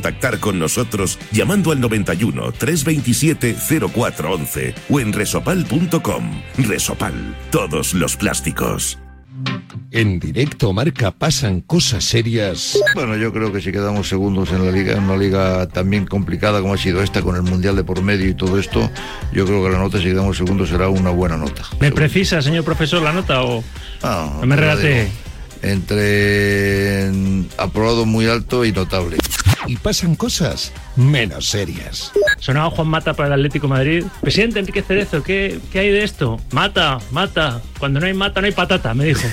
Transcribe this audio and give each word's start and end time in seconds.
contactar 0.00 0.38
con 0.40 0.58
nosotros 0.58 1.18
llamando 1.32 1.72
al 1.72 1.80
91 1.80 2.52
327 2.52 3.56
0411 3.94 4.74
o 4.90 5.00
en 5.00 5.12
resopal.com. 5.12 6.42
Resopal, 6.58 7.14
todos 7.50 7.94
los 7.94 8.14
plásticos. 8.16 8.98
En 9.90 10.18
directo 10.20 10.72
marca 10.74 11.10
pasan 11.12 11.60
cosas 11.62 12.04
serias. 12.04 12.78
Bueno, 12.94 13.16
yo 13.16 13.32
creo 13.32 13.50
que 13.52 13.62
si 13.62 13.72
quedamos 13.72 14.06
segundos 14.08 14.50
en 14.50 14.66
la 14.66 14.70
liga, 14.70 14.94
en 14.96 15.04
una 15.04 15.16
liga 15.16 15.66
también 15.68 16.04
complicada 16.06 16.60
como 16.60 16.74
ha 16.74 16.78
sido 16.78 17.02
esta, 17.02 17.22
con 17.22 17.34
el 17.36 17.42
Mundial 17.42 17.74
de 17.76 17.84
por 17.84 18.02
medio 18.02 18.28
y 18.28 18.34
todo 18.34 18.58
esto, 18.58 18.90
yo 19.32 19.46
creo 19.46 19.62
que 19.64 19.70
la 19.70 19.78
nota, 19.78 19.96
si 19.98 20.04
quedamos 20.04 20.36
segundos, 20.36 20.68
será 20.68 20.88
una 20.90 21.08
buena 21.10 21.38
nota. 21.38 21.62
¿Me 21.80 21.90
precisa, 21.90 22.42
señor 22.42 22.64
profesor, 22.64 23.00
la 23.02 23.12
nota 23.14 23.42
o 23.42 23.64
Ah, 24.02 24.30
no 24.40 24.46
me 24.46 24.56
te 24.56 24.60
lo 24.60 24.66
regate? 24.68 24.94
digo. 25.04 25.10
Entre 25.62 27.10
mm, 27.12 27.44
aprobado 27.58 28.04
muy 28.04 28.26
alto 28.26 28.64
y 28.64 28.72
notable. 28.72 29.16
Y 29.66 29.76
pasan 29.76 30.14
cosas 30.14 30.72
menos 30.96 31.46
serias. 31.46 32.12
Sonaba 32.38 32.70
Juan 32.70 32.88
Mata 32.88 33.14
para 33.14 33.28
el 33.28 33.32
Atlético 33.34 33.66
de 33.66 33.72
Madrid. 33.72 34.04
Presidente 34.20 34.60
Enrique 34.60 34.82
Cerezo, 34.82 35.22
¿qué, 35.22 35.58
qué 35.72 35.80
hay 35.80 35.90
de 35.90 36.04
esto? 36.04 36.40
Mata, 36.52 36.98
mata. 37.10 37.60
Cuando 37.78 38.00
no 38.00 38.06
hay 38.06 38.14
mata, 38.14 38.40
no 38.40 38.46
hay 38.46 38.52
patata, 38.52 38.94
me 38.94 39.06
dijo. 39.06 39.26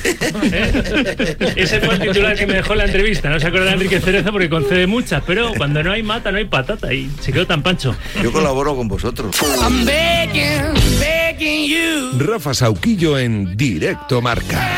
¿Eh? 0.43 1.53
Ese 1.55 1.79
fue 1.81 1.95
el 1.95 2.01
titular 2.01 2.35
que 2.37 2.47
me 2.47 2.55
dejó 2.55 2.73
en 2.73 2.79
la 2.79 2.85
entrevista. 2.85 3.29
No 3.29 3.39
se 3.39 3.47
acuerda 3.47 3.67
de 3.67 3.73
Enrique 3.73 3.99
Cerezo 3.99 4.31
porque 4.31 4.49
concede 4.49 4.87
muchas, 4.87 5.23
pero 5.25 5.53
cuando 5.55 5.83
no 5.83 5.91
hay 5.91 6.03
mata, 6.03 6.31
no 6.31 6.37
hay 6.37 6.45
patata. 6.45 6.93
Y 6.93 7.11
se 7.21 7.31
quedó 7.31 7.45
tan 7.45 7.61
pancho. 7.61 7.95
Yo 8.21 8.31
colaboro 8.31 8.75
con 8.75 8.87
vosotros. 8.87 9.35
Rafa 12.17 12.53
Sauquillo 12.53 13.17
en 13.17 13.55
directo 13.57 14.21
marca. 14.21 14.77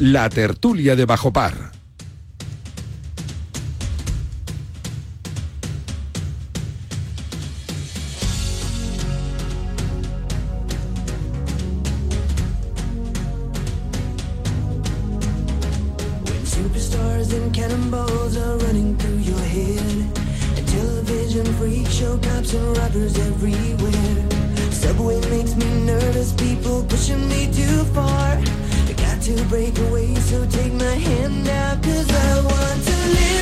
La 0.00 0.28
tertulia 0.28 0.94
de 0.94 1.04
Bajo 1.04 1.32
Par. 1.32 1.72
Superstars 16.44 17.28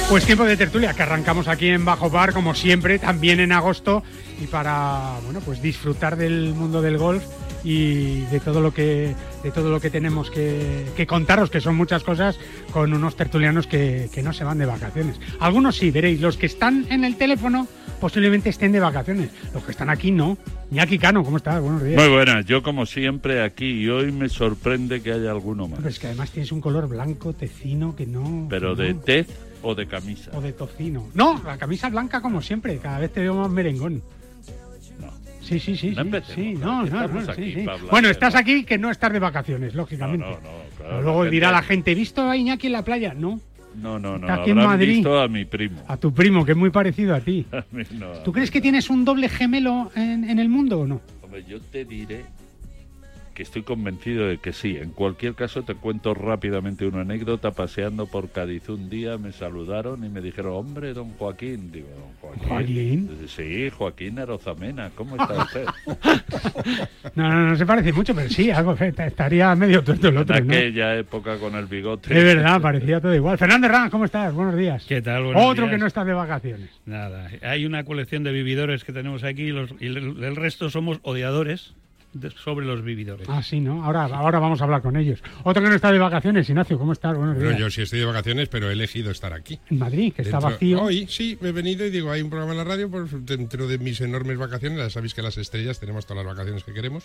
Pues 0.09 0.25
tiempo 0.25 0.45
de 0.45 0.57
tertulia 0.57 0.95
que 0.95 1.03
arrancamos 1.03 1.49
aquí 1.49 1.69
en 1.69 1.85
Bajo 1.85 2.11
Bar, 2.11 2.33
como 2.33 2.55
siempre, 2.55 2.99
también 3.01 3.41
en 3.41 3.51
agosto, 3.51 4.05
y 4.41 4.47
para 4.47 5.19
bueno 5.25 5.41
pues 5.41 5.61
disfrutar 5.61 6.17
del 6.17 6.55
mundo 6.55 6.81
del 6.81 6.97
golf 6.97 7.25
y 7.67 8.21
de 8.27 8.39
todo 8.39 8.61
lo 8.61 8.73
que 8.73 9.13
de 9.43 9.51
todo 9.51 9.71
lo 9.71 9.81
que 9.81 9.91
tenemos 9.91 10.31
que, 10.31 10.87
que 10.97 11.05
contaros, 11.05 11.51
que 11.51 11.61
son 11.61 11.75
muchas 11.75 12.05
cosas, 12.05 12.39
con 12.73 12.95
unos 12.95 13.17
tertulianos 13.17 13.67
que, 13.67 14.09
que 14.15 14.23
no 14.23 14.33
se 14.33 14.45
van 14.45 14.59
de 14.59 14.67
vacaciones. 14.67 15.21
Algunos 15.41 15.77
sí, 15.77 15.91
veréis, 15.91 16.21
los 16.21 16.37
que 16.37 16.47
están 16.47 16.87
en 16.91 17.05
el 17.05 17.17
teléfono 17.17 17.67
posiblemente 18.01 18.51
estén 18.51 18.71
de 18.71 18.79
vacaciones, 18.79 19.31
los 19.53 19.65
que 19.65 19.73
están 19.73 19.91
aquí 19.91 20.13
no. 20.13 20.39
Iñaki 20.71 20.99
Cano, 20.99 21.25
¿cómo 21.25 21.39
estás? 21.39 21.61
Buenos 21.61 21.83
días. 21.83 22.01
Muy 22.01 22.13
buenas, 22.13 22.47
yo 22.47 22.63
como 22.63 22.87
siempre 22.87 23.43
aquí 23.43 23.67
y 23.67 23.89
hoy 23.89 24.13
me 24.13 24.29
sorprende 24.29 25.03
que 25.03 25.13
haya 25.13 25.33
alguno 25.33 25.67
más. 25.67 25.79
Pero 25.79 25.89
es 25.89 25.99
que 25.99 26.07
además 26.07 26.31
tienes 26.31 26.53
un 26.53 26.61
color 26.61 26.89
blanco, 26.89 27.33
tecino, 27.33 27.97
que 27.97 28.07
no... 28.07 28.47
Pero 28.49 28.77
de 28.77 28.95
tez 28.95 29.27
o 29.63 29.75
de 29.75 29.89
camisa. 29.89 30.31
O 30.35 30.41
de 30.41 30.53
tocino. 30.53 31.09
No, 31.15 31.43
la 31.45 31.59
camisa 31.59 31.89
blanca 31.89 32.21
como 32.21 32.41
siempre, 32.43 32.79
cada 32.79 33.01
vez 33.01 33.13
te 33.13 33.21
veo 33.21 33.35
más 33.35 33.51
merengón. 33.51 34.03
Sí, 35.47 35.61
sí, 35.61 35.77
sí. 35.77 35.91
No 35.95 36.03
empecemos, 36.03 36.35
sí, 36.35 36.55
no, 36.55 36.85
no, 36.85 37.07
no, 37.09 37.35
sí, 37.35 37.53
sí. 37.55 37.67
Bueno, 37.91 38.09
estás 38.09 38.35
aquí 38.35 38.65
que 38.65 38.79
no 38.79 38.91
estás 38.91 39.13
de 39.13 39.19
vacaciones, 39.21 39.75
lógicamente. 39.75 40.27
No, 40.27 40.33
no, 40.33 40.41
no, 40.41 40.77
claro, 40.77 41.03
luego 41.03 41.25
la 41.25 41.31
dirá 41.31 41.49
gente- 41.49 41.57
la 41.61 41.63
gente, 41.63 41.95
¿visto 41.95 42.29
a 42.29 42.37
Iñaki 42.37 42.67
en 42.67 42.73
la 42.73 42.83
playa? 42.85 43.15
No, 43.15 43.41
No, 43.77 43.99
no, 43.99 44.19
no. 44.19 44.27
Está 44.27 44.41
aquí 44.43 44.51
en 44.51 44.57
Madrid. 44.57 44.95
visto 44.97 45.21
a 45.21 45.29
mi 45.29 45.45
primo. 45.45 45.83
a 45.87 45.97
tu 45.99 46.13
primo, 46.13 46.45
que 46.45 46.53
es 46.53 46.57
muy 46.59 46.71
parecido 46.71 47.15
a 47.15 47.21
ti. 47.21 47.45
A 47.53 47.65
mí 47.73 47.83
no, 47.93 48.07
a 48.11 48.23
¿Tú 48.25 48.31
mí 48.31 48.35
crees 48.35 48.51
que 48.51 48.61
tienes 48.61 48.89
un 48.91 49.05
doble 49.05 49.29
gemelo 49.29 49.91
en, 49.95 50.25
en 50.29 50.39
el 50.39 50.49
mundo 50.49 50.81
o 50.81 50.87
no? 50.87 51.01
Hombre, 51.23 51.45
yo 51.49 51.61
te 51.61 51.85
diré 51.85 52.25
que 53.37 53.43
estoy 53.43 53.63
convencido 53.63 54.27
de 54.27 54.39
que 54.39 54.53
sí. 54.55 54.79
En 54.79 54.91
cualquier 54.91 55.35
caso, 55.35 55.63
te 55.63 55.75
cuento 55.75 56.15
rápidamente 56.15 56.87
una 56.87 57.03
anécdota. 57.03 57.51
Paseando 57.51 58.07
por 58.07 58.31
Cádiz 58.31 58.69
un 58.71 58.89
día, 58.89 59.19
me 59.19 59.31
saludaron 59.31 60.03
y 60.05 60.09
me 60.09 60.23
dijeron, 60.23 60.55
hombre, 60.55 60.95
don 60.95 61.11
Joaquín. 61.13 61.71
Digo, 61.71 61.89
don 61.91 62.15
Joaquín. 62.21 62.49
¿Joaquín? 62.49 63.11
Sí, 63.29 63.69
Joaquín 63.71 64.19
Arozamena. 64.19 64.91
¿Cómo 64.97 65.17
está 65.17 65.35
usted? 65.45 65.67
No, 67.15 67.29
no, 67.29 67.49
no 67.51 67.57
se 67.57 67.67
parece 67.67 67.93
mucho, 67.93 68.15
pero 68.15 68.29
sí, 68.31 68.51
algo 68.51 68.73
estaría 68.75 69.55
medio 69.55 69.85
tuerto 69.85 70.09
el 70.09 70.17
otro, 70.17 70.37
en 70.37 70.47
¿no? 70.47 70.53
aquella 70.55 70.97
época 70.97 71.37
con 71.39 71.55
el 71.57 71.67
bigote. 71.67 72.17
Es 72.17 72.25
verdad, 72.25 72.61
parecía 72.61 73.01
todo 73.01 73.15
igual. 73.15 73.37
Fernando 73.39 73.67
Herrán, 73.67 73.91
¿cómo 73.91 74.07
estás? 74.07 74.33
Buenos 74.33 74.57
días. 74.57 74.85
¿Qué 74.89 75.03
tal? 75.03 75.25
Buenos 75.25 75.43
Otro 75.45 75.65
días. 75.65 75.75
que 75.75 75.79
no 75.79 75.87
está 75.87 76.05
de 76.05 76.13
vacaciones. 76.15 76.71
Nada, 76.87 77.29
hay 77.43 77.67
una 77.67 77.85
colección 77.85 78.23
de 78.25 78.33
vividores 78.33 78.83
que 78.83 78.93
tenemos 78.93 79.25
aquí 79.25 79.43
y, 79.43 79.53
los- 79.53 79.75
y 79.79 79.87
el, 79.87 80.25
el 80.25 80.37
resto 80.37 80.71
somos 80.71 81.01
odiadores 81.03 81.75
de- 82.21 82.31
sobre 82.31 82.67
los 82.67 82.83
vividores. 82.83 83.29
Ah, 83.29 83.43
sí, 83.43 83.61
¿no? 83.61 83.85
Ahora, 83.85 84.05
ahora 84.05 84.39
vamos 84.39 84.61
a 84.61 84.65
hablar 84.65 84.83
con 84.83 84.97
ellos. 84.97 85.23
Otro 85.45 85.63
que 85.63 85.69
no 85.69 85.75
está 85.75 85.91
de 85.93 85.99
vacaciones, 85.99 86.49
Ignacio, 86.49 86.79
¿cómo 86.79 86.93
estás? 86.93 87.17
Buenos 87.17 87.35
Bueno, 87.37 87.51
días. 87.51 87.61
yo 87.61 87.71
sí 87.71 87.83
estoy 87.83 88.01
de 88.01 88.05
vacaciones, 88.07 88.49
pero 88.49 88.69
he 88.71 88.73
elegido 88.73 89.11
estar 89.11 89.33
aquí. 89.33 89.59
En 89.71 89.79
Madrid, 89.79 90.13
que 90.15 90.23
está 90.23 90.37
Dentro- 90.39 90.51
vacío. 90.51 90.83
Hoy 90.83 91.07
sí, 91.09 91.39
he 91.43 91.53
venido 91.53 91.85
y 91.87 91.91
digo, 91.91 92.11
hay 92.11 92.23
un 92.23 92.31
programa 92.31 92.53
en 92.53 92.59
la 92.59 92.65
radio, 92.65 92.91
pues 92.91 93.11
dentro 93.25 93.67
de 93.67 93.79
mis 93.79 94.01
enormes 94.01 94.39
vacaciones, 94.39 94.79
ya 94.79 94.91
sabéis 94.91 95.15
que 95.15 95.23
las 95.23 95.37
estrellas 95.39 95.79
tenemos 95.81 96.07
todas 96.07 96.25
las 96.25 96.35
vacaciones 96.35 96.65
que 96.65 96.73
queremos, 96.73 97.05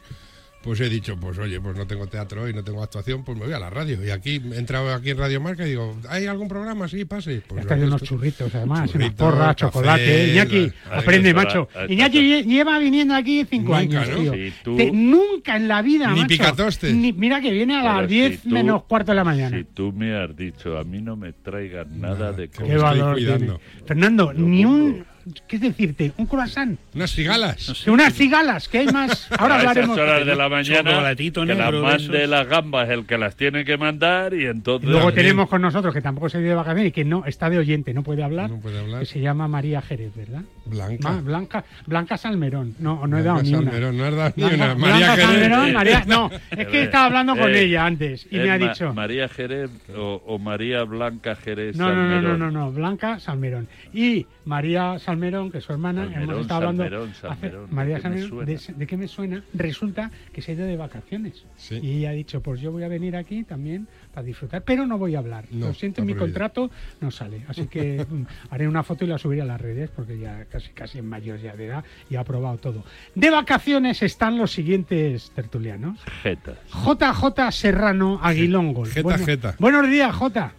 pues 0.64 0.80
he 0.80 0.90
dicho, 0.90 1.18
pues 1.20 1.38
oye, 1.40 1.60
pues 1.60 1.76
no 1.76 1.88
tengo 1.88 2.06
teatro 2.08 2.44
hoy, 2.44 2.54
no 2.54 2.64
tengo 2.64 2.84
actuación, 2.84 3.24
pues 3.24 3.38
me 3.38 3.46
voy 3.46 3.54
a 3.54 3.60
la 3.60 3.70
radio. 3.70 4.04
Y 4.06 4.10
aquí 4.12 4.42
he 4.54 4.58
entrado 4.58 4.94
aquí 4.94 5.10
en 5.10 5.18
Radio 5.18 5.42
Marca 5.42 5.66
y 5.66 5.70
digo, 5.72 5.98
¿hay 6.10 6.28
algún 6.28 6.48
programa? 6.48 6.88
Sí, 6.88 7.04
pase. 7.06 7.42
Pues 7.48 7.56
Ya 7.58 7.62
está 7.62 7.76
de 7.76 7.82
aquí 7.82 7.88
unos 7.88 8.04
churritos, 8.04 8.54
además, 8.54 8.94
unas 8.94 9.12
porras, 9.14 9.48
café, 9.56 9.56
chocolate. 9.58 10.32
Iñaki, 10.34 10.72
la- 10.90 10.98
aprende, 10.98 11.34
macho. 11.34 11.68
Iñaki 11.90 12.20
lle- 12.20 12.46
lleva 12.46 12.78
viniendo 12.80 13.16
aquí 13.16 13.46
cinco 13.50 13.78
Nunca, 13.80 14.02
años, 14.02 14.10
¿no? 14.10 14.18
tío. 14.22 14.34
Si 14.34 14.54
tú- 14.64 14.78
Te- 14.78 14.92
nunca 14.92 15.56
en 15.56 15.68
la 15.68 15.82
vida, 15.82 16.08
Ni 16.12 16.18
macho. 16.22 16.28
picatostes. 16.28 16.94
Ni- 16.94 17.14
mira 17.14 17.42
que 17.42 17.52
viene 17.52 17.80
a 17.80 17.84
las 17.84 17.96
Pero 17.96 18.08
10 18.08 18.40
si 18.42 18.50
menos 18.50 18.84
cuarto 18.84 19.12
de 19.12 19.16
la 19.16 19.24
mañana. 19.24 19.58
Si 19.58 19.64
tú 19.64 19.92
me 19.92 20.16
has 20.16 20.36
dicho, 20.36 20.78
a 20.78 20.84
mí 20.84 21.02
no 21.02 21.16
me 21.16 21.34
traigas 21.34 21.88
nada 21.88 22.32
de 22.34 22.50
que 22.50 22.52
Qué 22.52 22.58
comer. 22.64 22.78
estoy 22.78 22.84
valor 23.00 23.14
cuidando. 23.16 23.58
tiene. 23.58 23.86
Fernando, 23.88 24.34
ni 24.34 24.66
un... 24.66 25.06
¿Qué 25.48 25.56
es 25.58 25.62
decirte? 25.62 26.12
¿Un 26.18 26.26
croissant? 26.26 26.80
Unas 26.96 27.12
cigalas. 27.12 27.88
Unas 27.88 28.14
cigalas, 28.14 28.68
que 28.68 28.80
hay 28.80 28.88
más... 28.88 29.28
Ahora 29.38 29.56
a 29.56 29.60
hablaremos... 29.60 29.98
horas 29.98 30.26
de 30.26 30.36
la 30.36 30.50
mañana 30.50 30.90
Chocolatito 30.92 31.46
que 31.46 31.54
las 31.56 31.72
de 31.72 31.80
mande 31.82 32.18
esos. 32.18 32.30
las 32.30 32.48
gambas 32.48 32.90
el 32.90 33.06
que 33.06 33.18
las 33.18 33.36
tiene 33.36 33.64
que 33.66 33.78
mandar 33.78 34.34
y 34.34 34.46
entonces 34.46 34.90
Luego 34.90 35.14
tenemos 35.14 35.48
con 35.50 35.62
nosotros, 35.62 35.94
que 35.94 36.02
tampoco 36.02 36.30
se 36.30 36.38
ha 36.38 36.42
ido 36.42 36.50
de 36.50 36.56
vacaciones 36.56 36.88
y 36.88 36.92
que 36.92 37.06
no, 37.06 37.26
está 37.26 37.50
de 37.50 37.58
oyente, 37.60 37.94
no 37.94 38.04
puede 38.04 38.24
hablar, 38.24 38.50
No 38.50 38.60
puede 38.60 38.80
hablar. 38.80 39.02
que 39.02 39.06
se 39.06 39.20
llama 39.20 39.48
María 39.48 39.82
Jerez, 39.82 40.16
¿verdad? 40.16 40.42
Blanca. 40.66 41.10
Ma- 41.12 41.22
Blanca, 41.22 41.66
Blanca 41.86 42.18
Salmerón. 42.18 42.76
No, 42.80 43.06
no 43.08 43.18
he 43.18 43.24
dado 43.24 43.40
Blanca 43.42 43.50
ni 43.50 43.56
una. 43.56 43.72
Salmerón, 43.72 43.98
no 43.98 44.06
has 44.06 44.16
dado 44.16 44.34
ni 44.36 44.44
una. 44.44 44.56
Blanca 44.56 44.76
María 44.76 45.08
Jerez. 45.16 45.26
Salmerón, 45.26 45.74
María- 45.74 46.04
no, 46.08 46.32
es 46.52 46.68
que 46.68 46.84
estaba 46.84 47.06
hablando 47.06 47.36
con 47.36 47.52
Eh, 47.52 47.62
ella 47.64 47.86
antes 47.86 48.28
y 48.32 48.38
es 48.38 48.44
me 48.44 48.52
ha 48.52 48.58
Ma- 48.58 48.68
dicho... 48.70 48.94
María 48.94 49.28
Jerez 49.30 49.70
o, 49.96 50.22
o 50.26 50.40
María 50.40 50.84
Blanca 50.84 51.36
Jerez 51.36 51.76
No, 51.76 51.90
no, 51.90 51.96
no, 51.96 52.02
no, 52.04 52.10
Salmerón. 52.30 52.40
no, 52.40 52.52
no, 52.52 52.72
Blanca 52.72 53.20
Salmerón. 53.20 53.68
Y 53.94 54.26
María 54.46 54.98
Salmerón, 55.00 55.11
que 55.52 55.58
es 55.58 55.64
su 55.64 55.72
hermana, 55.74 56.04
Salmerón, 56.04 56.24
hemos 56.30 56.42
estado 56.42 56.60
hablando. 56.62 56.84
Salmerón, 56.84 57.14
Salmerón, 57.14 57.68
¿de 57.68 57.76
María 57.76 58.00
Salmerón, 58.02 58.30
suena? 58.30 58.46
de, 58.46 58.74
de 58.76 58.88
qué 58.88 58.98
me 58.98 59.08
suena? 59.08 59.44
Resulta 59.54 60.12
que 60.34 60.42
se 60.42 60.52
ha 60.52 60.56
ido 60.56 60.66
de 60.66 60.78
vacaciones. 60.78 61.46
Sí. 61.58 61.80
Y 61.82 61.98
ella 62.00 62.10
ha 62.10 62.14
dicho, 62.14 62.42
pues 62.42 62.62
yo 62.62 62.72
voy 62.72 62.84
a 62.84 62.88
venir 62.88 63.16
aquí 63.16 63.44
también 63.44 63.88
para 64.14 64.26
disfrutar, 64.26 64.64
pero 64.64 64.86
no 64.88 64.98
voy 64.98 65.16
a 65.16 65.20
hablar. 65.20 65.46
No, 65.52 65.68
Lo 65.68 65.74
siento, 65.74 66.04
mi 66.04 66.16
contrato 66.16 66.70
no 67.00 67.12
sale. 67.12 67.44
Así 67.48 67.68
que 67.68 68.06
mm, 68.10 68.24
haré 68.50 68.68
una 68.68 68.84
foto 68.84 69.06
y 69.06 69.08
la 69.08 69.18
subiré 69.18 69.42
a 69.42 69.46
las 69.46 69.60
redes 69.62 69.90
porque 69.96 70.18
ya 70.18 70.46
casi 70.46 70.70
casi 70.72 71.00
en 71.00 71.08
mayor 71.08 71.40
ya 71.40 71.56
de 71.56 71.66
edad 71.68 71.84
y 72.10 72.16
ha 72.16 72.22
aprobado 72.22 72.58
todo. 72.58 72.84
De 73.16 73.30
vacaciones 73.30 74.02
están 74.04 74.38
los 74.38 74.52
siguientes 74.52 75.32
tertulianos. 75.32 76.00
Jetas. 76.24 76.58
JJ 76.70 77.52
Serrano 77.52 78.20
Aguilongo. 78.22 78.86
Jeta, 78.86 79.02
Bueno- 79.02 79.26
jeta. 79.26 79.56
Buenos 79.60 79.90
días, 79.90 80.16
J. 80.16 80.54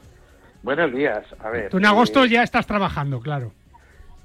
Buenos 0.62 0.92
días, 0.94 1.24
a 1.40 1.50
ver. 1.50 1.70
Tú 1.70 1.78
en 1.78 1.86
agosto 1.86 2.24
eh, 2.24 2.28
ya 2.28 2.42
estás 2.42 2.66
trabajando, 2.66 3.20
claro. 3.20 3.52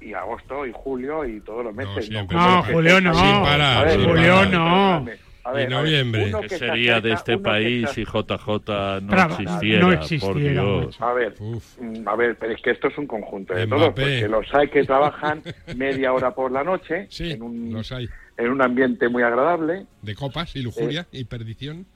Y 0.00 0.12
agosto, 0.14 0.64
y 0.66 0.72
julio, 0.74 1.24
y 1.24 1.40
todos 1.40 1.64
los 1.64 1.74
meses. 1.74 2.08
No, 2.10 2.62
Julio 2.62 3.00
no. 3.00 3.14
Sin 3.14 3.42
parar, 3.42 3.78
A 3.78 3.82
ver, 3.84 3.98
sin 3.98 4.08
Julio 4.08 4.34
parar. 4.34 4.50
no. 4.52 4.94
A 4.94 5.00
ver, 5.00 5.18
Y 5.18 5.18
a 5.44 5.52
ver, 5.52 5.70
noviembre. 5.70 6.32
¿Qué 6.42 6.46
que 6.48 6.58
sería 6.58 7.00
de 7.00 7.12
este 7.14 7.38
país 7.38 7.88
si 7.90 8.04
JJ 8.04 9.00
no 9.00 9.08
Traba- 9.08 9.32
existiera? 9.32 9.80
no 9.80 9.86
Por 9.86 9.94
existiera, 9.94 10.62
Dios. 10.62 11.00
A 11.00 11.12
ver, 11.14 11.34
Uf. 11.40 11.78
mm, 11.80 12.06
a 12.08 12.16
ver, 12.16 12.36
pero 12.38 12.52
es 12.52 12.60
que 12.62 12.70
esto 12.70 12.88
es 12.88 12.98
un 12.98 13.06
conjunto 13.06 13.54
de 13.54 13.66
Mbappé. 13.66 13.80
todos, 13.80 13.94
porque 13.94 14.28
los 14.28 14.54
hay 14.54 14.68
que 14.68 14.84
trabajan 14.84 15.42
media 15.74 16.12
hora 16.12 16.32
por 16.34 16.52
la 16.52 16.62
noche 16.62 17.06
Sí, 17.08 17.30
en, 17.32 17.42
un, 17.42 17.72
los 17.72 17.90
hay. 17.92 18.06
en 18.36 18.50
un 18.50 18.60
ambiente 18.60 19.08
muy 19.08 19.22
agradable. 19.22 19.86
De 20.02 20.14
copas 20.14 20.54
y 20.54 20.60
lujuria 20.62 21.06
y 21.12 21.24
perdición. 21.24 21.86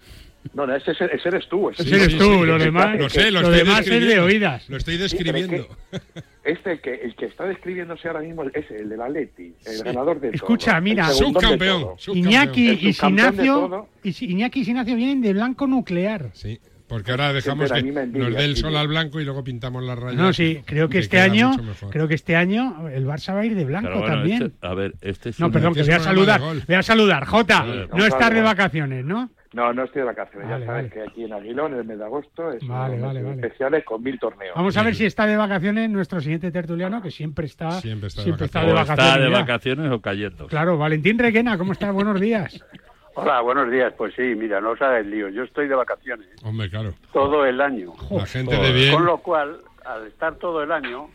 No, 0.55 0.67
no, 0.67 0.75
ese, 0.75 0.91
ese 0.93 1.29
eres 1.29 1.49
tú. 1.49 1.71
Ese 1.71 1.89
eres 1.95 2.19
tú, 2.19 2.45
lo 2.45 2.59
sí, 2.59 2.65
demás, 2.65 2.91
sí, 2.97 2.99
Lo 3.03 3.09
sé, 3.09 3.31
lo, 3.31 3.43
lo 3.43 3.51
demás 3.51 3.87
es 3.87 4.07
de 4.07 4.21
oídas. 4.21 4.69
Lo 4.69 4.77
estoy 4.77 4.95
es 4.95 5.15
que- 5.15 5.25
describiendo. 5.25 5.67
Este, 6.45 6.73
el 6.73 6.81
que, 6.81 6.93
el 6.95 7.15
que 7.15 7.27
está 7.27 7.45
describiéndose 7.45 8.09
ahora 8.09 8.19
mismo 8.19 8.43
es 8.53 8.69
el 8.73 8.89
del 8.89 9.01
Atleti, 9.01 9.55
el 9.65 9.85
ganador 9.85 10.19
de 10.21 10.31
Escucha, 10.31 10.73
todo, 10.73 10.77
el 10.79 10.83
mira. 10.83 11.07
de 11.09 11.15
Subcampeón. 11.15 11.87
Iñaki 12.15 12.71
y 12.71 12.87
de 12.87 12.93
Sinacio, 12.93 13.89
Iñaki 14.03 14.61
y 14.61 14.65
Sinacio 14.65 14.97
vienen 14.97 15.23
de 15.23 15.35
blanco 15.35 15.69
nuclear. 15.69 16.31
Sí, 16.33 16.59
porque 16.89 17.13
ahora 17.13 17.33
dejamos 17.33 17.71
que 17.71 17.79
envidia, 17.79 18.07
nos 18.07 18.35
dé 18.35 18.45
el 18.45 18.57
sol 18.57 18.77
al 18.77 18.89
blanco 18.89 19.21
y 19.21 19.25
luego 19.25 19.45
pintamos 19.45 19.85
las 19.85 19.97
rayas. 19.97 20.21
No, 20.21 20.33
sí, 20.33 20.63
creo 20.67 20.89
que 20.89 20.97
y 20.99 21.01
este 21.03 21.21
año, 21.21 21.53
creo 21.91 22.09
que 22.09 22.15
este 22.15 22.35
año 22.35 22.89
el 22.89 23.07
Barça 23.07 23.33
va 23.35 23.43
a 23.43 23.47
ir 23.47 23.55
de 23.55 23.65
blanco 23.65 23.91
bueno, 24.01 24.07
también. 24.07 24.43
este- 24.43 24.67
a 24.67 24.75
ver, 24.75 24.95
este 25.01 25.29
es 25.29 25.39
No, 25.39 25.49
perdón, 25.53 25.75
que 25.75 25.83
voy 25.85 25.93
a 25.93 26.01
saludar, 26.01 26.41
de 26.41 26.65
voy 26.67 26.75
a 26.75 26.83
saludar. 26.83 27.25
Jota, 27.25 27.65
no 27.97 28.05
estás 28.05 28.35
de 28.35 28.41
vacaciones, 28.43 29.05
¿no? 29.05 29.31
No, 29.53 29.73
no 29.73 29.85
estoy 29.85 30.01
de 30.01 30.07
vacaciones. 30.07 30.49
Vale, 30.49 30.61
ya 30.61 30.67
sabes 30.67 30.91
vale. 30.91 30.95
que 31.05 31.11
aquí 31.11 31.25
en 31.25 31.33
Aguilón, 31.33 31.73
en 31.75 31.79
el 31.81 31.85
mes 31.85 31.99
de 31.99 32.05
agosto, 32.05 32.51
es 32.53 32.67
Vale, 32.67 32.95
unos 32.95 33.07
vale, 33.09 33.21
meses 33.21 33.37
vale. 33.37 33.47
especiales 33.47 33.85
con 33.85 34.03
mil 34.03 34.19
torneos. 34.19 34.55
Vamos 34.57 34.77
a 34.77 34.83
ver 34.83 34.95
si 34.95 35.05
está 35.05 35.27
de 35.27 35.37
vacaciones 35.37 35.91
nuestro 35.91 36.21
siguiente 36.21 36.51
tertuliano, 36.51 37.03
que 37.03 37.11
siempre 37.11 37.47
está, 37.47 37.71
Siempre 37.73 38.09
está 38.09 38.21
de 38.23 38.25
siempre 38.25 38.47
está 38.47 38.61
de 38.63 38.69
está 38.69 38.81
vacaciones. 38.85 39.25
de 39.25 39.31
ya. 39.31 39.39
vacaciones 39.41 39.91
o 39.93 40.01
cayendo. 40.01 40.47
Claro, 40.47 40.79
Valentín 40.79 41.19
Requena, 41.19 41.59
¿cómo 41.59 41.73
estás? 41.73 41.93
Buenos 41.93 42.21
días. 42.21 42.65
Hola, 43.15 43.43
buenos 43.43 43.71
días. 43.71 43.93
Pues 43.99 44.15
sí, 44.15 44.23
mira, 44.23 44.59
no 44.63 44.71
os 44.71 44.81
hagáis 44.81 45.07
lío. 45.07 45.29
Yo 45.29 45.43
estoy 45.43 45.69
de 45.69 45.75
vacaciones 45.75 46.29
Hombre, 46.45 46.71
claro. 46.71 46.95
todo 47.13 47.45
el 47.45 47.61
año. 47.61 47.93
La 48.11 48.25
gente 48.25 48.57
de 48.57 48.73
bien. 48.73 48.95
Con 48.95 49.05
lo 49.05 49.19
cual, 49.19 49.59
al 49.85 50.07
estar 50.07 50.37
todo 50.37 50.63
el 50.63 50.73
año, 50.73 51.11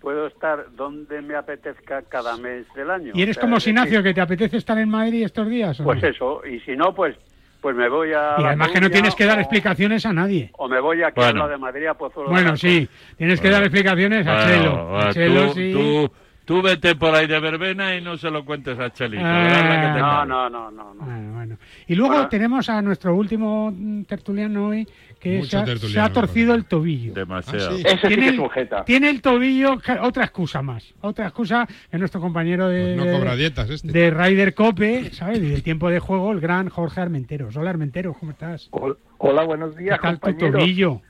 puedo 0.00 0.28
estar 0.28 0.66
donde 0.76 1.20
me 1.20 1.34
apetezca 1.34 2.02
cada 2.02 2.36
mes 2.36 2.64
del 2.76 2.90
año. 2.92 3.10
¿Y 3.14 3.22
eres 3.22 3.36
O 3.36 3.40
sea, 3.40 3.42
como 3.42 3.56
decir, 3.56 3.70
Sinacio, 3.74 4.04
que 4.04 4.14
te 4.14 4.20
apetece 4.20 4.56
estar 4.56 4.78
en 4.78 4.88
Madrid 4.88 5.24
estos 5.24 5.48
días? 5.48 5.80
o 5.80 5.84
Pues 5.84 6.00
no? 6.00 6.08
eso. 6.08 6.46
Y 6.46 6.60
si 6.60 6.76
no, 6.76 6.94
pues 6.94 7.16
pues 7.62 7.74
me 7.76 7.88
voy 7.88 8.12
a. 8.12 8.34
Y 8.38 8.44
además 8.44 8.68
que 8.72 8.80
no 8.80 8.90
tienes 8.90 9.14
que 9.14 9.24
dar 9.24 9.38
o- 9.38 9.40
explicaciones 9.40 10.04
a 10.04 10.12
nadie. 10.12 10.50
O 10.58 10.68
me 10.68 10.80
voy 10.80 10.98
Bueno. 11.14 11.44
a 11.44 11.46
la 11.46 11.52
de 11.52 11.58
Madrid 11.58 11.86
a 11.86 11.94
Pozuelo 11.94 12.28
Bueno, 12.28 12.56
sí, 12.56 12.86
tienes 13.16 13.40
que 13.40 13.48
dar 13.48 13.62
explicaciones 13.62 14.26
a 14.26 14.32
Bueno, 14.34 14.46
Chelo. 14.52 14.70
A 14.78 14.84
bueno, 14.92 15.12
Chelo, 15.12 15.46
tú, 15.46 15.52
sí. 15.54 15.72
tú, 15.72 16.12
tú 16.44 16.60
vete 16.62 16.96
por 16.96 17.14
ahí 17.14 17.26
de 17.28 17.38
verbena 17.40 17.94
y 17.94 18.00
no 18.02 18.18
se 18.18 18.30
lo 18.30 18.44
cuentes 18.44 18.78
a 18.78 18.90
Chelito. 18.92 19.22
Ah. 19.24 20.24
No, 20.26 20.26
no, 20.26 20.50
no, 20.50 20.70
no. 20.70 20.94
no. 20.94 21.04
Bueno, 21.04 21.32
bueno. 21.34 21.56
Y 21.86 21.94
luego 21.94 22.14
Bueno. 22.14 22.28
tenemos 22.28 22.68
a 22.68 22.82
nuestro 22.82 23.14
último 23.14 23.70
mm, 23.74 24.02
tertuliano 24.04 24.66
hoy, 24.68 24.86
que 25.22 25.44
se 25.44 25.56
ha, 25.56 25.64
se 25.76 26.00
ha 26.00 26.12
torcido 26.12 26.54
el 26.54 26.64
tobillo. 26.64 27.14
Demasiado. 27.14 27.70
Ah, 27.70 27.74
sí. 27.76 27.82
Ese 27.86 27.96
sí 27.96 28.06
Tiene 28.08 28.22
que 28.22 28.28
el, 28.28 28.34
es 28.34 28.40
un 28.40 28.50
jeta. 28.50 28.84
tiene 28.84 29.10
el 29.10 29.22
tobillo, 29.22 29.78
otra 30.02 30.24
excusa 30.24 30.62
más. 30.62 30.92
Otra 31.00 31.26
excusa 31.26 31.68
que 31.90 31.98
nuestro 31.98 32.20
compañero 32.20 32.68
de, 32.68 32.94
Pues 32.96 33.06
no 33.06 33.18
cobra 33.18 33.36
dietas 33.36 33.70
este. 33.70 33.92
de 33.92 34.10
Ryder 34.10 34.54
Cope, 34.54 35.10
¿sabes? 35.12 35.38
Y 35.38 35.46
del 35.50 35.62
tiempo 35.62 35.88
de 35.90 36.00
juego, 36.00 36.32
el 36.32 36.40
gran 36.40 36.68
Jorge 36.68 37.00
Armenteros. 37.00 37.56
Hola 37.56 37.70
Armenteros, 37.70 38.16
¿cómo 38.18 38.32
estás? 38.32 38.68
Hol- 38.72 38.98
Hola, 39.18 39.44
buenos 39.44 39.76
¿Qué 39.76 39.84
días, 39.84 40.00
tal 40.00 40.14
tu 40.16 40.20
compañeros. 40.20 40.60
tobillo? 40.60 41.00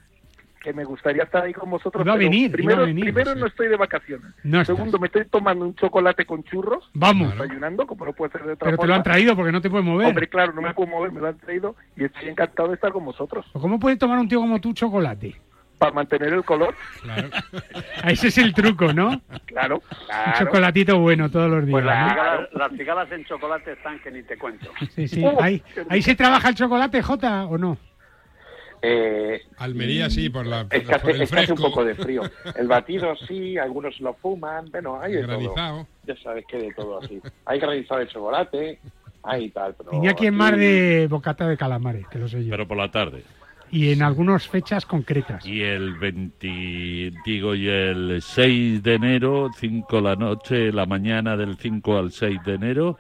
Que 0.63 0.73
me 0.73 0.85
gustaría 0.85 1.25
estar 1.25 1.43
ahí 1.43 1.53
con 1.53 1.71
vosotros. 1.71 2.05
Iba 2.05 2.15
a 2.15 2.17
pero 2.17 2.31
venir, 2.31 2.45
iba 2.51 2.53
primero, 2.53 2.83
a 2.83 2.87
venir. 2.87 3.05
primero 3.05 3.35
no 3.35 3.47
estoy 3.47 3.67
de 3.69 3.77
vacaciones. 3.77 4.33
No. 4.45 4.65
Segundo, 4.65 4.99
me 5.01 5.07
estoy 5.09 5.25
tomando 5.25 5.65
un 5.65 5.75
chocolate 5.75 6.25
con 6.25 6.45
churros, 6.45 6.89
Vamos. 6.95 7.33
desayunando, 7.33 7.87
como 7.87 8.05
no 8.05 8.13
puede 8.13 8.31
ser 8.33 8.45
de 8.45 8.53
otra 8.53 8.67
Pero 8.67 8.79
te 8.79 8.87
lo 8.87 8.95
han 8.95 9.03
traído 9.03 9.35
porque 9.35 9.51
no 9.51 9.61
te 9.61 9.69
puedes 9.71 9.85
mover. 9.85 10.07
Hombre, 10.09 10.29
claro, 10.29 10.53
no 10.53 10.63
me 10.63 10.73
puedo 10.73 10.89
mover, 10.89 11.11
me 11.11 11.21
lo 11.21 11.27
han 11.29 11.39
traído 11.39 11.75
y 11.97 12.05
estoy 12.05 12.29
encantado 12.29 12.69
de 12.69 12.75
estar 12.77 12.93
con 12.93 13.05
vosotros. 13.05 13.45
¿O 13.55 13.61
¿Cómo 13.61 13.81
puede 13.81 13.97
tomar 13.97 14.19
un 14.19 14.29
tío 14.29 14.39
como 14.39 14.61
tú 14.61 14.73
chocolate? 14.73 15.35
Para 15.79 15.91
mantener 15.95 16.33
el 16.33 16.45
color, 16.45 16.77
Claro. 17.03 17.29
Ese 18.07 18.29
es 18.29 18.39
el 18.39 18.55
truco, 18.55 18.93
¿no? 18.93 19.21
claro. 19.47 19.77
Un 19.91 20.07
claro. 20.07 20.39
chocolatito 20.39 20.99
bueno 21.01 21.29
todos 21.29 21.51
los 21.51 21.67
días. 21.67 21.73
Pues 21.73 21.85
las 21.85 22.05
¿no? 22.07 22.11
cigalas, 22.11 22.49
las 22.53 22.73
cigalas 22.73 23.11
en 23.13 23.25
chocolate 23.25 23.73
están 23.73 23.99
que 23.99 24.13
ni 24.13 24.23
te 24.23 24.39
cuento. 24.39 24.71
Sí, 24.95 25.09
sí. 25.09 25.25
Oh, 25.25 25.43
Ahí, 25.43 25.61
ahí 25.89 26.01
se 26.03 26.15
trabaja 26.15 26.51
el 26.51 26.55
chocolate, 26.55 27.03
Jota, 27.03 27.47
¿o 27.47 27.59
no? 27.59 27.79
Eh, 28.85 29.41
Almería 29.59 30.11
sí, 30.11 30.29
por, 30.29 30.45
la, 30.45 30.63
es 30.63 30.83
que, 30.83 30.93
hace, 30.95 30.99
por 30.99 31.11
el 31.13 31.23
es 31.23 31.31
que 31.31 31.39
hace 31.39 31.53
un 31.53 31.57
fresco. 31.59 31.71
poco 31.71 31.85
de 31.85 31.95
frío. 31.95 32.23
El 32.57 32.67
batido 32.67 33.15
sí, 33.29 33.57
algunos 33.57 34.01
lo 34.01 34.13
fuman, 34.15 34.71
bueno, 34.73 35.01
hay 35.01 35.13
de 35.13 35.23
todo. 35.23 35.29
Granizado. 35.39 35.87
Ya 36.05 36.17
sabes 36.17 36.45
que 36.47 36.59
de 36.59 36.73
todo 36.75 36.99
así. 37.01 37.21
Hay 37.47 37.61
granizado 37.61 38.01
de 38.01 38.09
chocolate, 38.09 38.81
hay 39.23 39.51
tal, 39.51 39.75
pero... 39.77 40.03
Es 40.03 40.11
aquí- 40.13 40.31
más 40.33 40.57
de 40.57 41.07
bocata 41.09 41.47
de 41.47 41.57
calamares, 41.57 42.09
que 42.09 42.19
lo 42.19 42.29
sé 42.29 42.45
yo. 42.45 42.51
Pero 42.51 42.67
por 42.67 42.77
la 42.77 42.91
tarde. 42.91 43.23
Y 43.71 43.93
en 43.93 44.03
algunas 44.03 44.47
fechas 44.49 44.85
concretas. 44.85 45.47
Y 45.47 45.63
el 45.63 45.95
20, 45.95 47.13
digo, 47.25 47.55
y 47.55 47.69
el 47.69 48.21
6 48.21 48.83
de 48.83 48.95
enero, 48.95 49.49
5 49.57 50.01
la 50.01 50.15
noche, 50.17 50.73
la 50.73 50.85
mañana 50.87 51.37
del 51.39 51.57
5 51.57 51.97
al 51.99 52.11
6 52.13 52.41
de 52.45 52.55
enero, 52.55 52.99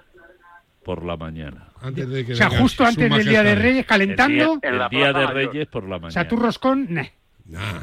por 0.84 1.04
la 1.04 1.16
mañana. 1.18 1.68
Antes 1.82 2.08
de 2.08 2.24
que 2.26 2.32
O 2.32 2.36
sea, 2.36 2.48
venga 2.48 2.60
justo 2.62 2.84
antes 2.84 3.10
del 3.10 3.26
Día 3.26 3.42
de. 3.42 3.54
Reyes, 3.54 3.66
El 3.68 3.74
día, 3.74 3.84
calentando. 3.84 4.58
En 4.62 4.78
la 4.78 4.84
el 4.86 4.90
día 4.90 5.12
de. 5.12 5.26
Reyes 5.26 5.66
por 5.68 5.82
la 5.84 5.96
O 5.96 6.00
mañana. 6.00 6.10
sea, 6.12 6.28
tu 6.28 6.36
roscón, 6.36 6.86
nah. 6.90 7.04
Nah. 7.44 7.80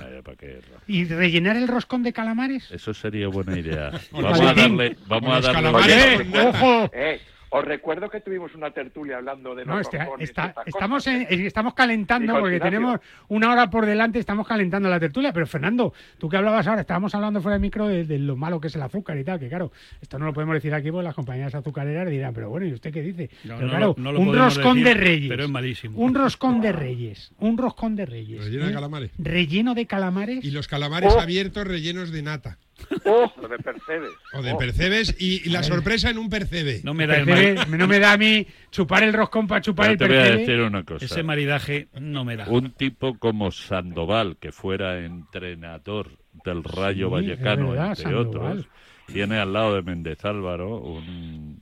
¿Y 0.88 1.04
rellenar 1.06 1.58
el 1.58 1.68
roscón 1.68 2.02
de 2.04 2.14
calamares? 2.14 2.72
Eso 2.72 2.94
sería 2.94 3.28
buena 3.28 3.60
idea. 3.60 3.92
Vamos 4.12 4.40
a 4.40 4.54
darle, 4.54 4.96
vamos 5.08 5.30
a 5.38 5.42
darle. 5.42 5.54
calamares 5.54 5.96
¡Eh, 5.98 6.16
con 6.18 6.32
nata. 6.32 6.50
ojo! 6.50 6.92
Eh, 6.94 7.22
os 7.52 7.66
recuerdo 7.66 8.10
que 8.10 8.22
tuvimos 8.22 8.54
una 8.56 8.72
tertulia 8.72 9.18
hablando 9.18 9.56
de 9.56 9.66
los 9.66 9.74
No, 9.76 9.82
este- 9.82 9.98
y 10.20 10.24
está- 10.24 10.54
estamos, 10.66 11.04
cosas. 11.06 11.26
en- 11.30 11.46
estamos 11.46 11.74
calentando 11.74 12.34
porque 12.40 12.56
Ignacio. 12.58 12.72
tenemos 12.72 13.00
una 13.28 13.52
hora 13.52 13.70
por 13.70 13.86
delante, 13.86 14.20
estamos 14.20 14.48
calentando 14.48 14.88
la 14.90 15.00
tertulia. 15.00 15.34
Pero 15.34 15.48
Fernando, 15.48 15.94
tú 16.18 16.30
que 16.30 16.38
hablabas 16.38 16.68
ahora, 16.68 16.82
estábamos 16.82 17.14
hablando 17.16 17.42
fuera 17.42 17.56
de 17.58 17.62
micro 17.62 17.88
de, 17.88 18.06
de 18.06 18.20
lo 18.20 18.36
malo 18.36 18.60
que 18.60 18.68
es 18.68 18.76
el 18.76 18.82
azúcar 18.84 19.18
y 19.18 19.24
tal, 19.24 19.40
que 19.40 19.50
claro, 19.50 19.72
esto 20.02 20.20
no 20.20 20.26
lo 20.26 20.34
podemos 20.34 20.54
decir 20.56 20.74
aquí 20.74 20.92
porque 20.92 21.06
las 21.06 21.16
compañías 21.16 21.56
azucareras 21.56 22.08
dirán, 22.10 22.34
pero 22.34 22.50
bueno, 22.50 22.68
¿y 22.68 22.74
usted 22.74 22.94
qué 22.94 23.02
dice? 23.02 23.30
No, 23.46 23.56
pero 23.56 23.66
no 23.68 23.70
claro, 23.72 23.96
lo- 23.98 24.04
no 24.04 24.12
lo 24.12 24.20
un 24.20 24.36
roscón 24.38 24.78
decir, 24.84 24.84
de 24.84 24.94
reyes. 25.06 25.30
pero 25.30 25.44
es 25.46 25.50
malísimo. 25.50 26.00
Un 26.00 26.14
roscón 26.16 26.62
de 26.62 26.72
reyes. 26.72 27.32
Un 27.40 27.58
roscón 27.58 27.96
de 27.96 28.06
reyes. 28.06 28.44
Relleno 28.46 28.66
de 28.66 28.72
¿eh? 28.72 28.74
calamares. 28.74 29.12
Relleno 29.18 29.74
de 29.76 29.86
calamares. 29.88 30.46
Y 30.46 30.52
los 30.52 30.68
calamares 30.68 31.14
Oh. 31.16 31.20
abiertos 31.20 31.66
rellenos 31.68 32.12
de 32.12 32.22
nata. 32.22 32.58
Oh, 33.06 33.32
Lo 33.42 33.48
de 33.48 33.58
Percebes. 33.60 34.12
O 34.34 34.42
de 34.42 34.56
percebes 34.56 35.16
y, 35.20 35.48
y 35.48 35.50
la 35.50 35.64
sorpresa 35.64 36.10
en 36.10 36.18
un 36.18 36.30
percebe. 36.30 36.82
No 36.84 36.94
me 36.94 37.06
da 37.08 37.16
Percebe- 37.24 37.66
no 37.68 37.88
me 37.88 38.00
da 38.00 38.14
a 38.14 38.18
mí 38.18 38.46
chupar 38.72 39.04
el 39.04 39.14
roscón 39.14 39.48
para 39.48 39.62
chupar 39.62 39.88
Pero 39.88 39.92
el 39.94 39.98
te 40.00 40.06
voy 40.08 40.16
a 40.18 40.22
percebe. 40.22 40.40
decir 40.40 40.62
una 40.62 40.84
cosa. 40.84 41.06
Ese 41.06 41.24
maridaje 41.24 41.88
no 42.00 42.26
me 42.26 42.36
da. 42.38 42.48
Un 42.50 42.72
tipo 42.72 43.18
como 43.20 43.52
Sandoval, 43.52 44.38
que 44.38 44.52
fuera 44.52 45.00
entrenador 45.06 46.10
del 46.46 46.64
Rayo 46.64 47.08
Sí, 47.08 47.14
Vallecano, 47.14 47.70
verdad, 47.72 47.90
entre 47.90 48.04
Sandoval. 48.04 48.28
otros, 48.60 48.68
tiene 49.08 49.38
al 49.38 49.54
lado 49.54 49.76
de 49.76 49.82
Méndez 49.82 50.24
Álvaro 50.26 50.78
un, 50.78 51.62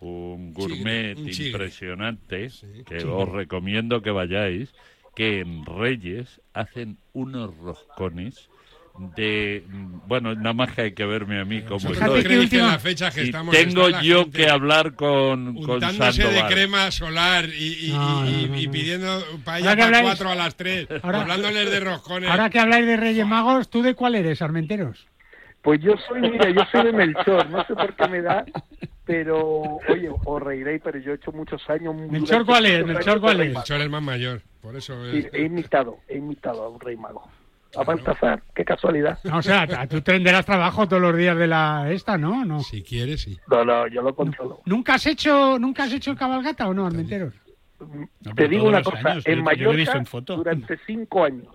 un 0.00 0.52
gourmet 0.52 1.16
un 1.16 1.28
impresionante, 1.28 2.50
Sí. 2.50 2.66
que 2.86 2.98
Chigre. 2.98 3.10
os 3.12 3.28
recomiendo 3.28 4.02
que 4.02 4.10
vayáis, 4.10 4.74
que 5.16 5.40
en 5.40 5.64
Reyes 5.64 6.40
hacen 6.52 6.98
unos 7.12 7.56
roscones 7.56 8.48
de... 8.98 9.64
Bueno, 10.06 10.34
nada 10.34 10.52
más 10.52 10.72
que 10.72 10.82
hay 10.82 10.92
que 10.92 11.04
verme 11.04 11.40
a 11.40 11.44
mí 11.44 11.62
como 11.62 11.88
no 11.88 12.14
que 12.14 12.22
que 12.24 12.38
última- 12.38 12.62
en 12.64 12.68
la 12.72 12.78
fecha 12.78 13.10
que 13.10 13.22
y 13.22 13.26
estamos 13.26 13.54
tengo 13.56 13.88
yo 14.02 14.30
que 14.30 14.48
hablar 14.48 14.94
con, 14.94 15.54
con 15.62 15.80
de 15.80 16.44
crema 16.48 16.90
solar 16.90 17.46
y, 17.46 17.88
y- 17.88 17.92
No, 17.92 18.28
y- 18.28 18.42
no, 18.46 18.48
no, 18.48 18.58
y 18.60 18.68
pidiendo 18.68 19.24
paella 19.44 19.76
para 19.76 20.02
cuatro 20.02 20.28
a 20.30 20.34
las 20.34 20.54
tres, 20.56 20.86
Ahora- 21.02 21.22
hablándoles 21.22 21.70
de 21.70 21.80
roscones. 21.80 22.30
Ahora 22.30 22.50
que 22.50 22.58
habláis 22.60 22.86
de 22.86 22.96
Reyes 22.96 23.26
Magos, 23.26 23.68
¿tú 23.68 23.82
de 23.82 23.94
cuál 23.94 24.14
eres, 24.14 24.40
Armenteros? 24.42 25.06
Pues 25.62 25.80
yo 25.80 25.94
soy, 26.06 26.20
mira, 26.20 26.50
yo 26.50 26.60
soy 26.70 26.84
de 26.84 26.92
Melchor, 26.92 27.48
no 27.48 27.64
sé 27.64 27.74
por 27.74 27.96
qué 27.96 28.06
me 28.08 28.20
da, 28.20 28.44
pero, 29.06 29.62
oye, 29.88 30.10
os 30.26 30.42
reiréis, 30.42 30.82
pero 30.84 30.98
yo 30.98 31.12
he 31.12 31.14
hecho 31.14 31.32
muchos 31.32 31.62
años... 31.70 31.94
¿Melchor 32.10 32.44
cuál 32.44 32.66
es? 32.66 32.84
¿Melchor 32.86 33.18
cuál 33.20 33.40
es? 33.40 33.54
Melchor 33.54 33.80
es 33.80 33.88
más 33.90 34.02
mayor, 34.02 34.42
por 34.60 34.76
eso 34.76 35.02
es- 35.06 35.26
he 35.32 35.42
imitado, 35.46 36.00
he 36.08 36.18
imitado 36.18 36.64
a 36.64 36.68
un 36.68 36.78
rey 36.80 36.96
mago. 36.98 37.26
A 37.76 37.84
Baltasar, 37.84 38.42
qué 38.54 38.64
casualidad. 38.64 39.18
No, 39.24 39.38
o 39.38 39.42
sea, 39.42 39.86
tú 39.88 40.00
tendrás 40.00 40.44
trabajo 40.46 40.86
todos 40.88 41.02
los 41.02 41.16
días 41.16 41.36
de 41.36 41.46
la 41.46 41.90
esta, 41.90 42.16
¿no? 42.18 42.44
no. 42.44 42.60
Si 42.60 42.82
quieres, 42.82 43.22
sí. 43.22 43.38
No, 43.50 43.64
no, 43.64 43.86
yo 43.88 44.02
lo 44.02 44.14
controlo. 44.14 44.60
¿Nunca 44.66 44.94
has 44.94 45.06
hecho 45.06 45.58
nunca 45.58 45.84
has 45.84 45.92
hecho 45.92 46.14
cabalgata 46.16 46.68
o 46.68 46.74
no, 46.74 46.86
Armenteros? 46.86 47.34
Te 48.36 48.48
digo 48.48 48.66
una 48.68 48.82
cosa, 48.82 49.10
años, 49.10 49.24
yo- 49.24 49.32
en 49.32 49.38
yo 49.38 49.44
lo 49.44 49.72
he 49.72 49.76
visto 49.76 49.92
Mallorca, 49.92 49.98
en 49.98 50.06
foto. 50.06 50.36
durante 50.36 50.78
cinco 50.86 51.24
años, 51.24 51.48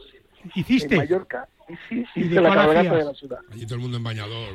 ¿Hiciste? 0.54 0.96
en 0.96 1.02
Mallorca, 1.02 1.48
sí, 1.90 2.06
¿Y 2.16 2.22
de 2.22 2.26
hice 2.28 2.42
la 2.42 2.50
cabalgata 2.50 2.80
hacías? 2.82 2.98
de 2.98 3.04
la 3.06 3.14
ciudad. 3.14 3.38
Allí 3.52 3.64
todo 3.66 3.76
el 3.76 3.82
mundo 3.82 3.98
en 3.98 4.04
bañador. 4.04 4.50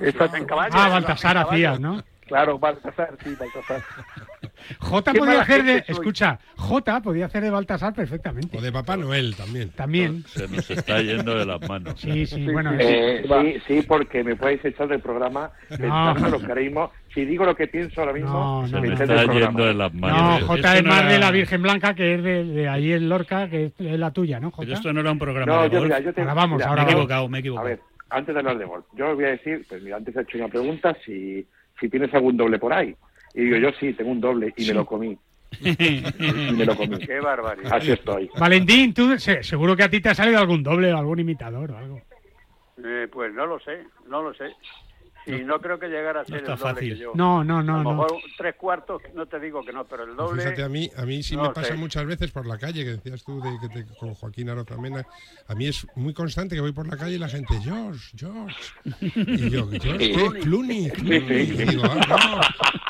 Exacto. 0.00 0.56
Ah, 0.72 0.88
Baltasar 0.88 1.38
hacías, 1.38 1.78
¿no? 1.80 2.02
Claro, 2.26 2.58
Baltasar, 2.58 3.16
sí, 3.22 3.34
Baltasar. 3.38 3.82
J 4.78 5.12
podía 5.12 5.42
hacer 5.42 5.62
de, 5.64 5.84
escucha, 5.88 6.38
J 6.56 7.00
podía 7.02 7.26
hacer 7.26 7.42
de 7.42 7.50
Baltasar 7.50 7.92
perfectamente. 7.92 8.56
O 8.56 8.62
de 8.62 8.72
Papá 8.72 8.96
Noel 8.96 9.34
también. 9.36 9.70
También. 9.70 10.24
Se 10.28 10.48
nos 10.48 10.70
está 10.70 11.02
yendo 11.02 11.36
de 11.38 11.44
las 11.44 11.60
manos. 11.68 12.00
Sí, 12.00 12.24
sí, 12.26 12.46
bueno. 12.50 12.72
Eh, 12.78 13.24
sí. 13.26 13.52
sí, 13.66 13.80
sí, 13.80 13.86
porque 13.86 14.24
me 14.24 14.36
podéis 14.36 14.64
echar 14.64 14.88
del 14.88 15.00
programa 15.00 15.50
pensando 15.68 16.28
lo 16.30 16.40
que. 16.40 16.88
Si 17.12 17.24
digo 17.24 17.44
lo 17.44 17.54
que 17.54 17.68
pienso 17.68 18.00
ahora 18.00 18.12
mismo, 18.12 18.30
No, 18.32 18.62
me 18.62 18.68
no, 18.68 18.80
Me 18.80 18.94
está 18.94 19.24
yendo 19.32 19.64
de 19.66 19.74
las 19.74 19.92
No, 19.94 20.00
manos. 20.00 20.42
J 20.44 20.54
Esto 20.56 20.68
es 20.78 20.82
no 20.82 20.88
más 20.88 21.00
era- 21.02 21.12
de 21.12 21.18
la 21.18 21.30
Virgen 21.30 21.62
Blanca, 21.62 21.94
que 21.94 22.14
es 22.14 22.22
de, 22.24 22.44
de 22.44 22.68
ahí 22.68 22.92
en 22.92 23.08
Lorca, 23.08 23.48
que 23.48 23.66
es, 23.66 23.72
es 23.78 23.98
la 24.00 24.10
tuya, 24.12 24.40
¿no, 24.40 24.50
Pero 24.50 24.62
J? 24.68 24.72
esto 24.74 24.92
no 24.92 25.00
era 25.00 25.12
un 25.12 25.18
programa 25.18 25.54
No, 25.54 25.62
de 25.62 25.68
yo, 25.70 25.78
golf. 25.78 25.84
mira, 25.84 26.00
yo 26.00 26.12
te, 26.12 26.22
Ahora 26.22 26.34
vamos, 26.34 26.56
mira, 26.58 26.68
ahora 26.70 26.82
me 26.84 26.88
he 26.88 26.92
equivocado, 26.92 27.28
me 27.28 27.36
he 27.36 27.38
A 27.38 27.40
equivocado. 27.40 27.68
ver, 27.68 27.80
antes 28.10 28.34
de 28.34 28.38
hablar 28.40 28.58
de 28.58 28.64
golf, 28.64 28.84
yo 28.96 29.10
os 29.10 29.14
voy 29.14 29.24
a 29.26 29.28
decir, 29.28 29.64
pues 29.68 29.82
mira, 29.82 29.96
antes 29.98 30.16
he 30.16 30.20
hecho 30.22 30.38
una 30.38 30.48
pregunta 30.48 30.96
si, 31.04 31.46
si 31.80 31.88
tienes 31.88 32.12
algún 32.14 32.36
doble 32.36 32.58
por 32.58 32.72
ahí. 32.72 32.94
Y 33.34 33.42
digo, 33.44 33.56
yo 33.56 33.70
sí, 33.80 33.92
tengo 33.94 34.10
un 34.12 34.20
doble 34.20 34.52
y 34.56 34.66
me 34.66 34.74
lo 34.74 34.86
comí. 34.86 35.16
Y 35.60 36.52
me 36.52 36.64
lo 36.64 36.76
comí. 36.76 36.98
Qué 36.98 37.20
barbaridad. 37.20 37.74
Así 37.74 37.92
estoy. 37.92 38.28
Valentín, 38.38 38.92
tú 38.92 39.16
se- 39.18 39.42
seguro 39.42 39.76
que 39.76 39.84
a 39.84 39.88
ti 39.88 40.00
te 40.00 40.08
ha 40.08 40.14
salido 40.14 40.38
algún 40.38 40.62
doble 40.62 40.92
o 40.92 40.98
algún 40.98 41.20
imitador 41.20 41.70
o 41.70 41.78
algo. 41.78 42.00
Eh, 42.84 43.06
pues 43.12 43.32
no 43.32 43.46
lo 43.46 43.60
sé, 43.60 43.84
no 44.08 44.22
lo 44.22 44.34
sé. 44.34 44.46
Y 45.26 45.32
no, 45.44 45.60
creo 45.60 45.78
que 45.78 45.88
llegara 45.88 46.20
a 46.20 46.24
ser 46.24 46.36
está 46.36 46.52
el 46.52 46.58
doble 46.58 46.74
fácil. 46.74 46.92
que 46.94 46.98
yo. 47.00 47.12
No, 47.14 47.42
no, 47.44 47.58
a 47.58 47.62
no, 47.62 47.76
lo 47.78 47.82
no. 47.82 47.90
mejor 48.02 48.12
tres 48.36 48.54
cuartos, 48.56 49.02
no 49.14 49.26
te 49.26 49.40
digo 49.40 49.64
que 49.64 49.72
no, 49.72 49.84
pero 49.84 50.04
el 50.04 50.14
doble... 50.16 50.42
Fíjate, 50.42 50.62
a 50.62 50.68
mí, 50.68 50.90
a 50.96 51.04
mí 51.06 51.22
sí 51.22 51.34
no 51.36 51.42
me 51.42 51.48
sé. 51.48 51.54
pasa 51.54 51.74
muchas 51.76 52.04
veces 52.06 52.30
por 52.30 52.46
la 52.46 52.58
calle, 52.58 52.84
que 52.84 52.90
decías 52.90 53.24
tú 53.24 53.40
de, 53.40 53.50
que 53.60 53.68
te- 53.68 53.94
con 53.96 54.14
Joaquín 54.14 54.50
Arozamena. 54.50 55.06
A 55.48 55.54
mí 55.54 55.66
es 55.66 55.86
muy 55.94 56.12
constante 56.12 56.54
que 56.54 56.60
voy 56.60 56.72
por 56.72 56.86
la 56.88 56.96
calle 56.96 57.16
y 57.16 57.18
la 57.18 57.28
gente, 57.28 57.54
George, 57.62 58.16
George. 58.16 58.56
Y 59.14 59.50
yo, 59.50 59.68
¿George 59.70 59.98
qué? 59.98 60.40
Clooney. 60.40 60.92
Y 60.96 61.64
digo, 61.64 61.82
ah, 61.84 62.40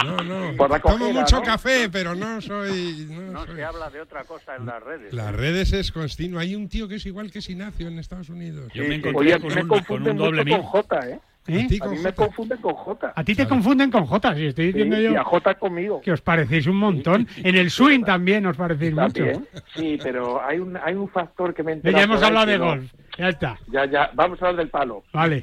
no, 0.05 0.17
no, 0.23 0.50
no. 0.50 0.57
Por 0.57 0.71
la 0.71 0.81
Tomo 0.81 1.12
mucho 1.12 1.37
¿no? 1.37 1.43
café, 1.43 1.88
pero 1.91 2.14
no 2.14 2.41
soy... 2.41 3.07
No, 3.11 3.33
No 3.33 3.47
soy- 3.47 3.57
se 3.57 3.64
habla 3.64 3.91
de 3.91 4.00
otra 4.00 4.25
cosa 4.25 4.57
en 4.57 4.67
las 4.67 4.83
redes. 4.83 5.12
Las 5.12 5.35
redes 5.35 5.73
es 5.73 5.93
continuo. 5.93 6.41
Hay 6.41 6.55
un 6.55 6.69
tío 6.69 6.88
que 6.88 6.97
es 6.97 7.07
igual 7.07 7.31
que 7.31 7.41
Sinacio 7.41 7.88
en 7.88 7.99
Estados 7.99 8.29
Unidos. 8.29 8.73
Yo 8.75 8.83
me 8.85 8.97
encontré 8.97 9.19
Oye, 9.21 9.35
a 9.35 9.38
con 9.41 9.55
me 9.55 9.62
un, 9.62 9.69
con 9.85 10.09
un 10.09 10.17
doble 10.17 10.45
mío. 10.45 10.57
con 10.59 10.64
J, 10.67 11.11
¿eh? 11.11 11.21
¿Eh? 11.47 11.65
A 11.65 11.69
ti 11.69 11.79
A 11.83 11.87
mí 11.89 11.97
me 11.99 12.03
J. 12.05 12.13
confunden 12.15 12.59
con 12.59 12.75
J. 12.75 13.13
A 13.15 13.23
ti 13.25 13.35
te 13.35 13.47
confunden 13.47 13.91
con 13.91 14.07
J, 14.07 14.35
si 14.35 14.47
estoy 14.47 14.67
Sí, 14.67 14.73
diciendo 14.73 15.01
y 15.01 15.07
a 15.07 15.11
yo 15.13 15.25
J 15.25 15.55
conmigo. 15.57 16.01
que 16.01 16.13
os 16.13 16.21
parecéis 16.23 16.67
un 16.67 16.77
montón. 16.77 17.29
En 17.37 17.55
el 17.55 17.71
swing 17.71 18.03
también 18.05 18.47
os 18.47 18.57
parecéis 18.57 18.95
mucho. 18.95 19.13
También. 19.13 19.47
Sí, 19.75 19.99
pero 20.03 20.43
hay 20.43 20.59
un, 20.59 20.77
hay 20.77 20.95
un 20.95 21.09
factor 21.09 21.53
que 21.53 21.63
me 21.63 21.73
he 21.75 21.93
Ya 21.93 22.03
hemos 22.03 22.23
hablado 22.23 22.47
de 22.47 22.59
no. 22.59 22.65
golf. 22.67 22.93
Ya 23.19 23.29
está. 23.29 23.59
Ya, 23.71 23.85
ya, 23.85 24.11
vamos 24.15 24.41
a 24.43 24.47
hablar 24.47 24.65
del 24.65 24.71
palo. 24.71 25.05
Vale. 25.13 25.43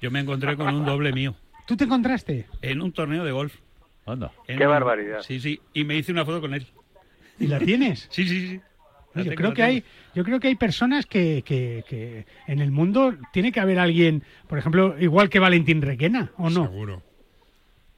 Yo 0.00 0.10
me 0.10 0.20
encontré 0.20 0.56
con 0.56 0.74
un 0.74 0.84
doble 0.84 1.12
mío 1.12 1.36
¿Tú 1.66 1.76
te 1.76 1.84
encontraste? 1.84 2.46
en 2.60 2.82
un 2.82 2.90
torneo 2.92 3.24
de 3.24 3.30
golf. 3.30 3.54
Anda. 4.04 4.32
En 4.48 4.58
Qué 4.58 4.64
un- 4.66 4.72
barbaridad. 4.72 5.20
Sí, 5.20 5.38
sí. 5.38 5.60
Y 5.72 5.84
me 5.84 5.94
hice 5.94 6.10
una 6.10 6.24
foto 6.24 6.40
con 6.40 6.52
él. 6.54 6.66
¿Y 7.38 7.46
la 7.46 7.60
tienes? 7.60 8.08
Sí, 8.10 8.26
sí, 8.26 8.48
sí. 8.48 8.60
Yo 9.14 9.22
tengo, 9.24 9.36
creo 9.36 9.54
que 9.54 9.62
hay, 9.62 9.84
yo 10.14 10.24
creo 10.24 10.40
que 10.40 10.48
hay 10.48 10.54
personas 10.54 11.06
que, 11.06 11.42
que, 11.44 11.84
que 11.88 12.26
en 12.46 12.60
el 12.60 12.70
mundo 12.70 13.14
tiene 13.32 13.52
que 13.52 13.60
haber 13.60 13.78
alguien, 13.78 14.22
por 14.48 14.58
ejemplo, 14.58 14.96
igual 14.98 15.28
que 15.28 15.38
Valentín 15.38 15.82
Requena, 15.82 16.30
¿o 16.38 16.48
no? 16.50 16.64
Seguro. 16.64 17.02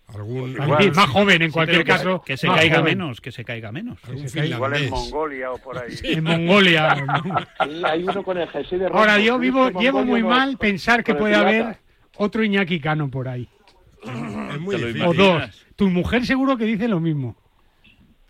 Algún, 0.09 0.55
Valentín, 0.55 0.93
más 0.95 1.09
joven 1.09 1.43
en 1.43 1.49
Sí, 1.49 1.55
cualquier 1.55 1.85
caso. 1.85 2.23
Que 2.25 2.37
se 2.37 2.47
caiga 2.47 2.79
joven. 2.81 2.99
menos, 2.99 3.21
que 3.21 3.33
se 3.33 3.45
caiga 3.45 3.73
menos. 3.73 3.99
se 4.01 4.47
Igual 4.47 4.75
en 4.75 4.81
finlandés. 4.81 4.91
Mongolia 4.91 5.53
o 5.53 5.59
por 5.59 5.79
ahí. 5.79 5.95
En 6.03 6.25
Mongolia. 6.25 7.05
Hay 7.85 8.03
uno 8.03 8.23
con 8.23 8.39
el 8.39 8.49
jersey 8.49 8.79
de 8.79 8.87
Ahora, 8.89 9.19
yo 9.19 9.35
¿Tú 9.35 9.41
vivo, 9.41 9.71
llevo 9.81 10.05
muy 10.05 10.23
mal 10.23 10.59
pensar 10.59 11.03
que 11.03 11.15
puede 11.15 11.35
haber 11.35 11.79
otro 12.17 12.45
Iñaki 12.45 12.81
Cano 12.81 13.11
por 13.11 13.29
ahí. 13.29 13.49
Es 14.03 14.61
muy. 14.61 14.75
O 15.03 15.15
dos. 15.15 15.67
Tu 15.75 15.89
mujer 15.89 16.25
seguro 16.27 16.57
que 16.57 16.65
dice 16.67 16.87
lo 16.87 17.01
mismo. 17.01 17.37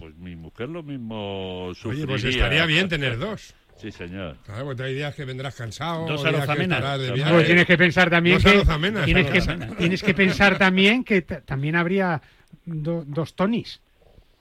Pues 0.04 0.16
mi 0.18 0.36
mujer 0.36 0.68
lo 0.68 0.82
mismo 0.82 1.62
Oye, 1.68 1.74
sufriría. 1.76 2.06
pues 2.06 2.24
estaría 2.24 2.66
bien 2.66 2.90
tener 2.90 3.16
dos. 3.18 3.54
Sí, 3.80 3.90
señor. 3.90 4.36
Claro, 4.44 4.66
porque 4.66 4.82
hay 4.82 4.94
días 4.94 5.14
que 5.14 5.24
vendrás 5.24 5.54
cansado. 5.54 6.06
Dos 6.06 6.22
viaje. 6.22 7.32
Pues 7.32 7.46
tienes 7.46 7.64
que 7.66 7.78
pensar 7.78 8.10
también 8.10 8.36
Dos 8.36 8.44
que 8.44 8.50
arozamenas, 8.50 9.06
tienes 9.06 9.30
que, 9.30 9.40
tienes 9.78 10.02
que 10.02 10.12
pensar 10.12 10.58
también 10.58 11.04
que 11.04 11.22
también 11.22 11.74
habría 11.76 12.20
do- 12.66 13.02
dos 13.06 13.34
Tonys 13.34 13.80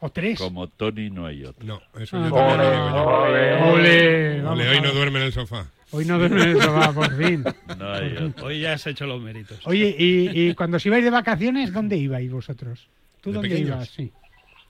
o 0.02 0.10
tres. 0.12 0.38
Como 0.38 0.68
Tony 0.68 1.10
no 1.10 1.28
hay 1.28 1.46
otro. 1.46 1.66
No, 1.66 1.82
eso 1.98 2.18
Ah. 2.18 2.28
yo 2.30 2.36
también 2.36 2.58
lo 2.58 2.72
digo 2.72 2.90
yo. 2.90 3.06
Ole. 3.08 3.54
Ole, 3.64 4.42
vamos 4.42 4.60
Ole, 4.60 4.70
hoy 4.70 4.82
no 4.82 4.92
duerme 4.92 5.20
en 5.20 5.26
el 5.28 5.32
sofá. 5.32 5.66
Hoy 5.92 6.04
no 6.04 6.20
duerme 6.20 6.44
en 6.44 6.50
el 6.50 6.62
sofá, 6.62 6.92
por 6.92 7.16
fin. 7.18 7.42
No 7.80 7.94
hay 7.94 8.18
otro. 8.18 8.48
Hoy 8.48 8.60
ya 8.60 8.74
has 8.74 8.86
hecho 8.86 9.06
los 9.08 9.22
méritos. 9.22 9.62
Oye, 9.64 9.96
y, 9.98 10.50
y 10.50 10.54
cuando 10.56 10.76
os 10.76 10.86
ibais 10.86 11.06
de 11.06 11.10
vacaciones, 11.10 11.72
¿dónde 11.72 11.96
ibais 11.96 12.30
vosotros? 12.30 12.90
¿Tú 13.22 13.30
¿De 13.30 13.36
dónde 13.36 13.50
pequeños? 13.50 13.70
ibas? 13.70 13.90
Sí. 13.90 14.12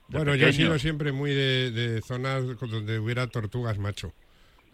Bueno, 0.08 0.34
yo 0.34 0.48
he 0.48 0.52
sido 0.52 0.78
siempre 0.78 1.12
muy 1.12 1.32
de, 1.34 1.70
de 1.70 2.02
zonas 2.02 2.44
donde 2.60 2.98
hubiera 2.98 3.26
tortugas 3.26 3.78
macho. 3.78 4.12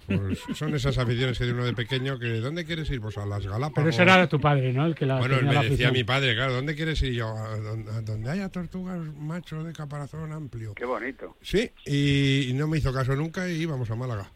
Pues 0.06 0.40
son 0.58 0.74
esas 0.74 0.98
aficiones 0.98 1.38
que 1.38 1.44
de 1.44 1.52
uno 1.52 1.64
de 1.64 1.72
pequeño 1.72 2.18
que 2.18 2.40
¿dónde 2.40 2.64
quieres 2.64 2.90
ir? 2.90 3.00
Pues 3.00 3.16
a 3.18 3.26
las 3.26 3.44
Galápagos. 3.44 3.74
Pero 3.74 3.88
eso 3.90 4.02
era 4.02 4.28
tu 4.28 4.40
padre, 4.40 4.72
¿no? 4.72 4.86
El 4.86 4.94
que 4.94 5.06
la 5.06 5.18
Bueno, 5.18 5.36
tenía 5.36 5.48
me 5.50 5.54
la 5.54 5.62
decía 5.62 5.92
mi 5.92 6.02
padre, 6.04 6.34
claro, 6.34 6.54
¿dónde 6.54 6.74
quieres 6.74 7.00
ir? 7.02 7.12
Yo, 7.14 7.28
a 7.28 7.56
donde, 7.58 7.90
a 7.92 8.00
donde 8.02 8.30
haya 8.30 8.48
tortugas 8.48 8.98
macho 9.18 9.62
de 9.62 9.72
caparazón 9.72 10.32
amplio. 10.32 10.74
Qué 10.74 10.84
bonito. 10.84 11.36
Sí, 11.42 11.70
y, 11.86 12.48
y 12.50 12.52
no 12.54 12.66
me 12.66 12.78
hizo 12.78 12.92
caso 12.92 13.14
nunca 13.14 13.48
y 13.48 13.60
íbamos 13.62 13.90
a 13.90 13.94
Málaga. 13.94 14.30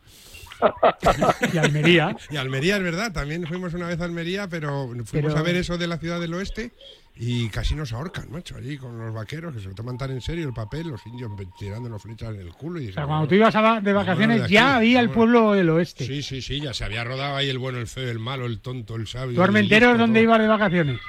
Y 1.53 1.59
Almería. 1.59 2.17
Y 2.31 2.37
Almería, 2.37 2.77
es 2.77 2.83
verdad, 2.83 3.13
también 3.13 3.47
fuimos 3.47 3.75
una 3.75 3.89
vez 3.89 4.01
a 4.01 4.05
Almería, 4.05 4.49
pero 4.49 4.87
fuimos 5.05 5.11
Pero- 5.33 5.39
a 5.39 5.43
ver 5.43 5.57
eso 5.57 5.77
de 5.77 5.87
la 5.89 5.99
ciudad 5.99 6.21
del 6.21 6.35
oeste 6.35 6.71
y 7.17 7.49
casi 7.49 7.75
nos 7.77 7.93
ahorcan, 7.93 8.31
macho, 8.31 8.57
allí 8.57 8.77
con 8.77 8.99
los 8.99 9.15
vaqueros 9.15 9.55
que 9.55 9.61
se 9.61 9.69
lo 9.69 9.75
toman 9.75 9.97
tan 9.97 10.11
en 10.11 10.21
serio 10.21 10.49
el 10.49 10.55
papel, 10.55 10.89
los 10.89 11.07
indios 11.07 11.31
tirándonos 11.59 12.03
flechas 12.03 12.35
en 12.35 12.41
el 12.41 12.53
culo. 12.53 12.81
Y 12.81 12.89
O 12.89 12.93
sea, 12.93 13.07
cuando 13.07 13.29
tú 13.29 13.35
ibas 13.37 13.55
a 13.55 13.61
va- 13.61 13.81
de 13.81 13.93
vacaciones 13.93 14.49
ya 14.51 14.77
había 14.77 15.01
el 15.01 15.11
pueblo 15.11 15.53
del 15.53 15.71
oeste. 15.71 16.05
Sí, 16.05 16.23
sí, 16.23 16.43
sí, 16.43 16.61
ya 16.61 16.75
se 16.75 16.85
había 16.85 17.05
rodado 17.05 17.37
ahí 17.37 17.49
el 17.49 17.59
bueno, 17.59 17.79
el 17.79 17.87
feo, 17.87 18.11
el 18.11 18.19
malo, 18.19 18.47
el 18.47 18.61
tonto, 18.61 18.97
el 18.97 19.07
sabio. 19.07 19.37
¿Tú, 19.37 19.43
Armenteros, 19.43 19.97
dónde 19.97 20.23
ibas 20.23 20.41
de 20.41 20.49
vacaciones? 20.49 21.01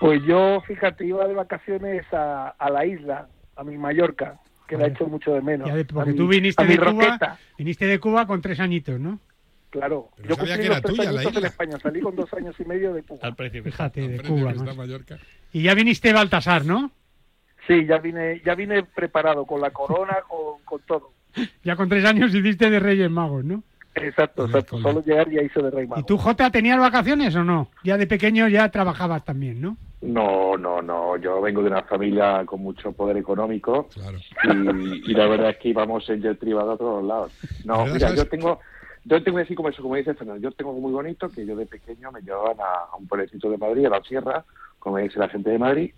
Pues 0.00 0.22
yo, 0.26 0.62
fíjate, 0.66 1.06
iba 1.06 1.26
de 1.26 1.34
vacaciones 1.34 2.04
a, 2.12 2.50
a 2.58 2.70
la 2.70 2.84
isla, 2.86 3.28
a 3.56 3.64
mi 3.64 3.76
Mallorca, 3.78 4.38
que 4.68 4.76
la 4.76 4.84
he 4.86 4.90
hecho 4.90 5.06
mucho 5.08 5.32
de 5.32 5.40
menos. 5.40 5.66
Ya 5.66 5.74
de- 5.74 5.80
A 5.82 5.86
porque 5.86 6.10
mi- 6.12 6.16
tú 6.18 6.28
viniste 6.28 6.62
a 6.62 6.66
mi 6.66 6.76
de 6.76 6.78
Cuba, 6.78 7.38
viniste 7.56 7.86
de 7.86 7.98
Cuba 7.98 8.26
con 8.26 8.40
tres 8.42 8.60
añitos, 8.60 9.00
¿no? 9.00 9.18
Claro. 9.70 10.08
Pero 10.16 10.28
yo 10.30 10.34
sabía 10.36 10.54
cumplí 10.56 10.62
que 10.62 10.68
los 10.68 10.78
era 10.78 10.80
tres 10.80 10.96
tuya 10.96 11.38
en. 11.40 11.46
España, 11.46 11.78
salí 11.82 12.00
con 12.00 12.16
dos 12.16 12.32
años 12.34 12.54
y 12.58 12.64
medio 12.64 12.92
de 12.94 13.02
Cuba. 13.02 13.20
Al 13.22 13.34
precio. 13.36 13.62
Fíjate, 13.62 14.08
de 14.08 14.20
Cuba. 14.20 14.50
está. 14.52 14.74
Mallorca. 14.74 15.18
Y 15.52 15.62
ya 15.62 15.74
viniste 15.74 16.12
Baltasar, 16.12 16.64
¿no? 16.64 16.90
Sí, 17.66 17.84
ya 17.86 17.98
vine, 17.98 18.40
ya 18.44 18.54
vine 18.54 18.82
preparado 18.82 19.44
con 19.44 19.60
la 19.60 19.70
corona, 19.70 20.18
con, 20.26 20.62
con 20.64 20.80
todo. 20.86 21.12
Ya 21.62 21.76
con 21.76 21.88
tres 21.88 22.04
años 22.04 22.34
hiciste 22.34 22.70
de 22.70 22.80
Reyes 22.80 23.10
Magos, 23.10 23.44
¿no? 23.44 23.62
Exacto, 23.94 24.46
exacto. 24.46 24.80
Solo 24.80 25.02
llegar 25.02 25.28
ya 25.30 25.42
hice 25.42 25.60
de 25.60 25.70
rey 25.70 25.86
mago. 25.86 26.00
¿Y 26.00 26.04
tú, 26.04 26.16
Jota, 26.16 26.50
tenías 26.50 26.78
vacaciones 26.78 27.34
o 27.34 27.42
no? 27.42 27.68
Ya 27.82 27.96
de 27.96 28.06
pequeño 28.06 28.46
ya 28.48 28.68
trabajabas 28.70 29.24
también, 29.24 29.60
¿no? 29.60 29.76
No, 30.00 30.56
no, 30.56 30.80
no. 30.80 31.16
Yo 31.16 31.40
vengo 31.40 31.62
de 31.62 31.68
una 31.70 31.82
familia 31.82 32.44
con 32.46 32.60
mucho 32.62 32.92
poder 32.92 33.16
económico 33.16 33.88
Claro. 33.88 34.18
y, 34.44 35.10
y 35.10 35.14
la 35.14 35.26
verdad 35.26 35.50
es 35.50 35.56
que 35.56 35.70
íbamos 35.70 36.08
en 36.10 36.22
jet 36.22 36.38
privado 36.38 36.72
a 36.72 36.76
todos 36.78 37.04
lados. 37.04 37.32
No, 37.64 37.84
mira, 37.86 37.98
¿Sabes? 38.08 38.16
yo 38.18 38.28
tengo, 38.28 38.60
yo 39.04 39.22
tengo 39.22 39.38
así 39.38 39.54
como 39.54 39.68
eso, 39.68 39.82
como 39.82 39.96
dice 39.96 40.14
Fernando, 40.14 40.42
yo 40.42 40.52
tengo 40.52 40.70
algo 40.70 40.82
muy 40.82 40.92
bonito 40.92 41.28
que 41.28 41.46
yo 41.46 41.56
de 41.56 41.66
pequeño 41.66 42.10
me 42.12 42.20
llevaban 42.20 42.60
a, 42.60 42.92
a 42.92 42.96
un 42.96 43.06
pueblecito 43.06 43.50
de 43.50 43.58
Madrid, 43.58 43.86
a 43.86 43.90
la 43.90 44.02
sierra, 44.02 44.44
como 44.78 44.98
dice 44.98 45.18
la 45.18 45.28
gente 45.28 45.50
de 45.50 45.58
Madrid, 45.58 45.92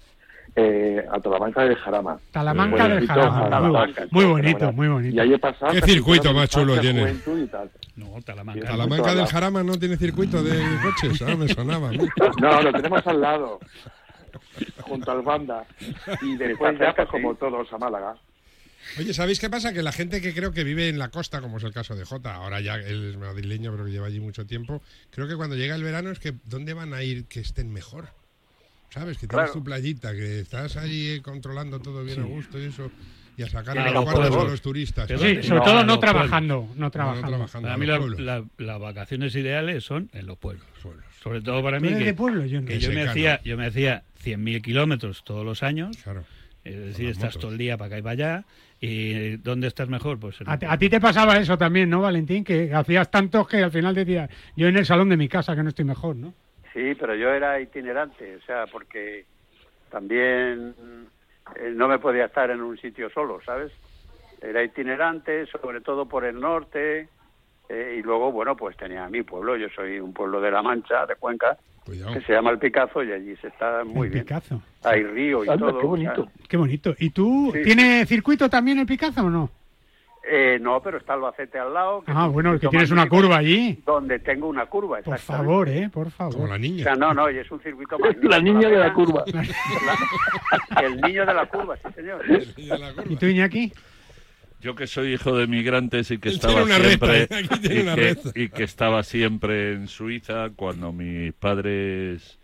eh, 0.56 1.04
a 1.10 1.20
Talamanca 1.20 1.62
del 1.62 1.76
Jarama. 1.76 2.18
Talamanca 2.32 2.88
del 2.88 3.06
Jarama. 3.06 3.40
Muy, 3.40 3.50
Talamanca, 3.50 4.06
muy 4.10 4.24
bonito, 4.24 4.72
muy 4.72 4.88
bonito. 4.88 5.16
Y 5.16 5.20
ahí 5.20 5.32
he 5.34 5.38
pasado 5.38 5.72
¿Qué 5.72 5.80
circuito 5.82 6.34
más 6.34 6.48
chulo 6.48 6.78
tiene? 6.80 7.02
juventud 7.02 7.38
y 7.42 7.46
tal. 7.46 7.70
No, 7.96 8.20
Talamanca. 8.24 8.66
Talamanca 8.66 9.14
del 9.14 9.26
Jarama 9.26 9.62
no 9.62 9.78
tiene 9.78 9.96
circuito 9.96 10.42
de 10.42 10.60
coches, 10.82 11.22
ah, 11.22 11.36
me 11.36 11.48
sonaba. 11.48 11.92
¿no? 11.92 12.04
No, 12.40 12.62
lo 12.62 12.72
tenemos 12.72 13.06
al 13.06 13.20
lado, 13.20 13.60
junto 14.82 15.10
al 15.12 15.22
banda. 15.22 15.64
Y 16.22 16.36
después 16.36 16.78
ya, 16.78 16.94
pues 16.94 17.08
como 17.08 17.34
todos, 17.34 17.72
a 17.72 17.78
Málaga. 17.78 18.16
Oye, 18.98 19.14
¿sabéis 19.14 19.38
qué 19.40 19.48
pasa? 19.48 19.72
Que 19.72 19.82
la 19.82 19.92
gente 19.92 20.20
que 20.20 20.34
creo 20.34 20.52
que 20.52 20.64
vive 20.64 20.88
en 20.88 20.98
la 20.98 21.08
costa, 21.10 21.40
como 21.40 21.58
es 21.58 21.64
el 21.64 21.72
caso 21.72 21.94
de 21.94 22.04
Jota, 22.04 22.34
ahora 22.34 22.60
ya 22.60 22.74
él 22.74 23.10
es 23.10 23.16
madrileño, 23.16 23.70
pero 23.72 23.84
que 23.84 23.90
lleva 23.92 24.06
allí 24.08 24.20
mucho 24.20 24.46
tiempo, 24.46 24.82
creo 25.10 25.28
que 25.28 25.36
cuando 25.36 25.56
llega 25.56 25.74
el 25.74 25.82
verano 25.82 26.10
es 26.10 26.18
que 26.18 26.34
¿dónde 26.44 26.74
van 26.74 26.92
a 26.94 27.02
ir 27.02 27.24
que 27.26 27.40
estén 27.40 27.72
mejor? 27.72 28.08
¿Sabes? 28.90 29.18
Que 29.18 29.26
tienes 29.28 29.46
Claro. 29.46 29.52
tu 29.52 29.62
playita, 29.64 30.12
que 30.12 30.40
estás 30.40 30.76
allí 30.76 31.08
eh, 31.10 31.22
controlando 31.22 31.78
todo 31.80 32.02
bien 32.04 32.20
a 32.20 32.24
gusto 32.24 32.58
y 32.58 32.64
eso. 32.64 32.90
y 33.36 33.42
a 33.44 33.48
sacar 33.48 33.78
A 33.78 33.90
los 33.92 34.04
cuartos 34.04 34.36
a 34.36 34.44
los 34.50 34.60
turistas. 34.60 35.06
Pero 35.06 35.20
Sí, 35.20 35.36
no, 35.36 35.42
sobre 35.44 35.58
no, 35.60 35.64
todo 35.64 35.84
no 35.84 35.98
trabajando, 36.00 36.68
no 36.74 36.74
No, 36.74 36.90
trabajando. 36.90 37.28
trabajando. 37.28 37.66
Para 37.68 37.74
a 37.74 37.78
mí 37.78 37.86
la- 37.86 37.98
la- 38.38 38.44
las 38.58 38.80
vacaciones 38.80 39.34
ideales 39.36 39.84
son 39.84 40.10
en 40.12 40.26
los 40.26 40.36
pueblos. 40.36 40.66
Sobre 41.22 41.40
todo 41.40 41.62
para 41.62 41.78
¿Tú 41.78 41.84
mí 41.84 41.90
que, 41.96 42.04
de 42.04 42.14
pueblo? 42.14 42.44
Yo 42.44 42.60
no. 42.60 42.66
que 42.66 42.74
De 42.74 42.80
yo 42.80 42.92
me 42.92 43.02
hacía 43.08 43.40
yo 43.44 43.56
me 43.56 43.66
hacía 43.66 44.02
100.000 44.22 44.60
kilómetros 44.60 45.22
todos 45.24 45.44
los 45.46 45.62
años. 45.62 45.96
Claro. 46.02 46.24
Es 46.64 46.76
decir, 46.78 47.08
estás 47.08 47.26
motos. 47.36 47.40
todo 47.40 47.52
el 47.52 47.58
día 47.58 47.78
para 47.78 47.86
acá 47.86 47.98
y 47.98 48.02
para 48.02 48.12
allá. 48.12 48.44
¿Y 48.80 49.36
dónde 49.36 49.66
estás 49.66 49.88
mejor? 49.88 50.18
Pues 50.18 50.40
en 50.40 50.48
A, 50.48 50.54
el 50.54 50.68
a 50.68 50.78
ti 50.78 50.88
te 50.88 51.00
pasaba 51.00 51.36
eso 51.36 51.58
también, 51.58 51.90
¿no, 51.90 52.00
Valentín? 52.00 52.42
Que 52.42 52.72
hacías 52.72 53.10
tantos 53.10 53.46
que 53.46 53.58
al 53.58 53.70
final 53.70 53.94
decías, 53.94 54.30
yo 54.56 54.68
en 54.68 54.76
el 54.76 54.86
salón 54.86 55.10
de 55.10 55.18
mi 55.18 55.28
casa 55.28 55.54
que 55.54 55.62
no 55.62 55.68
estoy 55.68 55.84
mejor, 55.84 56.16
¿no? 56.16 56.32
Sí, 56.72 56.94
pero 56.98 57.14
yo 57.14 57.28
era 57.30 57.60
itinerante, 57.60 58.36
o 58.36 58.40
sea, 58.42 58.66
porque 58.66 59.26
también 59.90 60.74
eh, 61.56 61.72
no 61.74 61.88
me 61.88 61.98
podía 61.98 62.26
estar 62.26 62.50
en 62.50 62.62
un 62.62 62.78
sitio 62.78 63.10
solo, 63.10 63.40
¿sabes? 63.44 63.72
Era 64.40 64.62
itinerante, 64.62 65.46
sobre 65.46 65.82
todo 65.82 66.06
por 66.06 66.24
el 66.24 66.40
norte, 66.40 67.08
eh, 67.70 67.96
y 67.98 68.02
luego, 68.02 68.32
bueno, 68.32 68.56
pues 68.56 68.76
tenía 68.76 69.08
mi 69.08 69.22
pueblo, 69.22 69.56
yo 69.56 69.68
soy 69.74 70.00
un 70.00 70.12
pueblo 70.12 70.40
de 70.40 70.50
La 70.50 70.60
Mancha, 70.60 71.06
de 71.06 71.14
Cuenca, 71.16 71.56
Cuidado. 71.84 72.12
que 72.14 72.20
se 72.22 72.32
llama 72.32 72.50
El 72.50 72.58
Picazo, 72.58 73.02
y 73.04 73.12
allí 73.12 73.36
se 73.36 73.46
está 73.48 73.84
muy 73.84 74.08
el 74.08 74.12
bien. 74.12 74.24
Picazo. 74.24 74.60
Hay 74.82 75.02
río 75.04 75.44
y 75.44 75.48
Anda, 75.48 75.68
todo. 75.68 75.78
qué 75.80 75.86
o 75.86 75.88
bonito. 75.88 76.28
Qué 76.48 76.56
bonito. 76.56 76.94
¿Y 76.98 77.10
tú, 77.10 77.50
Sí. 77.54 77.62
tiene 77.62 78.04
circuito 78.06 78.48
también 78.50 78.78
el 78.80 78.86
Picazo 78.86 79.22
o 79.24 79.30
no? 79.30 79.50
eh, 80.32 80.58
no, 80.60 80.80
pero 80.82 80.98
está 80.98 81.14
Albacete 81.14 81.58
al 81.58 81.72
lado. 81.72 82.02
que 82.02 82.12
Ah, 82.14 82.28
bueno, 82.28 82.56
que 82.60 82.68
tienes 82.68 82.90
una 82.90 83.08
curva 83.08 83.38
allí. 83.38 83.82
Donde 83.86 84.18
tengo 84.18 84.48
una 84.48 84.66
curva, 84.66 84.98
Por 85.02 85.18
favor, 85.18 85.68
¿eh? 85.68 85.88
Por 85.92 86.12
Como 86.12 86.30
favor. 86.32 86.48
la 86.50 86.54
O 86.54 86.58
niña. 86.58 86.84
sea, 86.84 86.94
no, 86.94 87.12
no, 87.14 87.30
y 87.30 87.38
es 87.38 87.50
un 87.50 87.60
circuito 87.62 87.98
magnífico. 87.98 88.28
La 88.28 88.38
niña 88.40 88.68
de 88.68 88.76
la 88.78 88.92
curva. 88.92 89.24
la- 89.26 90.82
el 90.82 91.00
niño 91.00 91.24
de 91.26 91.34
la 91.34 91.46
curva, 91.46 91.76
sí, 91.78 91.88
señor. 91.94 92.22
¿Y 93.08 93.16
tú, 93.16 93.26
Iñaki? 93.26 93.72
Yo 94.60 94.74
que 94.74 94.86
soy 94.86 95.14
hijo 95.14 95.36
de 95.36 95.46
migrantes 95.46 96.10
y 96.10 96.18
que 96.18 96.28
estaba 96.28 96.64
reta, 96.64 97.26
siempre 97.62 98.16
y 98.34 98.48
que 98.50 98.62
estaba 98.62 99.02
siempre 99.02 99.72
en 99.72 99.88
Suiza 99.88 100.50
cuando 100.54 100.92
mis 100.92 101.32
padres 101.32 102.39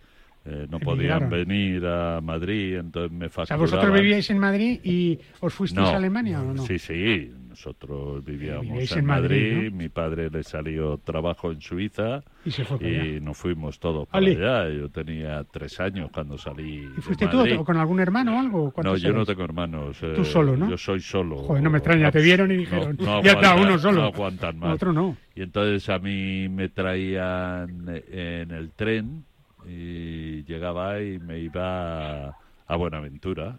eh, 0.49 0.67
no 0.71 0.79
podían 0.79 1.29
venir 1.29 1.85
a 1.87 2.21
Madrid, 2.21 2.77
entonces 2.77 3.11
me 3.11 3.27
O 3.27 3.29
sea, 3.29 3.45
facturaban. 3.47 3.61
vosotros 3.67 3.93
vivíais 4.01 4.31
en 4.31 4.39
Madrid 4.39 4.81
y 4.85 5.19
os 5.41 5.53
fuisteis 5.53 5.87
No. 5.89 5.93
a 5.93 5.97
Alemania 5.97 6.41
o 6.41 6.55
no? 6.55 6.63
Sí, 6.63 6.79
sí, 6.79 7.33
nosotros 7.49 8.23
vivíamos 8.25 8.93
en, 8.93 8.99
en 8.99 9.05
Madrid, 9.07 9.53
Madrid, 9.55 9.71
¿no? 9.73 9.77
mi 9.79 9.89
padre 9.89 10.29
le 10.31 10.43
salió 10.45 10.99
trabajo 10.99 11.51
en 11.51 11.61
Suiza 11.63 12.23
Y 12.45 12.51
se 12.51 12.65
fue 12.65 12.79
y 13.17 13.21
nos 13.21 13.37
fuimos 13.37 13.81
todos 13.81 14.07
para 14.07 14.19
Ale. 14.25 14.37
allá. 14.37 14.69
Yo 14.73 14.89
tenía 14.91 15.43
tres 15.51 15.81
años 15.81 16.11
cuando 16.13 16.37
salí. 16.39 16.75
¿Y 16.77 16.87
de 16.87 17.01
fuiste 17.03 17.27
tú 17.29 17.41
o 17.59 17.65
con 17.65 17.77
algún 17.79 17.99
hermano 17.99 18.37
o 18.37 18.41
algo? 18.41 18.65
No, 18.67 18.71
¿Cuántos 18.71 19.01
yo 19.03 19.09
no 19.09 19.15
erais? 19.23 19.29
tengo 19.29 19.43
hermanos. 19.45 19.99
Tú 19.99 20.21
eh, 20.21 20.25
solo, 20.25 20.57
¿no? 20.57 20.69
Yo 20.71 20.77
soy 20.77 21.01
solo. 21.01 21.37
Joder, 21.39 21.63
no 21.63 21.71
me 21.71 21.79
extraña, 21.79 22.11
te 22.13 22.21
vieron 22.21 22.51
y 22.53 22.55
No, 22.55 22.61
dijeron, 22.61 22.97
no 23.01 23.23
ya 23.23 23.33
está, 23.33 23.55
uno 23.57 23.79
solo. 23.79 24.03
No 24.03 24.07
aguantan 24.09 24.59
más. 24.59 24.75
Otro 24.75 24.93
no. 24.93 25.17
Y 25.35 25.43
entonces 25.43 25.89
a 25.89 25.99
mí 25.99 26.49
me 26.51 26.69
traían 26.69 27.89
en 28.13 28.51
el 28.51 28.71
tren 28.73 29.25
y 29.67 30.45
llegaba 30.45 31.01
y 31.03 31.19
me 31.19 31.41
iba 31.41 32.29
a 32.69 32.77
Buenaventura. 32.77 33.59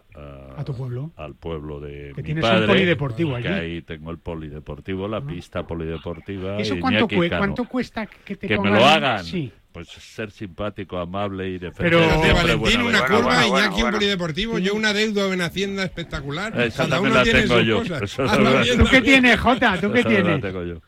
A 0.56 0.64
tu 0.64 0.74
pueblo. 0.76 1.12
Al 1.16 1.34
pueblo 1.34 1.80
de 1.80 2.12
Que 2.14 2.22
mi 2.22 2.26
tienes 2.26 2.44
un 2.44 2.50
padre. 2.50 2.66
polideportivo 2.66 3.30
que 3.36 3.48
allí. 3.48 3.48
ahí 3.48 3.82
tengo 3.82 4.10
el 4.10 4.18
polideportivo, 4.18 5.08
la 5.08 5.20
pista 5.20 5.66
polideportiva. 5.66 6.58
¿Eso 6.58 6.76
cuánto, 6.80 7.08
cue- 7.08 7.28
Cano. 7.28 7.38
cuánto 7.40 7.64
cuesta 7.64 8.06
que 8.06 8.36
te 8.36 8.46
Que 8.48 8.54
me 8.58 8.68
pongan- 8.70 8.78
lo 8.78 8.84
hagan. 8.86 9.24
Sí. 9.24 9.52
Pues 9.70 9.88
ser 9.88 10.30
simpático, 10.30 10.98
amable 10.98 11.50
y 11.50 11.58
defender 11.58 11.92
Pero- 11.92 12.22
siempre 12.22 12.32
Valentín, 12.32 12.80
una 12.82 13.00
curva, 13.04 13.20
bueno, 13.20 13.46
Iñaki 13.46 13.70
bueno. 13.82 13.86
un 13.86 13.92
polideportivo, 13.92 14.58
yo 14.58 14.74
una 14.74 14.92
deuda 14.94 15.32
en 15.32 15.40
Hacienda 15.42 15.84
espectacular. 15.84 16.58
Esa 16.60 16.84
Cada 16.84 17.00
uno 17.00 17.10
la 17.14 17.22
tiene 17.22 17.42
tengo 17.42 17.58
sus 17.58 17.66
yo, 17.66 17.78
cosas. 17.78 18.16
¿Tú 18.78 18.84
qué 18.90 19.02
tienes, 19.02 19.38
Jota? 19.38 19.78
¿Tú 19.80 19.92
qué 19.92 20.00
Esa 20.00 20.08
la 20.08 20.14
tienes? 20.22 20.40
tengo 20.40 20.64
yo. 20.64 20.80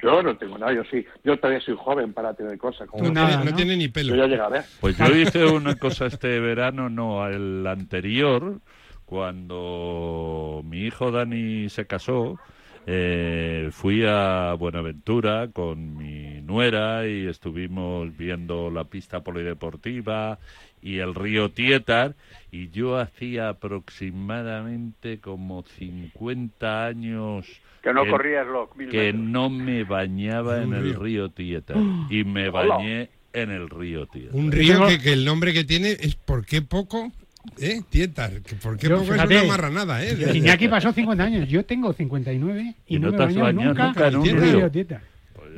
Yo 0.00 0.22
no 0.22 0.36
tengo 0.36 0.56
nada, 0.58 0.72
yo 0.72 0.82
sí. 0.90 1.04
Yo 1.24 1.36
todavía 1.38 1.60
soy 1.60 1.74
joven 1.76 2.12
para 2.12 2.32
tener 2.34 2.56
cosas. 2.58 2.88
Como 2.88 3.02
Tú 3.04 3.08
No 3.08 3.14
nada, 3.14 3.28
tiene- 3.30 3.44
no 3.44 3.50
¿no? 3.50 3.56
tiene 3.56 3.76
ni 3.76 3.86
Yo 3.86 3.92
pelo. 3.92 4.14
ya 4.16 4.26
llegaré. 4.26 4.60
Pues 4.80 4.96
yo 4.96 5.06
hice 5.16 5.44
una 5.46 5.74
cosa 5.76 6.06
este 6.06 6.38
verano, 6.40 6.88
no, 6.88 7.26
el 7.26 7.66
anterior, 7.66 8.60
cuando 9.04 10.62
mi 10.64 10.80
hijo 10.86 11.10
Dani 11.10 11.68
se 11.68 11.86
casó, 11.86 12.38
eh, 12.86 13.68
fui 13.72 14.04
a 14.06 14.54
Buenaventura 14.58 15.48
con 15.52 15.96
mi 15.96 16.17
nuera 16.48 17.06
y 17.06 17.26
estuvimos 17.28 18.16
viendo 18.16 18.70
la 18.70 18.82
pista 18.84 19.20
polideportiva 19.22 20.38
y 20.82 20.98
el 20.98 21.14
río 21.14 21.50
Tietar 21.50 22.14
y 22.50 22.70
yo 22.70 22.96
hacía 22.98 23.50
aproximadamente 23.50 25.18
como 25.20 25.62
50 25.78 26.86
años 26.86 27.46
Que 27.82 27.92
no 27.92 28.04
que- 28.04 28.10
corrías 28.10 28.46
los 28.46 28.74
mil 28.76 28.88
que 28.88 29.12
metros. 29.12 29.22
no 29.22 29.50
me 29.50 29.84
bañaba 29.84 30.62
en 30.62 30.72
el 30.74 30.94
río. 30.94 31.28
Tietar 31.30 31.76
y 32.10 32.24
me 32.24 32.48
Hola. 32.48 32.76
bañé 32.76 33.10
en 33.32 33.50
el 33.50 33.68
río 33.68 34.06
Tietar. 34.06 34.34
Un 34.34 34.50
río 34.50 34.86
que, 34.86 34.98
que 34.98 35.12
el 35.12 35.24
nombre 35.24 35.52
que 35.52 35.64
tiene 35.64 35.90
es 35.92 36.14
¿por 36.16 36.44
qué 36.46 36.62
poco? 36.62 37.12
¿Eh? 37.60 37.80
Tietar. 37.88 38.42
Que 38.42 38.56
¿Por 38.56 38.76
qué 38.76 38.88
Yo, 38.88 38.98
poco 38.98 39.12
fíjate, 39.12 39.36
es 39.36 39.42
una 39.44 39.52
marranada, 39.52 40.04
eh? 40.04 40.16
Iñaki 40.34 40.68
pasó 40.68 40.92
50 40.92 41.22
años, 41.24 41.48
yo 41.48 41.64
tengo 41.64 41.92
59 41.92 42.74
y, 42.86 42.96
Y 42.96 42.98
no, 42.98 43.06
no 43.06 43.12
me 43.12 43.16
te 43.18 43.22
he 43.22 43.26
has 43.26 43.34
bañado 43.34 43.44
bañado 43.56 43.74
nunca, 43.74 43.86
nunca 43.86 44.08
en 44.08 44.16
un 44.16 44.26
el 44.28 44.52
río. 44.56 44.70
Tietar. 44.70 45.02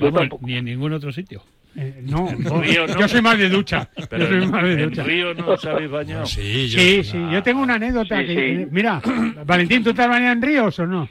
Vamos, 0.01 0.43
ni 0.43 0.57
en 0.57 0.65
ningún 0.65 0.93
otro 0.93 1.13
sitio. 1.13 1.43
Eh, 1.77 2.01
no, 2.03 2.29
río 2.63 2.87
no. 2.87 2.99
yo 3.01 3.09
soy 3.09 3.23
más 3.23 3.39
de 3.39 3.49
ducha. 3.49 3.89
Pero 4.09 4.25
yo 4.29 4.41
soy 4.41 4.47
más 4.49 4.65
de 4.65 4.73
en 4.73 4.89
ducha. 4.91 5.03
río 5.05 5.35
no 5.35 5.49
os 5.51 5.65
habéis 5.65 5.91
bañado. 5.91 6.27
Sí, 6.27 6.69
yo- 6.69 6.81
Sí, 6.81 7.05
sí, 7.05 7.27
yo 7.31 7.43
tengo 7.43 7.63
una 7.63 7.75
anécdota 7.75 8.19
Sí, 8.21 8.27
que, 8.27 8.57
sí. 8.65 8.67
mira, 8.71 9.01
Valentín, 9.47 9.85
¿tú 9.85 9.95
te 9.95 10.03
has 10.03 10.09
bañado 10.09 10.33
en 10.33 10.43
ríos 10.43 10.79
o 10.79 10.87
no? 10.87 11.09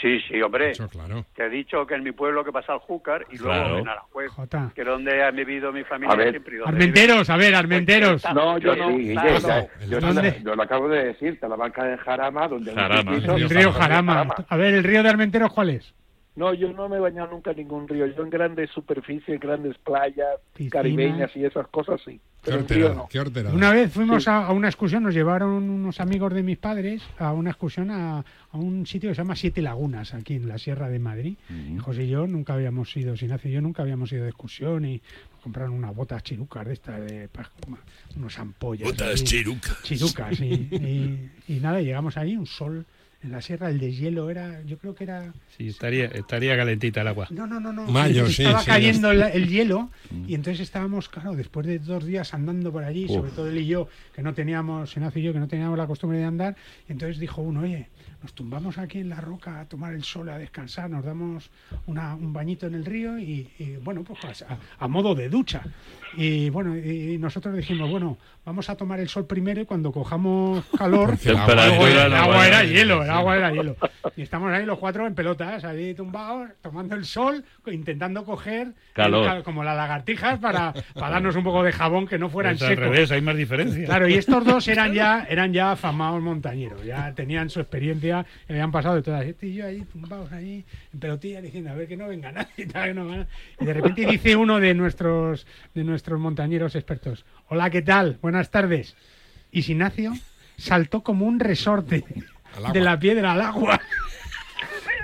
Sí, 0.00 0.20
sí, 0.28 0.40
hombre. 0.40 0.70
Eso, 0.70 0.88
claro. 0.88 1.26
Te 1.34 1.46
he 1.46 1.48
dicho 1.50 1.84
que 1.84 1.94
en 1.96 2.04
mi 2.04 2.12
pueblo 2.12 2.44
que 2.44 2.52
pasa 2.52 2.72
al 2.74 2.78
Júcar 2.78 3.26
y 3.32 3.36
luego 3.38 3.52
Claro. 3.52 3.78
en 3.78 3.88
Aranjuez, 3.88 4.30
Jota. 4.30 4.70
que 4.72 4.82
es 4.82 4.86
donde 4.86 5.20
ha 5.20 5.32
vivido 5.32 5.72
mi 5.72 5.82
familia 5.82 6.12
A 6.14 6.16
ver. 6.16 6.30
siempre. 6.30 6.58
Armenteros, 6.64 7.28
a 7.28 7.36
ver, 7.36 7.54
Armenteros. 7.56 8.22
No, 8.32 8.56
yo 8.58 8.74
sí, 8.74 8.80
no, 8.80 8.96
Guille, 8.96 9.12
claro, 9.14 9.68
yo, 9.88 10.00
¿Dónde? 10.00 10.40
yo 10.44 10.54
lo 10.54 10.62
acabo 10.62 10.88
de 10.88 11.06
decir, 11.06 11.40
Talamanca 11.40 11.82
de 11.84 11.98
Jarama, 11.98 12.46
donde 12.46 12.72
Jarama. 12.72 13.14
El 13.16 13.22
río 13.22 13.48
río 13.48 13.72
Jarama. 13.72 14.12
Jarama. 14.14 14.34
A 14.48 14.56
ver, 14.56 14.74
¿el 14.74 14.84
río 14.84 15.02
de 15.02 15.08
Armenteros 15.08 15.52
cuál 15.52 15.70
es? 15.70 15.92
No, 16.36 16.54
yo 16.54 16.72
no 16.72 16.88
me 16.88 16.96
he 16.96 17.00
bañado 17.00 17.30
nunca 17.32 17.50
en 17.50 17.56
ningún 17.58 17.88
río. 17.88 18.06
Yo 18.06 18.22
en 18.22 18.30
grandes 18.30 18.70
superficies, 18.70 19.40
grandes 19.40 19.76
playas, 19.78 20.38
caribeñas 20.70 21.30
y 21.36 21.44
esas 21.44 21.66
cosas 21.68 22.00
sí. 22.04 22.20
Qué 22.42 22.52
Pero 22.66 22.94
no. 22.94 23.08
qué. 23.10 23.20
Una 23.52 23.70
vez 23.70 23.92
fuimos 23.92 24.26
a, 24.26 24.46
a 24.46 24.52
una 24.52 24.68
excursión, 24.68 25.02
nos 25.02 25.12
llevaron 25.12 25.50
unos 25.68 26.00
amigos 26.00 26.32
de 26.32 26.42
mis 26.42 26.56
padres 26.56 27.02
a 27.18 27.32
una 27.34 27.50
excursión 27.50 27.90
a, 27.90 28.20
a 28.20 28.56
un 28.56 28.86
sitio 28.86 29.10
que 29.10 29.14
se 29.14 29.20
llama 29.20 29.36
Siete 29.36 29.60
Lagunas, 29.60 30.14
aquí 30.14 30.36
en 30.36 30.48
la 30.48 30.56
Sierra 30.56 30.88
de 30.88 30.98
Madrid. 30.98 31.36
José 31.80 32.04
y 32.04 32.08
yo 32.08 32.26
nunca 32.26 32.54
habíamos 32.54 32.96
ido, 32.96 33.12
Ignacio 33.14 33.50
y 33.50 33.54
yo 33.54 33.60
nunca 33.60 33.82
habíamos 33.82 34.10
ido 34.12 34.22
de 34.22 34.30
excursión 34.30 34.86
y 34.86 35.02
nos 35.32 35.40
compraron 35.42 35.74
unas 35.74 35.94
botas 35.94 36.22
chirucas 36.22 36.66
de 36.66 36.72
estas, 36.72 37.00
de, 37.04 37.28
unos 38.16 38.38
ampollas. 38.38 38.88
Botas 38.88 39.14
así. 39.14 39.24
chirucas. 39.24 39.82
Chirucas, 39.82 40.40
y, 40.40 40.44
y- 40.54 41.30
y 41.48 41.60
nada, 41.60 41.82
llegamos 41.82 42.16
ahí, 42.16 42.36
un 42.36 42.46
sol 42.46 42.86
en 43.22 43.32
la 43.32 43.42
sierra, 43.42 43.68
el 43.68 43.78
deshielo 43.78 44.30
era, 44.30 44.62
yo 44.62 44.78
creo 44.78 44.94
que 44.94 45.04
era 45.04 45.32
Sí, 45.56 45.68
estaría, 45.68 46.06
estaría 46.06 46.56
calentita 46.56 47.02
el 47.02 47.08
agua. 47.08 47.26
no, 47.30 47.46
no, 47.46 47.60
no, 47.60 47.72
no. 47.72 47.86
Mayo, 47.86 48.26
sí, 48.28 48.42
Estaba 48.42 48.62
sí, 48.62 48.70
cayendo 48.70 49.10
el, 49.10 49.20
el 49.22 49.48
hielo 49.48 49.90
y 50.26 50.34
entonces 50.34 50.60
estábamos, 50.60 51.08
claro, 51.08 51.34
después 51.34 51.66
de 51.66 51.78
dos 51.78 52.04
días 52.04 52.32
andando 52.32 52.72
por 52.72 52.82
allí, 52.84 53.04
Uf. 53.04 53.12
sobre 53.16 53.30
todo 53.32 53.48
él 53.48 53.58
y 53.58 53.66
yo, 53.66 53.88
que 54.14 54.22
no 54.22 54.32
teníamos, 54.32 54.90
Senacio 54.90 55.20
y 55.20 55.24
yo, 55.24 55.32
que 55.34 55.38
no 55.38 55.48
teníamos 55.48 55.76
la 55.76 55.86
costumbre 55.86 56.18
de 56.18 56.24
andar, 56.24 56.56
y 56.88 56.92
entonces 56.92 57.18
dijo 57.18 57.42
uno, 57.42 57.60
oye, 57.60 57.88
nos 58.22 58.34
tumbamos 58.34 58.76
aquí 58.78 58.98
en 58.98 59.08
la 59.08 59.20
roca 59.20 59.60
a 59.60 59.64
tomar 59.64 59.94
el 59.94 60.04
sol, 60.04 60.28
a 60.28 60.38
descansar, 60.38 60.90
nos 60.90 61.04
damos 61.04 61.50
una- 61.86 62.14
un 62.14 62.32
bañito 62.32 62.66
en 62.66 62.74
el 62.74 62.84
río 62.84 63.18
y, 63.18 63.48
y, 63.58 63.76
bueno, 63.82 64.04
pues 64.04 64.42
a, 64.42 64.58
a 64.78 64.88
modo 64.88 65.14
de 65.14 65.28
ducha. 65.28 65.62
Y 66.16 66.50
bueno, 66.50 66.76
y 66.76 67.16
nosotros 67.18 67.56
dijimos, 67.56 67.88
bueno, 67.88 68.18
vamos 68.44 68.68
a 68.68 68.76
tomar 68.76 68.98
el 69.00 69.08
sol 69.08 69.26
primero 69.26 69.60
y 69.60 69.64
cuando 69.64 69.92
cojamos 69.92 70.64
calor, 70.76 71.16
el 71.24 71.36
agua- 71.36 71.54
luego 71.66 71.86
el, 71.86 71.96
el 71.98 72.14
agua 72.14 72.46
era 72.46 72.64
hielo, 72.64 73.02
el 73.04 73.10
agua 73.10 73.36
era 73.36 73.52
hielo. 73.52 73.76
Y 74.16 74.22
estamos 74.22 74.52
ahí 74.52 74.66
los 74.66 74.78
cuatro 74.78 75.06
en 75.06 75.14
pelotas, 75.14 75.64
ahí 75.64 75.94
tumbados, 75.94 76.50
tomando 76.62 76.96
el 76.96 77.04
sol, 77.04 77.44
intentando 77.66 78.24
coger 78.24 78.68
el 78.68 78.74
Calor. 78.92 79.24
cal- 79.26 79.42
como 79.44 79.62
las 79.62 79.76
lagartijas 79.76 80.38
para, 80.40 80.72
para 80.94 81.10
darnos 81.10 81.36
un 81.36 81.44
poco 81.44 81.62
de 81.62 81.72
jabón 81.72 82.06
que 82.06 82.18
no 82.18 82.28
fueran 82.28 82.56
Es 82.56 82.62
al 82.62 82.68
secos. 82.70 82.84
revés, 82.84 83.10
hay 83.12 83.20
más 83.22 83.36
diferencia. 83.36 83.84
Claro, 83.86 84.08
y 84.08 84.14
estos 84.14 84.44
dos 84.44 84.66
eran 84.68 84.92
ya, 84.94 85.26
eran 85.28 85.52
ya 85.52 85.72
afamados 85.72 86.20
montañeros, 86.20 86.84
ya 86.84 87.14
tenían 87.14 87.48
su 87.50 87.60
experiencia, 87.60 88.09
que 88.46 88.52
habían 88.52 88.72
pasado 88.72 88.96
de 88.96 89.02
todas. 89.02 89.24
Este 89.24 89.46
y 89.46 89.54
yo 89.54 89.66
ahí 89.66 89.82
tumbados 89.82 90.30
ahí, 90.32 90.64
en 90.92 91.00
pelotilla, 91.00 91.40
diciendo, 91.40 91.70
a 91.70 91.74
ver 91.74 91.88
que 91.88 91.96
no 91.96 92.08
venga 92.08 92.32
nadie, 92.32 92.66
tal, 92.72 92.88
que 92.88 92.94
no 92.94 93.04
venga 93.04 93.16
nadie. 93.18 93.30
Y 93.60 93.64
de 93.64 93.74
repente 93.74 94.06
dice 94.06 94.36
uno 94.36 94.60
de 94.60 94.74
nuestros, 94.74 95.46
de 95.74 95.84
nuestros 95.84 96.20
montañeros 96.20 96.74
expertos, 96.74 97.24
hola, 97.48 97.70
¿qué 97.70 97.82
tal? 97.82 98.18
Buenas 98.20 98.50
tardes. 98.50 98.96
Y 99.52 99.60
Ignacio 99.60 100.12
saltó 100.56 101.02
como 101.02 101.26
un 101.26 101.40
resorte 101.40 102.04
de 102.72 102.80
la 102.80 102.98
piedra 102.98 103.32
al 103.32 103.40
agua. 103.40 103.80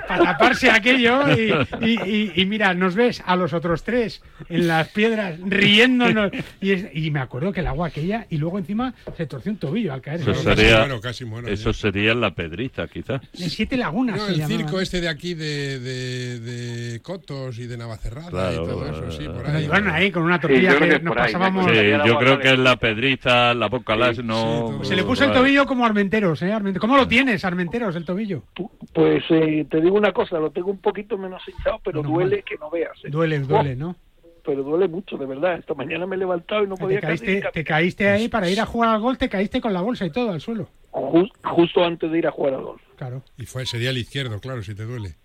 Para 0.06 0.24
taparse 0.24 0.70
aquello 0.70 1.20
y, 1.36 1.52
y- 1.80 2.00
y- 2.10 2.32
y 2.36 2.46
mira, 2.46 2.74
nos 2.74 2.94
ves 2.94 3.22
a 3.26 3.36
los 3.36 3.52
otros 3.52 3.82
tres 3.84 4.22
en 4.48 4.66
las 4.68 4.88
piedras 4.88 5.38
riéndonos. 5.44 6.30
Y, 6.60 6.72
es- 6.72 6.86
y 6.94 7.10
me 7.10 7.20
acuerdo 7.20 7.52
que 7.52 7.60
el 7.60 7.66
agua 7.66 7.88
aquella 7.88 8.26
y 8.30 8.38
luego 8.38 8.58
encima 8.58 8.94
se 9.16 9.26
torció 9.26 9.52
un 9.52 9.58
tobillo 9.58 9.92
al 9.92 10.00
caer. 10.00 10.20
Eso 10.20 10.34
sería, 10.34 10.78
muero, 10.80 11.00
casi 11.00 11.24
muero, 11.24 11.48
eso 11.48 11.72
sería 11.72 12.12
en 12.12 12.20
la 12.20 12.34
pedriza, 12.34 12.86
quizás. 12.88 13.20
En 13.38 13.50
Siete 13.50 13.76
Lagunas. 13.76 14.16
No, 14.16 14.26
se 14.26 14.32
el 14.32 14.38
llamaba. 14.38 14.60
circo 14.60 14.80
este 14.80 15.00
de 15.00 15.08
aquí 15.08 15.34
de, 15.34 15.78
de, 15.80 16.40
de 16.40 17.00
Cotos 17.00 17.58
y 17.58 17.66
de 17.66 17.76
Navacerrada 17.76 18.26
y 18.28 18.30
Claro, 18.30 18.62
todo 18.64 18.86
eso, 18.86 19.12
sí, 19.12 19.26
por 19.28 19.46
ahí. 19.46 19.62
llevaron 19.62 19.90
ahí 19.90 20.10
con 20.10 20.22
una 20.22 20.40
tortilla 20.40 20.72
yo 20.72 20.78
creo 20.78 20.90
que 20.90 20.96
que 20.98 21.02
nos 21.04 21.16
pasábamos. 21.16 21.66
Sí, 21.70 21.78
yo 22.06 22.18
creo 22.18 22.38
que 22.38 22.48
en 22.50 22.64
la 22.64 22.76
pedriza, 22.76 23.54
la 23.54 23.68
boca 23.68 23.96
las 23.96 24.18
no. 24.22 24.80
Se 24.84 24.94
le 24.96 25.04
puso 25.04 25.24
el 25.24 25.32
tobillo 25.32 25.66
como 25.66 25.84
Armenteros, 25.84 26.42
¿eh? 26.42 26.52
¿Cómo 26.80 26.96
lo 26.96 27.06
tienes, 27.08 27.44
Armenteros, 27.44 27.96
el 27.96 28.04
tobillo? 28.04 28.44
Pues 28.92 29.24
eh, 29.30 29.66
te 29.70 29.80
digo 29.80 29.95
una 29.96 30.12
cosa, 30.12 30.38
lo 30.38 30.50
tengo 30.50 30.70
un 30.70 30.78
poquito 30.78 31.16
menos 31.18 31.42
hinchado, 31.48 31.80
pero 31.84 32.02
duele 32.02 32.42
que 32.42 32.56
no 32.56 32.70
veas. 32.70 32.96
¿eh? 33.04 33.08
Duele, 33.08 33.38
duele, 33.40 33.76
¿no? 33.76 33.96
Pero 34.44 34.62
duele 34.62 34.86
mucho, 34.88 35.16
de 35.16 35.26
verdad. 35.26 35.58
Esta 35.58 35.74
mañana 35.74 36.06
me 36.06 36.14
he 36.16 36.18
levantado 36.18 36.62
y 36.62 36.68
no 36.68 36.76
Te 36.76 36.82
podía 36.84 37.00
casi 37.00 37.24
caíste, 37.26 37.48
te 37.52 37.64
caíste 37.64 38.08
ahí 38.08 38.28
para 38.28 38.48
ir 38.48 38.60
a 38.60 38.66
jugar 38.66 38.90
al 38.90 39.00
gol, 39.00 39.18
te 39.18 39.28
caíste 39.28 39.60
con 39.60 39.72
la 39.72 39.80
bolsa 39.80 40.06
y 40.06 40.10
todo 40.10 40.30
al 40.30 40.40
suelo. 40.40 40.68
Ju- 40.92 41.30
justo 41.44 41.84
antes 41.84 42.10
de 42.10 42.18
ir 42.18 42.26
a 42.26 42.30
jugar 42.30 42.54
al 42.54 42.62
golf. 42.62 42.82
Claro. 42.96 43.22
Y 43.36 43.44
fue, 43.46 43.66
sería 43.66 43.90
el 43.90 43.98
izquierdo, 43.98 44.38
claro, 44.40 44.62
si 44.62 44.74
te 44.74 44.84
duele. 44.84 45.16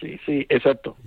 Sí, 0.00 0.18
sí, 0.24 0.46
exacto. 0.48 0.96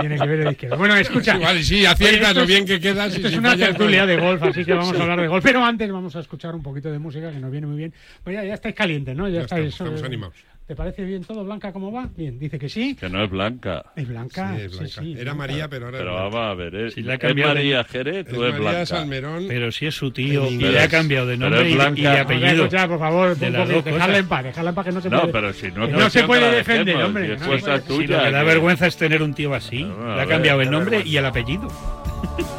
Tiene 0.00 0.18
que 0.18 0.26
ver 0.26 0.40
el 0.40 0.52
izquierdo. 0.52 0.76
Bueno, 0.76 0.96
escucha. 0.96 1.36
Sí, 1.36 1.42
vale, 1.42 1.62
sí, 1.62 1.86
aciertas 1.86 2.34
lo 2.34 2.46
bien 2.46 2.66
que 2.66 2.78
quedas 2.80 3.12
y 3.12 3.16
Esto 3.16 3.28
es 3.28 3.36
una 3.38 3.56
tertulia 3.56 4.04
de 4.06 4.16
golf, 4.18 4.42
así 4.42 4.64
que 4.64 4.72
vamos 4.74 4.98
a 4.98 5.02
hablar 5.02 5.20
de 5.20 5.28
golf. 5.28 5.44
Pero 5.44 5.64
antes 5.64 5.90
vamos 5.90 6.14
a 6.16 6.20
escuchar 6.20 6.54
un 6.54 6.62
poquito 6.62 6.90
de 6.90 6.98
música 6.98 7.30
que 7.30 7.38
nos 7.38 7.50
viene 7.50 7.66
muy 7.66 7.76
bien. 7.76 7.92
Pues 8.22 8.34
ya, 8.34 8.44
ya 8.44 8.54
estáis 8.54 8.74
calientes, 8.74 9.16
¿no? 9.16 9.28
Ya, 9.28 9.34
Ya 9.36 9.40
estáis. 9.42 9.66
estamos, 9.68 9.92
estamos 9.94 10.06
animados. 10.06 10.36
¿Te 10.70 10.76
parece 10.76 11.02
bien 11.04 11.24
todo, 11.24 11.42
Blanca, 11.42 11.72
cómo 11.72 11.90
va? 11.90 12.08
Bien, 12.16 12.38
dice 12.38 12.56
que 12.56 12.68
sí. 12.68 12.94
Que 12.94 13.08
no 13.08 13.24
es 13.24 13.28
blanca. 13.28 13.86
Es 13.96 14.06
Blanca. 14.06 14.54
Sí, 14.56 14.62
es 14.62 14.70
sí, 14.70 14.78
blanca. 14.78 15.00
sí, 15.02 15.12
Era 15.14 15.22
Blanca. 15.22 15.34
María, 15.34 15.68
pero 15.68 15.86
ahora 15.86 15.98
Pero 15.98 16.10
es 16.10 16.14
blanca. 16.20 16.36
vamos 16.38 16.50
a 16.52 16.54
ver, 16.54 16.74
¿eh? 16.76 16.90
Si 16.92 17.02
le 17.02 17.12
ha 17.12 17.14
¿es 17.16 17.34
María 17.36 17.82
Jerez 17.82 18.26
Es 18.28 18.32
o 18.34 18.46
es 18.46 18.52
María 18.52 18.58
blanca? 18.70 18.86
Salmerón. 18.86 19.44
Pero 19.48 19.72
si 19.72 19.86
es 19.86 19.94
su 19.96 20.12
tío 20.12 20.46
y 20.48 20.58
le 20.58 20.78
ha 20.78 20.86
cambiado 20.88 21.26
de 21.26 21.36
nombre 21.36 21.62
es 21.62 21.74
y, 21.98 22.02
y 22.02 22.06
apellido. 22.06 22.66
escucha, 22.66 22.86
por 22.86 23.00
favor, 23.00 23.36
De 23.36 23.50
las 23.50 23.68
dos 23.68 23.82
cosas. 23.82 24.16
en 24.16 24.28
paz, 24.28 24.44
dejadla 24.44 24.68
en 24.70 24.74
paz 24.76 24.84
que 24.86 24.92
no 24.92 25.00
se 25.00 25.10
No, 25.10 25.20
puede. 25.22 25.32
pero 25.32 25.52
si 25.52 25.72
no, 25.72 25.84
es 25.86 25.90
no 25.92 26.08
se 26.08 26.22
puede 26.22 26.40
la 26.42 26.52
defender, 26.52 26.84
dejemos, 26.86 27.04
hombre. 27.08 27.22
si 27.24 27.28
no 27.28 27.34
es 27.34 27.42
cosa 27.42 27.66
puede- 27.66 27.80
Si 27.82 27.88
lo 27.88 27.96
tuya, 27.96 28.24
que 28.26 28.30
da 28.30 28.38
que- 28.38 28.46
vergüenza 28.46 28.86
es 28.86 28.96
tener 28.96 29.22
un 29.24 29.34
tío 29.34 29.52
así. 29.54 29.78
Le 29.82 30.22
ha 30.22 30.26
cambiado 30.26 30.60
el 30.60 30.70
nombre 30.70 31.02
y 31.04 31.16
el 31.16 31.26
apellido. 31.26 31.66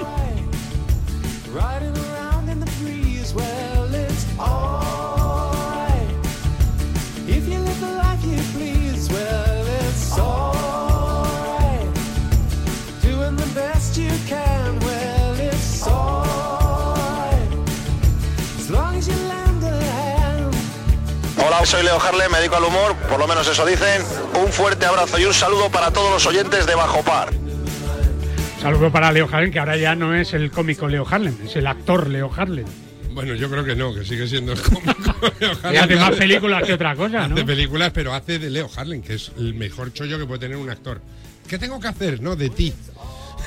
Hola, 21.61 21.69
soy 21.69 21.83
Leo 21.83 22.01
Harle, 22.01 22.27
me 22.27 22.39
dedico 22.39 22.55
al 22.55 22.63
humor, 22.63 22.95
por 23.07 23.19
lo 23.19 23.27
menos 23.27 23.47
eso 23.47 23.63
dicen. 23.63 24.01
Un 24.43 24.51
fuerte 24.51 24.87
abrazo 24.87 25.19
y 25.19 25.25
un 25.25 25.33
saludo 25.33 25.69
para 25.69 25.91
todos 25.91 26.11
los 26.11 26.25
oyentes 26.25 26.65
de 26.65 26.73
Bajo 26.73 27.03
Par. 27.03 27.29
Saludo 28.59 28.91
para 28.91 29.11
Leo 29.11 29.29
Harlem, 29.31 29.51
que 29.51 29.59
ahora 29.59 29.77
ya 29.77 29.93
no 29.93 30.15
es 30.15 30.33
el 30.33 30.49
cómico 30.49 30.87
Leo 30.87 31.05
Harlem, 31.07 31.37
es 31.45 31.55
el 31.55 31.67
actor 31.67 32.09
Leo 32.09 32.31
Harlem. 32.35 32.65
Bueno, 33.11 33.35
yo 33.35 33.47
creo 33.47 33.63
que 33.63 33.75
no, 33.75 33.93
que 33.93 34.03
sigue 34.03 34.27
siendo 34.27 34.53
el 34.53 34.59
cómico 34.59 34.91
Leo 35.39 35.51
Y 35.71 35.75
hace 35.75 35.95
más 35.97 36.15
películas 36.15 36.63
que 36.63 36.73
otra 36.73 36.95
cosa, 36.95 37.27
¿no? 37.27 37.35
Hace 37.35 37.45
películas, 37.45 37.91
pero 37.93 38.15
hace 38.15 38.39
de 38.39 38.49
Leo 38.49 38.67
Harlem, 38.75 39.03
que 39.03 39.13
es 39.13 39.31
el 39.37 39.53
mejor 39.53 39.93
chollo 39.93 40.17
que 40.17 40.25
puede 40.25 40.39
tener 40.39 40.57
un 40.57 40.71
actor. 40.71 40.99
¿Qué 41.47 41.59
tengo 41.59 41.79
que 41.79 41.89
hacer? 41.89 42.23
No, 42.23 42.35
de 42.35 42.49
ti. 42.49 42.73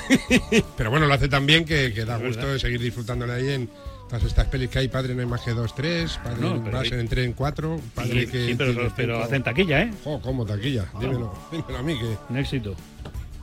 pero 0.77 0.89
bueno, 0.89 1.05
lo 1.05 1.13
hace 1.13 1.27
tan 1.27 1.45
bien 1.45 1.65
que, 1.65 1.91
que 1.93 2.05
da 2.05 2.15
gusto 2.15 2.47
de 2.47 2.59
seguir 2.59 2.79
disfrutándole 2.79 3.33
ahí 3.33 3.49
en 3.49 3.69
todas 4.07 4.23
estas 4.23 4.47
pelis 4.47 4.69
que 4.69 4.79
hay. 4.79 4.87
Padre 4.87 5.13
no 5.15 5.21
hay 5.21 5.27
más 5.27 5.41
que 5.41 5.51
dos, 5.51 5.73
tres. 5.75 6.19
Padre 6.23 6.41
No, 6.41 6.55
en 6.55 6.63
pero 6.63 6.77
base 6.77 6.93
hay- 6.95 7.01
en 7.01 7.07
tres, 7.07 7.25
en 7.25 7.33
cuatro. 7.33 7.79
Padre 7.93 8.25
Sí, 8.25 8.31
que. 8.31 8.45
sí, 8.47 8.55
pero, 8.55 8.73
tiene 8.73 8.89
pero 8.95 9.23
hacen 9.23 9.43
taquilla, 9.43 9.81
¿eh? 9.81 9.91
Jo, 10.03 10.21
¿cómo 10.21 10.45
taquilla? 10.45 10.85
Dímelo, 10.99 11.33
dímelo 11.51 11.77
a 11.77 11.81
mí 11.83 11.97
que. 11.97 12.15
Un 12.29 12.37
éxito. 12.37 12.75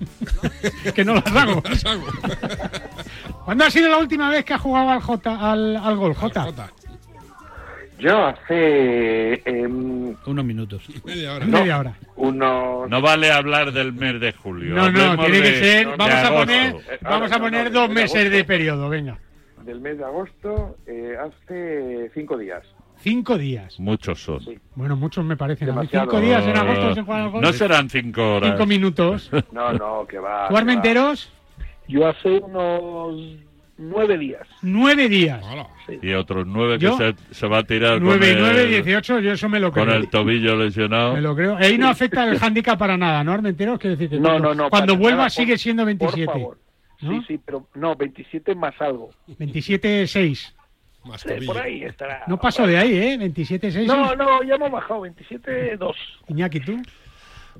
que 0.95 1.05
no 1.05 1.15
las 1.15 1.27
hago. 1.27 1.63
las 1.69 1.85
hago. 1.85 2.05
¿Cuándo 3.45 3.65
ha 3.65 3.71
sido 3.71 3.89
la 3.89 3.99
última 3.99 4.31
vez 4.31 4.45
que 4.45 4.55
ha 4.55 4.59
jugado 4.59 4.91
al, 4.91 5.01
J, 5.01 5.51
al, 5.53 5.77
al 5.77 5.97
gol, 5.97 6.15
J? 6.15 6.71
Yo 7.99 8.27
hace 8.27 9.35
em, 9.49 10.17
Unos 10.27 10.45
minutos. 10.45 10.83
Media 11.05 11.35
hora. 11.35 11.47
Media 11.47 11.79
hora. 11.79 11.95
unos... 12.17 12.91
No 12.91 13.01
vale 13.01 13.31
hablar 13.31 13.71
del 13.73 13.93
mes 13.93 14.21
de 14.21 14.33
julio. 14.33 14.75
No, 14.75 14.91
no, 14.91 15.01
hablemos 15.13 15.27
tiene 15.27 15.43
que 15.43 15.59
ser. 15.61 15.87
Vamos 15.97 16.15
a 16.17 16.31
poner, 16.33 16.75
Eh, 16.75 16.99
vamos 17.03 17.31
a 17.33 17.37
no, 17.39 17.45
poner 17.45 17.65
no, 17.73 17.81
dos 17.81 17.91
meses 17.91 18.31
de 18.31 18.45
periodo, 18.45 18.89
venga. 18.89 19.19
Del 19.65 19.81
mes 19.81 19.99
de 19.99 20.05
agosto 20.05 20.77
eh, 20.87 21.15
hace 21.21 22.11
cinco 22.15 22.37
días. 22.37 22.63
Cinco 22.99 23.37
días. 23.37 23.79
Muchos 23.81 24.23
son. 24.23 24.41
Bueno, 24.77 24.95
muchos 24.97 25.25
me 25.25 25.37
parecen. 25.37 25.69
a 25.71 25.73
mí. 25.73 25.77
Demasiado. 25.79 26.05
Cinco 26.11 26.21
días 26.21 26.47
en 26.47 26.57
agosto 26.57 26.95
se 26.95 27.03
juega 27.03 27.25
al. 27.25 27.41
No 27.41 27.53
serán 27.53 27.91
cinco 27.91 28.37
horas. 28.37 28.51
Cinco 28.53 28.67
minutos. 28.67 29.31
No, 29.53 29.73
no, 29.73 30.07
que 30.07 30.19
va. 30.19 30.49
¿Tú, 30.49 30.57
Armenteros? 30.57 31.33
Yo 31.89 32.07
hace 32.07 32.39
unos 32.39 33.37
nueve 33.77 34.17
días. 34.19 34.47
Nueve 34.63 35.09
días. 35.09 35.43
Y 36.01 36.13
otros 36.13 36.47
nueve 36.47 36.79
Yo- 36.79 36.97
que 36.97 37.15
se, 37.29 37.35
se 37.35 37.47
va 37.49 37.59
a 37.59 37.63
tirar 37.65 38.01
Nueve 38.01 38.33
y 38.33 38.37
nueve, 38.41 38.67
dieciocho, 38.67 39.19
yo 39.19 39.33
eso 39.33 39.49
me 39.49 39.59
lo 39.59 39.73
creo. 39.73 39.85
con 39.87 39.95
el 39.95 40.09
tobillo 40.09 40.55
lesionado. 40.57 41.15
Me 41.15 41.21
lo 41.21 41.35
creo. 41.35 41.57
Ahí 41.57 41.77
no 41.77 41.89
afecta 41.89 42.25
el 42.29 42.39
handicap 42.41 42.79
para 42.79 42.97
nada, 42.97 43.25
¿no, 43.25 43.33
Armenteros? 43.33 43.79
Quiero 43.81 43.97
decir 43.97 44.11
que 44.11 44.21
No, 44.21 44.29
cuando, 44.31 44.49
no, 44.55 44.63
no. 44.65 44.71
cuando 44.71 44.97
vuelva 44.97 45.17
nada, 45.19 45.31
sigue 45.31 45.59
siendo 45.59 45.85
27. 45.85 46.25
Por 46.27 46.35
favor. 46.35 46.59
¿No? 47.03 47.21
Sí, 47.21 47.25
sí, 47.29 47.41
pero 47.45 47.67
no, 47.75 47.95
27 47.97 48.55
más 48.55 48.81
algo. 48.81 49.11
27-6. 49.29 50.55
Más 51.05 51.23
tobillo. 51.25 51.53
por 51.53 51.63
ahí 51.63 51.83
estará. 51.83 52.23
No 52.29 52.39
paso 52.39 52.67
de 52.67 52.79
ahí, 52.79 52.95
¿eh? 52.97 53.19
27-6. 53.19 53.87
No, 53.87 54.15
no, 54.15 54.43
ya 54.45 54.55
hemos 54.55 54.71
bajado, 54.71 55.01
27-2. 55.01 55.95
Iñaki, 56.29 56.61
¿tú? 56.61 56.81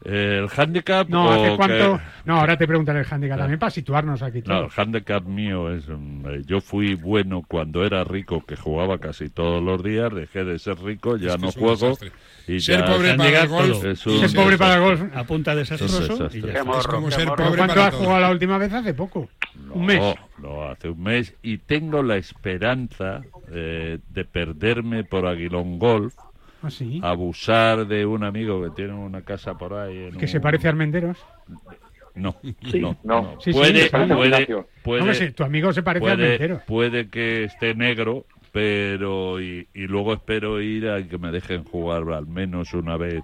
¿El 0.05 0.49
handicap? 0.57 1.09
No, 1.09 1.27
o 1.27 1.31
¿hace 1.31 1.51
qué? 1.51 1.57
cuánto? 1.57 2.01
No, 2.25 2.39
ahora 2.41 2.57
te 2.57 2.67
preguntaré 2.67 3.01
el 3.01 3.07
handicap 3.09 3.39
también 3.39 3.59
para 3.59 3.71
situarnos 3.71 4.21
aquí 4.23 4.43
No, 4.47 4.65
el 4.65 4.71
handicap 4.77 5.25
mío 5.25 5.73
es. 5.73 5.89
mm, 5.89 6.27
eh, 6.29 6.43
Yo 6.45 6.61
fui 6.61 6.95
bueno 6.95 7.43
cuando 7.47 7.85
era 7.85 8.03
rico, 8.05 8.45
que 8.45 8.57
jugaba 8.57 8.99
casi 8.99 9.29
todos 9.31 9.63
los 9.63 9.83
días. 9.83 10.13
Dejé 10.13 10.45
de 10.45 10.59
ser 10.59 10.79
rico, 10.81 11.17
ya 11.17 11.31
Es 11.31 11.37
que 11.37 11.43
no 11.43 11.49
es 11.49 11.55
juego. 11.57 11.99
Y 12.49 12.59
Ser 12.61 12.81
ya 12.81 12.87
pobre 12.87 13.15
para 13.15 13.43
el 13.43 13.49
golf. 13.49 13.85
es 13.85 14.07
un 14.07 14.19
Ser 14.29 14.35
pobre 14.35 14.59
para 14.59 14.75
el 14.75 14.81
golf. 14.81 15.03
Apunta 15.15 15.53
Es 15.53 15.69
desastroso 15.71 16.25
un 16.27 16.37
y 16.37 16.41
ya. 16.43 16.53
Es 16.79 16.87
como 16.89 17.11
ser 17.11 17.21
qué 17.27 17.31
¿Pero 17.37 17.37
pobre 17.37 17.57
¿Cuánto 17.59 17.75
para 17.75 17.87
has 17.87 17.93
todo. 17.93 18.03
jugado 18.03 18.21
la 18.21 18.31
última 18.31 18.59
vez? 18.59 18.73
Hace 18.73 18.95
poco. 18.95 19.29
No, 19.67 19.75
Un 19.75 19.87
mes. 19.87 20.17
No, 20.39 20.65
hace 20.65 20.89
un 20.89 21.01
mes. 21.03 21.35
Y 21.43 21.59
tengo 21.59 22.03
la 22.03 22.17
esperanza 22.17 23.21
eh, 23.53 23.99
de 24.09 24.25
perderme 24.25 25.05
por 25.05 25.27
Aguilón 25.27 25.79
Golf, 25.79 26.15
¿Ah, 26.63 26.71
sí? 26.71 27.01
abusar 27.03 27.87
de 27.87 28.07
un 28.07 28.25
amigo 28.25 28.63
que 28.63 28.71
tiene 28.71 28.93
una 28.95 29.23
casa 29.23 29.57
por 29.59 29.75
ahí. 29.75 30.05
en 30.05 30.17
Que 30.19 30.29
se 30.29 30.41
parece 30.41 30.69
a 30.69 30.71
Armenderos. 30.71 31.19
No, 32.15 32.37
Sí, 32.43 32.79
no, 32.81 32.97
no. 33.05 33.37
Sí, 33.41 33.53
sí, 33.53 33.59
puede, 33.59 33.89
puede, 33.91 34.47
puede, 34.83 35.31
tu 35.33 35.45
amigo 35.45 35.73
se 35.73 35.83
parece 35.83 36.05
a 36.07 36.15
puede, 36.15 36.25
Armenteros. 36.25 36.63
puede 36.65 37.09
que 37.09 37.45
esté 37.45 37.75
negro, 37.75 38.27
pero 38.53 39.41
y, 39.41 39.67
y 39.73 39.87
luego 39.87 40.13
espero 40.13 40.61
ir 40.61 40.89
a 40.89 41.03
que 41.07 41.17
me 41.19 41.31
dejen 41.33 41.65
jugar 41.65 42.03
al 42.13 42.27
menos 42.27 42.75
una 42.75 42.97
vez 42.99 43.23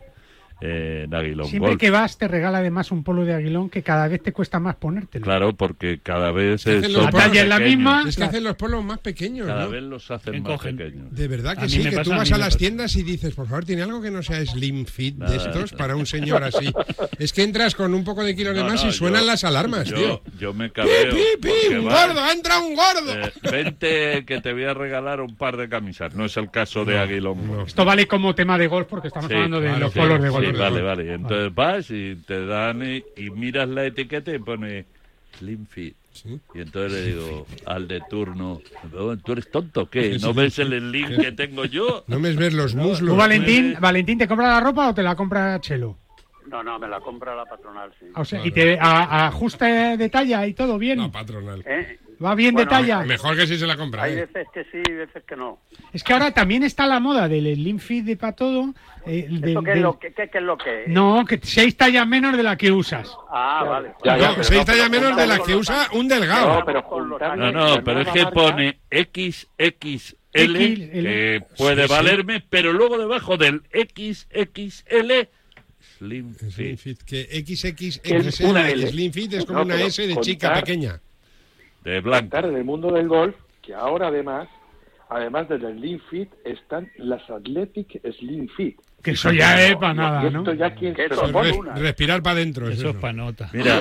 eh, 0.60 1.02
en 1.04 1.14
Aguilón 1.14 1.46
Siempre 1.46 1.70
Golf. 1.70 1.80
que 1.80 1.90
vas 1.90 2.18
te 2.18 2.26
regala 2.28 2.58
además 2.58 2.90
un 2.90 3.04
polo 3.04 3.24
de 3.24 3.34
aguilón 3.34 3.70
que 3.70 3.82
cada 3.82 4.08
vez 4.08 4.22
te 4.22 4.32
cuesta 4.32 4.58
más 4.58 4.76
ponértelo. 4.76 5.24
Claro, 5.24 5.54
porque 5.54 6.00
cada 6.02 6.32
vez 6.32 6.62
son 6.62 6.82
los 6.92 7.04
más 7.04 7.14
talla 7.14 7.42
es 7.42 7.48
la 7.48 7.58
misma. 7.58 8.04
Es 8.08 8.16
que 8.16 8.24
hacen 8.24 8.44
los 8.44 8.56
polos 8.56 8.84
más 8.84 8.98
pequeños, 8.98 9.46
Cada 9.46 9.64
¿no? 9.64 9.70
vez 9.70 9.82
los 9.82 10.10
hacen 10.10 10.34
Encogen. 10.34 10.76
más 10.76 10.84
pequeños. 10.84 11.14
De 11.14 11.28
verdad 11.28 11.54
A 11.58 11.62
que 11.62 11.68
sí, 11.68 11.82
que 11.82 11.90
pasa, 11.90 12.02
tú 12.02 12.12
a 12.12 12.16
vas 12.18 12.30
a 12.32 12.34
me 12.34 12.38
las 12.38 12.48
pasa. 12.48 12.58
tiendas 12.58 12.96
y 12.96 13.02
dices, 13.02 13.34
por 13.34 13.46
favor, 13.46 13.64
¿tiene 13.64 13.82
algo 13.82 14.00
que 14.02 14.10
no 14.10 14.22
sea 14.22 14.44
slim 14.44 14.84
fit 14.86 15.14
de 15.16 15.24
Nada. 15.24 15.36
estos 15.36 15.72
para 15.72 15.94
un 15.96 16.06
señor 16.06 16.42
así? 16.44 16.72
es 17.18 17.32
que 17.32 17.42
entras 17.42 17.74
con 17.74 17.94
un 17.94 18.04
poco 18.04 18.24
de 18.24 18.34
kilos 18.34 18.54
de 18.54 18.62
No, 18.62 18.68
más 18.68 18.82
no, 18.84 18.90
y 18.90 18.92
suenan 18.92 19.20
yo- 19.22 19.26
las 19.28 19.44
alarmas, 19.44 19.88
yo, 19.88 19.96
tío. 19.96 20.22
Yo 20.38 20.54
me 20.54 20.68
¡Pi, 20.68 20.74
cabreo. 20.74 21.14
pi, 21.14 21.22
pi! 21.40 21.74
¡Un 21.76 21.88
va- 21.88 22.06
gordo! 22.06 22.20
¡Ha 22.20 22.32
entrado 22.32 22.66
un 22.66 22.74
gordo! 22.74 23.12
eh, 23.14 23.32
vente 23.50 24.24
que 24.26 24.40
te 24.40 24.52
voy 24.52 24.64
a 24.64 24.74
regalar 24.74 25.20
un 25.20 25.36
par 25.36 25.56
de 25.56 25.68
camisas. 25.68 26.14
No 26.14 26.24
es 26.24 26.36
el 26.36 26.50
caso 26.50 26.84
de 26.84 26.98
Aguilón. 26.98 27.46
no. 27.46 27.62
Esto 27.64 27.84
vale 27.84 28.06
como 28.06 28.34
tema 28.34 28.58
de 28.58 28.66
golf 28.66 28.86
porque 28.88 29.08
estamos 29.08 29.28
Sí, 29.28 29.34
hablando 29.34 29.60
de 29.60 29.68
claro, 29.68 29.80
los 29.84 29.92
sí, 29.92 29.98
polos 29.98 30.22
de 30.22 30.28
golf. 30.28 30.47
Golf. 30.52 30.60
vale, 30.60 30.82
vale. 30.82 31.12
Entonces 31.14 31.54
vas 31.54 31.90
y 31.90 32.16
te 32.26 32.46
dan 32.46 32.82
y, 32.84 33.02
y 33.16 33.30
miras 33.30 33.68
la 33.68 33.84
etiqueta 33.86 34.32
y 34.34 34.38
pone 34.38 34.84
Slim 35.38 35.66
Fit. 35.66 35.94
Sí. 36.12 36.40
Y 36.54 36.60
entonces 36.62 36.92
le 36.92 37.12
digo 37.12 37.46
al 37.66 37.86
de 37.86 38.00
turno, 38.10 38.60
"Oh, 38.96 39.16
¿tú 39.18 39.32
eres 39.32 39.50
tonto 39.50 39.82
o 39.82 39.86
qué? 39.90 40.18
¿No 40.20 40.34
ves 40.34 40.58
el 40.58 40.90
link 40.90 41.16
que 41.20 41.30
tengo 41.32 41.64
yo? 41.64 42.04
No 42.08 42.18
me 42.18 42.32
ves 42.32 42.52
los 42.54 42.72
¿Tú, 42.72 42.78
muslos. 42.78 43.16
Valentín, 43.16 43.76
Valentín, 43.80 44.18
te 44.18 44.26
compra 44.26 44.48
la 44.48 44.60
ropa 44.60 44.88
o 44.88 44.94
te 44.94 45.02
la 45.02 45.14
compra 45.14 45.60
Chelo? 45.60 45.96
No, 46.48 46.62
no, 46.62 46.78
me 46.78 46.88
la 46.88 46.98
compra 47.00 47.36
la 47.36 47.44
patronal, 47.44 47.92
sí. 48.00 48.06
O 48.16 48.24
sea, 48.24 48.38
Vale. 48.38 48.48
y 48.48 48.52
te 48.52 48.78
a- 48.80 49.26
ajuste 49.26 49.96
de 49.98 50.08
talla 50.08 50.46
y 50.46 50.54
todo 50.54 50.78
bien. 50.78 50.96
No, 50.98 51.12
patronal. 51.12 51.62
¿Eh? 51.66 51.98
¿Va 52.22 52.34
bien 52.34 52.54
de 52.56 52.64
Bueno, 52.64 52.70
talla? 52.70 53.04
Mejor 53.04 53.36
que 53.36 53.46
si 53.46 53.56
se 53.58 53.66
la 53.66 53.76
compra. 53.76 54.02
Hay 54.02 54.14
¿eh? 54.14 54.26
veces 54.26 54.48
que 54.52 54.64
sí 54.64 54.78
y 54.88 54.92
veces 54.92 55.22
que 55.24 55.36
no. 55.36 55.60
Es 55.92 56.02
que 56.02 56.12
ahora 56.12 56.32
también 56.32 56.64
está 56.64 56.86
la 56.88 56.98
moda 56.98 57.28
del 57.28 57.54
Slim 57.54 57.78
Fit 57.78 58.04
de 58.04 58.16
para 58.16 58.32
todo. 58.34 58.74
eh, 59.06 59.26
del- 59.30 59.50
¿Eso 59.50 59.62
qué 59.62 59.72
es 59.72 59.78
lo 59.78 59.98
que, 59.98 60.12
qué- 60.12 60.28
qué 60.28 60.38
es 60.38 60.44
lo 60.44 60.58
que 60.58 60.82
es? 60.82 60.88
No, 60.88 61.24
que 61.24 61.38
seis 61.42 61.76
tallas 61.76 62.06
menos 62.08 62.36
de 62.36 62.42
la 62.42 62.56
que 62.56 62.72
usas. 62.72 63.08
Ah, 63.30 63.64
vale. 63.68 63.92
No, 64.04 64.42
seis 64.42 64.64
tallas 64.64 64.90
menos 64.90 65.16
de 65.16 65.26
la 65.28 65.38
que 65.38 65.54
usa 65.54 65.88
un 65.92 66.08
delgado. 66.08 66.58
No, 66.58 66.64
pero 66.64 66.84
No, 67.36 67.52
no, 67.52 67.84
pero 67.84 68.00
es 68.00 68.08
que 68.08 68.26
pone 68.26 68.78
XXL, 68.90 70.16
XL. 70.34 70.52
que 70.58 71.42
puede 71.56 71.82
Sí, 71.82 71.88
sí. 71.88 71.94
valerme, 71.94 72.44
pero 72.50 72.72
luego 72.72 72.98
debajo 72.98 73.36
del 73.36 73.62
XXL, 73.72 75.28
Slim 75.98 76.34
Slim 76.34 76.50
Fit. 76.50 76.78
Fit, 76.78 77.02
que 77.02 77.44
XXXL, 77.44 78.56
L. 78.56 78.86
Slim 78.88 79.12
Fit 79.12 79.32
es 79.34 79.44
como 79.46 79.60
No, 79.60 79.64
una 79.66 79.80
S 79.82 80.06
de 80.06 80.16
chica 80.20 80.48
contar- 80.48 80.64
pequeña. 80.64 81.00
De 81.88 82.00
blanco. 82.00 82.20
Contar 82.30 82.44
en 82.46 82.56
el 82.56 82.64
mundo 82.64 82.92
del 82.92 83.08
golf 83.08 83.34
que 83.62 83.74
ahora 83.74 84.08
además, 84.08 84.48
además 85.08 85.48
del 85.48 85.60
Slim 85.60 86.00
Fit, 86.10 86.30
están 86.44 86.88
las 86.98 87.28
Athletic 87.30 88.00
Slim 88.18 88.48
Fit. 88.56 88.78
Que 89.02 89.12
eso 89.12 89.30
ya 89.32 89.64
es 89.64 89.76
para 89.76 89.94
nada, 89.94 90.30
¿no? 90.30 90.40
esto 90.40 90.54
ya 90.54 90.74
quién 90.74 90.92
Que 90.94 91.08
se 91.08 91.32
pone. 91.32 91.52
una. 91.52 91.74
Respirar 91.76 92.20
para 92.22 92.36
adentro. 92.36 92.68
es 92.68 92.78
Eso 92.78 92.88
es 92.88 92.94
eso. 92.94 93.00
pa' 93.00 93.12
nota. 93.12 93.48
Mira, 93.52 93.80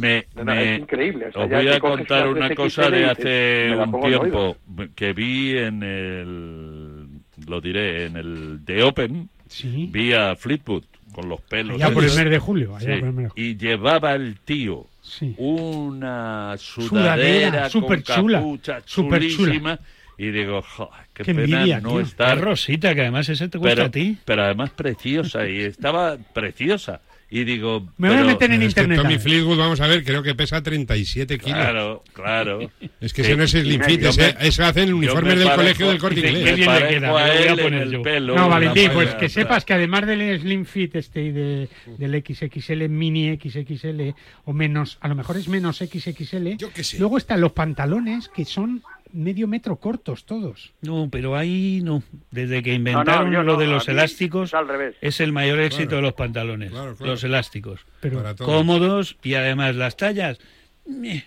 me, 0.00 0.26
No, 0.34 0.44
no, 0.44 0.54
me- 0.54 0.74
es 0.74 0.80
increíble, 0.80 1.26
o 1.26 1.32
sea, 1.32 1.44
os 1.44 1.50
ya 1.50 1.56
voy 1.58 1.68
a 1.68 1.80
contar 1.80 2.28
una 2.28 2.54
cosa 2.54 2.90
de 2.90 3.04
hace 3.06 3.76
un 3.76 4.00
tiempo 4.02 4.56
que 4.96 5.12
vi 5.12 5.56
en 5.56 5.82
el, 5.82 7.06
lo 7.46 7.60
diré, 7.60 8.06
en 8.06 8.16
el 8.16 8.60
The 8.64 8.82
Open, 8.82 9.28
Sí. 9.48 9.88
vi 9.92 10.12
a 10.12 10.34
Fleetwood 10.34 10.82
con 11.12 11.28
los 11.28 11.40
pelos. 11.42 11.76
Allá 11.76 11.94
por 11.94 12.04
el 12.04 12.14
mes 12.14 12.30
de 12.30 12.38
julio. 12.40 12.74
allá 12.76 12.94
Sí, 12.94 13.00
por 13.00 13.08
el 13.08 13.14
mes 13.14 13.24
de 13.24 13.28
julio. 13.30 13.32
y 13.50 13.56
llevaba 13.56 14.14
el 14.14 14.40
tío 14.40 14.86
Sí. 15.06 15.34
una 15.38 16.54
Sudadera, 16.58 16.88
sudadera 16.88 17.70
súper 17.70 18.02
con 18.02 18.16
chula, 18.16 18.38
capucha 18.38 18.80
súper 18.84 19.20
chula. 19.22 19.36
chulísima 19.36 19.78
y 20.18 20.30
digo, 20.30 20.62
"Jo, 20.62 20.90
qué, 21.14 21.22
Qué 21.24 21.34
pena 21.34 21.42
envidia, 21.60 21.80
no 21.80 21.90
tío. 21.90 22.00
estar 22.00 22.38
Es 22.38 22.44
rosita, 22.44 22.94
que 22.94 23.02
además 23.02 23.28
ese 23.28 23.48
te 23.48 23.58
gusta 23.58 23.74
pero, 23.74 23.86
a 23.86 23.90
ti. 23.90 24.18
pero 24.24 24.42
además 24.44 24.70
preciosa 24.70 25.48
y 25.48 25.60
estaba 25.60 26.16
preciosa 26.32 27.00
y 27.28 27.42
digo 27.42 27.88
Me 27.98 28.08
voy 28.08 28.18
a 28.18 28.24
meter 28.24 28.52
en 28.52 28.62
internet. 28.62 29.02
Tommy. 29.02 29.18
Fleetwood, 29.18 29.58
vamos 29.58 29.80
a 29.80 29.86
ver, 29.88 30.04
creo 30.04 30.22
que 30.22 30.34
pesa 30.36 30.62
37 30.62 31.38
kilos. 31.38 31.58
claro 31.58 32.04
claro 32.12 32.70
Es 33.00 33.12
que 33.12 33.24
Sí. 33.24 33.30
ese 33.32 33.36
no 33.36 33.42
es 33.44 33.50
Slim 33.50 33.82
Fit, 33.82 34.00
Yo 34.00 34.08
ese, 34.10 34.34
me- 34.38 34.46
ese 34.46 34.62
hace 34.62 34.82
en 34.82 34.84
el 34.84 34.90
yo 34.92 34.96
uniforme 34.98 35.30
me 35.34 35.40
del 35.40 35.50
colegio 35.54 35.88
del 35.88 35.98
corte 35.98 36.20
inglés. 36.20 36.34
qué 36.34 36.44
me 36.44 36.52
bien 36.54 36.60
le 36.60 36.66
parezco 36.66 36.88
queda, 36.88 36.96
a 36.96 37.00
me 37.00 37.06
lo 37.06 37.12
voy 37.12 37.22
a 37.22 37.34
él 37.52 37.58
en 37.58 37.64
poner 37.64 37.82
el 37.82 37.90
yo. 37.90 38.02
pelo, 38.02 38.34
No, 38.36 38.48
Valentín, 38.48 38.90
pues 38.92 39.14
que 39.16 39.28
sepas 39.28 39.64
que 39.64 39.74
además 39.74 40.06
del 40.06 40.40
Slim 40.40 40.64
Fit 40.64 40.94
este 40.96 41.22
y 41.24 41.32
de, 41.32 41.68
del 41.98 42.24
XXL, 42.24 42.88
mini 42.88 43.36
XXL 43.36 44.14
o 44.44 44.52
menos, 44.52 44.98
a 45.00 45.08
lo 45.08 45.16
mejor 45.16 45.36
es 45.36 45.48
menos 45.48 45.78
XXL, 45.78 46.56
Yo 46.58 46.72
qué 46.72 46.84
sé. 46.84 46.98
luego 47.00 47.18
están 47.18 47.40
los 47.40 47.50
pantalones 47.52 48.28
que 48.28 48.44
son 48.44 48.82
medio 49.16 49.48
metro 49.48 49.76
cortos 49.76 50.24
todos. 50.24 50.72
No, 50.82 51.08
pero 51.10 51.34
ahí 51.36 51.80
no. 51.82 52.02
Desde 52.30 52.62
que 52.62 52.74
inventaron 52.74 53.26
no, 53.26 53.32
yo 53.32 53.42
lo 53.42 53.54
no, 53.54 53.58
de 53.58 53.66
los 53.66 53.88
elásticos, 53.88 54.50
es 54.50 54.54
al 54.54 54.68
revés. 54.68 54.94
es 55.00 55.20
el 55.20 55.32
mayor 55.32 55.58
éxito 55.60 55.88
Claro. 55.88 55.96
de 55.96 56.02
los 56.02 56.12
pantalones. 56.12 56.70
Claro, 56.70 56.94
claro. 56.96 57.12
Los 57.12 57.24
elásticos. 57.24 57.80
Pero. 58.00 58.22
Cómodos 58.36 59.16
y 59.22 59.34
además 59.34 59.74
las 59.74 59.96
tallas. 59.96 60.38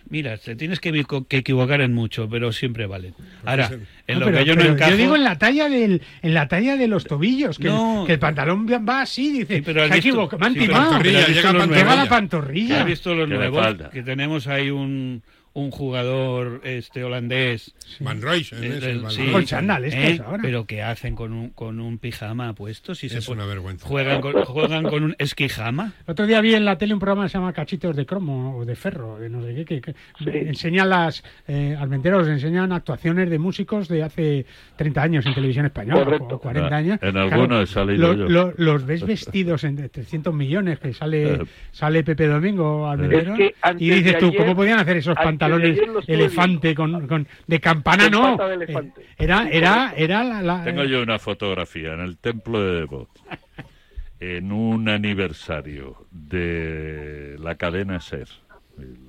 Mira, 0.09 0.37
te 0.37 0.55
tienes 0.55 0.79
que, 0.79 1.03
que 1.27 1.37
equivocar 1.37 1.81
en 1.81 1.93
mucho, 1.93 2.29
pero 2.29 2.53
siempre 2.53 2.85
valen. 2.85 3.13
Ahora, 3.43 3.69
en 4.07 4.13
No, 4.13 4.21
lo 4.21 4.25
pero- 4.27 4.37
que 4.37 4.45
yo 4.45 4.55
no 4.55 4.63
encajo... 4.63 4.95
digo 4.95 5.15
en 5.17 5.23
la 5.25 5.37
talla 5.37 5.67
del 5.67 6.01
en 6.21 6.33
la 6.33 6.47
talla 6.47 6.77
de 6.77 6.87
los 6.87 7.03
tobillos, 7.03 7.57
que, 7.57 7.67
No. 7.67 8.01
el, 8.01 8.07
que 8.07 8.13
el 8.13 8.19
pantalón 8.19 8.65
va 8.87 9.01
así, 9.01 9.33
dice, 9.33 9.57
Sí, 9.57 9.61
pero 9.61 9.81
has 9.81 9.87
se 9.89 9.93
ha 9.93 9.95
visto- 9.97 10.09
equivocado, 10.11 10.39
me 10.39 10.45
han 10.45 10.53
timado. 10.53 11.01
llega 11.01 11.95
la 11.95 12.05
pantorrilla. 12.07 12.79
¿Has 12.79 12.85
visto 12.85 13.13
los 13.13 13.27
¿Qué 13.27 13.33
le 13.33 13.49
nuevos? 13.49 13.89
Que 13.91 14.01
tenemos 14.01 14.47
ahí 14.47 14.69
un, 14.69 15.21
un 15.53 15.71
jugador 15.71 16.61
este 16.63 17.03
holandés. 17.03 17.73
Van 17.99 18.21
Royce, 18.21 18.55
eh, 18.61 19.01
sí. 19.09 19.25
Con 19.31 19.43
chándal, 19.45 19.85
estos 19.85 20.01
¿eh? 20.19 20.21
ahora. 20.25 20.39
Pero 20.41 20.65
que 20.65 20.81
hacen 20.83 21.15
con 21.15 21.33
un, 21.33 21.49
con 21.49 21.79
un 21.79 21.97
pijama 21.97 22.53
puesto. 22.53 22.95
Si 22.95 23.09
se 23.09 23.17
Es 23.17 23.25
pone- 23.25 23.41
una 23.41 23.47
vergüenza. 23.49 23.87
Juegan 23.87 24.21
con, 24.21 24.33
juegan 24.45 24.83
con 24.83 25.03
un 25.03 25.15
esquijama. 25.17 25.93
El 26.07 26.11
otro 26.11 26.27
día 26.27 26.39
vi 26.41 26.53
en 26.55 26.65
la 26.65 26.77
tele 26.77 26.93
un 26.93 26.99
programa 26.99 27.23
que 27.23 27.29
se 27.29 27.37
llama 27.37 27.53
Cachitos 27.53 27.95
de 27.95 28.05
Cromo 28.05 28.57
o 28.57 28.65
de 28.65 28.75
Ferro, 28.75 29.17
de 29.19 29.29
no 29.29 29.41
sé 29.43 29.53
qué, 29.65 29.65
que, 29.65 29.81
que 29.81 29.95
enseñan 30.49 30.89
las, 30.89 31.23
eh, 31.47 31.75
Almenteros 31.79 32.27
enseñan 32.27 32.71
actuaciones 32.71 33.29
de 33.29 33.39
músicos 33.39 33.87
de 33.87 34.03
hace 34.03 34.45
30 34.77 35.01
años 35.01 35.25
en 35.25 35.33
televisión 35.33 35.65
española, 35.65 36.03
Correcto. 36.05 36.35
o 36.35 36.39
40 36.39 36.73
Ah, 36.73 36.77
años. 36.77 36.99
en 37.01 37.17
alguno 37.17 37.61
he 37.61 37.67
salido 37.67 38.13
yo. 38.13 38.29
lo- 38.29 38.53
los 38.57 38.85
ves 38.85 39.05
vestidos 39.05 39.63
en 39.63 39.75
de 39.75 39.89
300 39.89 40.33
millones, 40.33 40.79
que 40.79 40.93
sale, 40.93 41.33
Eh. 41.33 41.39
sale 41.71 42.03
Pepe 42.03 42.27
Domingo 42.27 42.87
Almenteros, 42.87 43.39
Es 43.39 43.53
que 43.53 43.55
y 43.85 43.89
dices 43.89 44.17
tú, 44.19 44.27
ayer- 44.27 44.37
¿cómo 44.37 44.55
podían 44.55 44.79
hacer 44.79 44.97
esos 44.97 45.15
de 45.15 45.21
pantalones 45.39 45.79
elefante 46.07 46.75
con, 46.75 47.07
con- 47.07 47.27
de 47.47 47.59
campana? 47.59 48.03
Con 48.03 48.11
no, 48.11 48.37
pata 48.37 48.47
de 48.49 48.55
elefante. 48.55 49.01
Eh, 49.01 49.15
era, 49.17 49.49
era, 49.49 49.93
era 49.95 50.23
la... 50.23 50.41
la- 50.41 50.63
tengo 50.63 50.83
yo 50.83 51.01
una 51.01 51.17
fotografía 51.19 51.93
en 51.93 52.01
el 52.01 52.17
templo 52.17 52.61
de 52.61 52.79
Devot 52.81 53.09
en 54.19 54.51
un 54.51 54.89
aniversario 54.89 56.05
de 56.11 57.37
la 57.39 57.55
cadena 57.55 57.99
Ser 58.01 58.27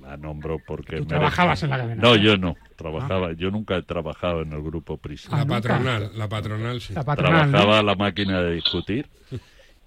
la 0.01 0.17
nombro 0.17 0.57
porque 0.65 0.97
Tú 0.97 1.03
merece- 1.03 1.07
trabajabas 1.07 1.63
en 1.63 1.69
la 1.69 1.77
cadena 1.77 2.01
no 2.01 2.15
yo 2.17 2.35
no 2.37 2.55
trabajaba 2.75 3.31
yo 3.33 3.51
nunca 3.51 3.77
he 3.77 3.83
trabajado 3.83 4.41
en 4.41 4.51
el 4.51 4.61
grupo 4.61 4.97
Prisa 4.97 5.29
Ah, 5.31 5.37
La 5.37 5.43
nunca. 5.45 5.55
patronal, 5.61 6.11
la 6.17 6.27
patronal, 6.29 6.81
sí. 6.81 6.93
la 6.93 7.03
patronal, 7.03 7.51
¿no? 7.51 7.57
trabajaba 7.57 7.83
la 7.83 7.95
máquina 7.95 8.41
de 8.41 8.53
discutir 8.55 9.07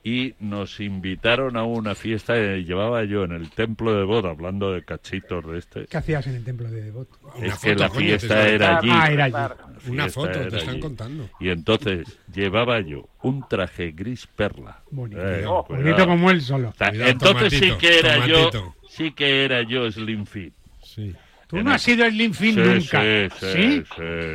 y 0.07 0.35
nos 0.39 0.81
invitaron 0.81 1.57
a 1.57 1.65
una 1.65 1.95
fiesta 1.95 2.35
que 2.35 2.63
llevaba 2.65 3.05
yo 3.05 3.25
en 3.25 3.33
el 3.33 3.49
templo 3.51 3.95
de 3.95 4.05
boda 4.05 4.31
hablando 4.31 4.71
de 4.71 4.85
cachitos 4.85 5.47
de 5.51 5.59
este 5.59 5.87
¿Qué 5.87 5.97
hacías 5.97 6.27
en 6.27 6.35
el 6.35 6.45
templo 6.45 6.71
de? 6.71 6.91
Una 6.93 7.07
es 7.47 7.59
que 7.59 7.71
foto, 7.71 7.83
la 7.83 7.89
coño, 7.89 8.01
fiesta 8.01 8.41
están- 8.43 8.55
era 8.55 8.79
allí 8.79 8.89
Ah, 8.93 9.11
era 9.11 9.25
allí. 9.25 9.55
Una 9.89 10.09
foto, 10.11 10.31
te 10.33 10.57
están 10.59 10.69
allí. 10.75 10.81
contando. 10.81 11.29
y 11.41 11.49
entonces 11.49 12.19
llevaba 12.35 12.81
yo 12.81 13.09
un 13.23 13.49
traje 13.49 13.93
gris 13.93 14.27
perla 14.27 14.83
Bonito. 14.91 15.21
Eh, 15.27 15.45
Oh, 15.47 15.65
bonito 15.69 16.07
como 16.07 16.31
él 16.31 16.41
solo. 16.43 16.73
Cuidado, 16.77 17.11
entonces 17.11 17.53
sí 17.55 17.61
tomatito, 17.61 17.79
que 17.79 17.99
era 17.99 18.27
yo 18.27 18.51
tomatito. 18.51 18.75
sí 18.91 19.11
que 19.13 19.45
era 19.47 19.63
yo 19.63 19.91
slim 19.91 20.27
fit 20.27 20.53
Sí. 20.83 21.15
Tú 21.59 21.63
no 21.65 21.73
has 21.73 21.83
sido 21.83 22.07
Slim 22.09 22.33
Fit 22.35 22.55
Sí, 22.55 22.61
nunca. 22.61 23.03
sí, 23.03 23.29
sí, 23.41 23.85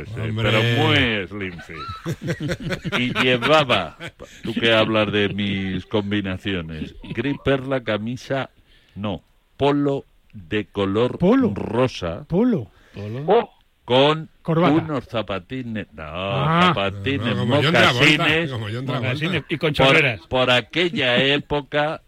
sí, 0.06 0.32
pero 0.36 0.62
muy 0.78 1.26
slim 1.28 1.58
fit. 1.60 2.98
Y 2.98 3.12
llevaba, 3.22 3.96
tú 4.42 4.54
que 4.54 4.72
hablas 4.72 5.12
de 5.12 5.28
mis 5.30 5.84
combinaciones, 5.86 6.94
gris 7.02 7.36
perla, 7.44 7.82
camisa, 7.82 8.50
no, 8.94 9.22
polo 9.56 10.04
de 10.32 10.66
color 10.66 11.18
Polo. 11.18 11.52
rosa 11.54 12.24
Polo. 12.28 12.70
Oh, 13.26 13.50
con 13.84 14.28
Corbata. 14.42 14.72
unos 14.74 15.04
zapatines, 15.06 15.86
no, 15.92 16.02
Ah. 16.06 16.62
zapatines, 16.74 17.36
No, 17.36 17.46
mocasines. 17.46 18.50
Mocasines 18.84 19.44
y 19.48 19.56
con 19.58 19.72
por, 19.74 19.86
chorreras. 19.86 20.20
por 20.28 20.50
aquella 20.50 21.16
época 21.22 22.02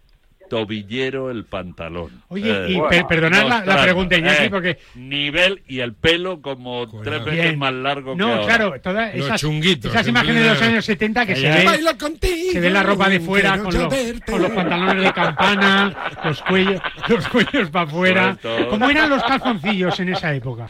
tobillero 0.52 1.30
el 1.30 1.46
pantalón. 1.46 2.10
Oye, 2.28 2.66
y 2.68 2.76
Eh, 2.76 2.82
per- 2.90 3.06
perdonad 3.06 3.64
la, 3.64 3.82
pregunta, 3.82 4.18
Iñaki, 4.18 4.44
eh, 4.44 4.50
porque... 4.50 4.78
nivel 4.94 5.62
y 5.66 5.80
el 5.80 5.94
pelo 5.94 6.42
como 6.42 6.86
tres 7.02 7.24
veces 7.24 7.40
Bien. 7.42 7.58
más 7.58 7.72
largo 7.72 8.12
que 8.12 8.18
No, 8.18 8.44
claro, 8.44 8.74
todas 8.82 9.16
Los 9.16 9.24
esas, 9.26 9.40
chunguitos, 9.40 9.90
esas 9.90 10.02
en 10.06 10.10
imágenes 10.10 10.42
de 10.44 10.48
los 10.50 10.60
años 10.60 10.84
70 10.84 11.24
que 11.24 11.36
se 11.36 11.48
ve, 11.50 11.64
Bailo 11.64 11.96
contigo, 11.96 12.52
se 12.52 12.60
ve 12.60 12.68
la 12.68 12.82
ropa 12.82 13.08
de 13.08 13.20
fuera 13.20 13.56
con 13.56 13.72
los, 13.72 13.94
con 14.26 14.42
los 14.42 14.50
pantalones 14.50 15.04
de 15.04 15.12
campana, 15.14 16.10
los 16.22 16.42
cuellos, 16.42 16.80
los 17.08 17.28
cuellos 17.28 17.70
para 17.70 17.86
afuera. 17.86 18.36
¿Cómo 18.68 18.90
eran 18.90 19.08
los 19.08 19.22
calzoncillos 19.24 19.98
en 20.00 20.10
esa 20.10 20.34
época? 20.34 20.68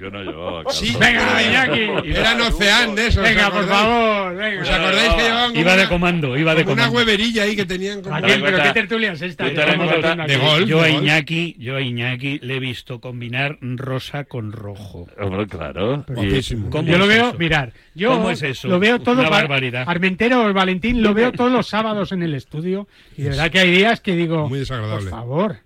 Yo 0.00 0.10
no 0.10 0.22
llevaba 0.22 0.62
Sí, 0.72 0.94
calzón. 0.94 1.00
Venga, 1.00 1.42
Iñaki. 1.42 2.08
Eran 2.16 2.40
Ocean 2.40 2.94
de 2.94 3.06
esos. 3.08 3.22
Venga, 3.22 3.48
¿os 3.48 3.54
por 3.54 3.68
favor, 3.68 4.34
venga. 4.36 4.62
¿Os 4.62 4.70
acordáis 4.70 5.12
que 5.14 5.22
llevaban 5.22 5.56
Iba 5.56 5.72
de 5.76 5.80
una- 5.82 5.88
comando, 5.90 6.38
iba 6.38 6.54
de 6.54 6.62
como 6.64 6.72
una 6.72 6.82
comando. 6.88 6.98
hueverilla 6.98 7.42
ahí 7.42 7.54
que 7.56 7.66
tenían 7.66 8.00
como... 8.02 8.14
Raquel, 8.16 8.42
pero 8.42 8.62
qué 8.62 8.72
tertulia 8.72 9.12
es 9.12 9.22
esta. 9.22 9.44
de 9.44 10.36
gol. 10.38 10.66
Yo 10.66 10.80
a. 10.82 10.88
Iñaki, 10.88 11.56
yo 11.58 11.76
a 11.76 11.80
Iñaki 11.82 12.38
le 12.40 12.56
he 12.56 12.60
visto 12.60 13.00
combinar 13.00 13.58
rosa 13.60 14.24
con 14.24 14.52
rojo. 14.52 15.06
Hombre, 15.18 15.46
claro. 15.46 16.04
Y- 16.08 16.12
Guapísimo. 16.14 16.70
¿Cómo 16.70 16.88
Yo 16.88 16.98
lo 16.98 17.06
veo, 17.06 17.28
eso? 17.28 17.38
mirar, 17.38 17.72
yo 17.94 18.10
¿Cómo 18.12 18.30
es 18.30 18.42
eso? 18.42 18.68
lo 18.68 18.78
veo 18.78 19.00
todo 19.00 19.20
Una 19.20 19.28
barbaridad. 19.30 19.84
Armentero, 19.86 20.52
Valentín, 20.54 21.02
lo 21.02 21.12
veo 21.14 21.32
todos 21.32 21.52
los 21.52 21.66
sábados 21.68 22.12
en 22.12 22.22
el 22.22 22.34
estudio 22.34 22.88
y 23.16 23.22
de 23.22 23.30
verdad 23.30 23.50
que 23.50 23.58
hay 23.60 23.70
días 23.70 24.00
que 24.00 24.16
digo, 24.16 24.48
Muy 24.48 24.60
desagradable. 24.60 25.10
por 25.10 25.10
favor. 25.10 25.56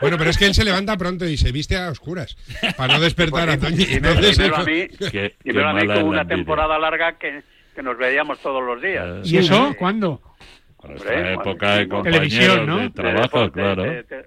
Bueno, 0.00 0.16
pero 0.18 0.30
es 0.30 0.38
que 0.38 0.46
él 0.46 0.54
se 0.54 0.64
levanta 0.64 0.96
pronto 0.96 1.26
y 1.26 1.36
se 1.36 1.50
viste 1.52 1.76
a 1.76 1.90
oscuras 1.90 2.36
para 2.76 2.94
no 2.94 3.00
despertar 3.00 3.48
a 3.50 3.58
Toñi. 3.58 3.82
Y 3.84 3.86
me- 4.00 4.08
Entonces, 4.10 4.36
dímelo 4.38 4.56
a 4.56 4.64
mí, 4.64 4.88
Qué- 4.88 5.10
qué 5.10 5.34
dímelo 5.44 5.68
a 5.68 5.72
mí 5.74 5.86
con 5.86 6.02
una 6.04 6.26
temporada 6.26 6.78
larga 6.78 7.18
que, 7.18 7.42
que 7.74 7.82
nos 7.82 7.96
veíamos 7.98 8.38
todos 8.40 8.62
los 8.62 8.80
días. 8.80 9.04
Eh, 9.06 9.20
¿Y 9.24 9.36
eso 9.38 9.74
cuándo? 9.78 10.20
Con 10.76 10.92
Hombre, 10.92 11.14
esta 11.16 11.32
época 11.32 11.76
de 11.76 11.88
cuando- 11.88 12.10
compañeros 12.10 12.28
Televisión, 12.38 12.66
¿no? 12.66 12.76
de 12.78 12.82
De 12.84 12.90
trabajo, 12.90 13.20
deporte, 13.22 13.52
claro. 13.52 13.82
de- 13.84 14.02
de- 14.02 14.24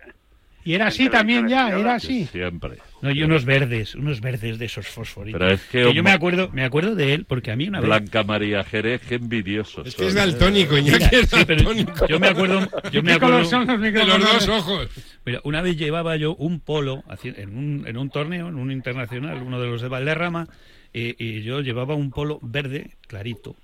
Y 0.64 0.74
era 0.74 0.88
así 0.88 1.10
también 1.10 1.48
ya, 1.48 1.70
era 1.70 1.96
así. 1.96 2.26
Siempre. 2.26 2.78
No, 3.06 3.12
y 3.12 3.22
unos 3.24 3.46
verdes, 3.46 3.94
unos 3.94 4.20
verdes 4.20 4.58
de 4.58 4.66
esos 4.66 4.88
fosforitos. 4.88 5.40
Pero 5.40 5.54
es 5.54 5.62
que, 5.66 5.94
yo 5.94 6.02
me 6.04 6.10
acuerdo, 6.12 6.50
me 6.52 6.64
acuerdo 6.64 6.96
de 6.96 7.14
él 7.14 7.26
porque 7.26 7.52
a 7.52 7.56
mí 7.56 7.68
una 7.68 7.80
vez 7.80 7.88
Blanca 7.88 8.24
María 8.24 8.64
Jerez, 8.64 9.02
qué 9.08 9.16
envidioso. 9.16 9.84
es 9.86 9.94
que 9.96 10.08
es 10.08 10.16
daltónico, 10.16 10.74
Mira, 10.76 10.98
Iñaki 10.98 11.16
es 11.18 11.30
sí, 11.30 11.44
daltónico. 11.46 12.08
yo 12.08 12.20
me 12.20 12.28
acuerdo, 12.30 12.68
yo 12.92 13.04
me 13.04 13.14
¿Qué 13.14 13.20
color 13.20 13.42
acuerdo 13.46 13.90
De 13.92 14.04
los 14.06 14.46
dos 14.48 14.48
ojos. 14.50 14.88
Mira, 15.26 15.40
una 15.44 15.62
vez 15.62 15.78
llevaba 15.78 16.16
yo 16.18 16.36
un 16.36 16.60
polo 16.60 17.04
en 17.24 17.56
un, 17.58 17.88
en 17.88 17.98
un 17.98 18.10
torneo, 18.10 18.48
en 18.50 18.56
un 18.56 18.72
internacional, 18.72 19.42
uno 19.44 19.60
de 19.62 19.68
los 19.68 19.82
de 19.82 19.88
Valderrama, 19.88 20.48
y, 20.92 21.16
y 21.24 21.44
yo 21.44 21.62
llevaba 21.62 21.94
un 21.96 22.10
polo 22.10 22.40
verde, 22.42 22.92
clarito, 23.08 23.56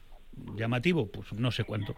llamativo, 0.55 1.07
pues 1.11 1.33
no 1.33 1.51
sé 1.51 1.63
cuánto. 1.63 1.95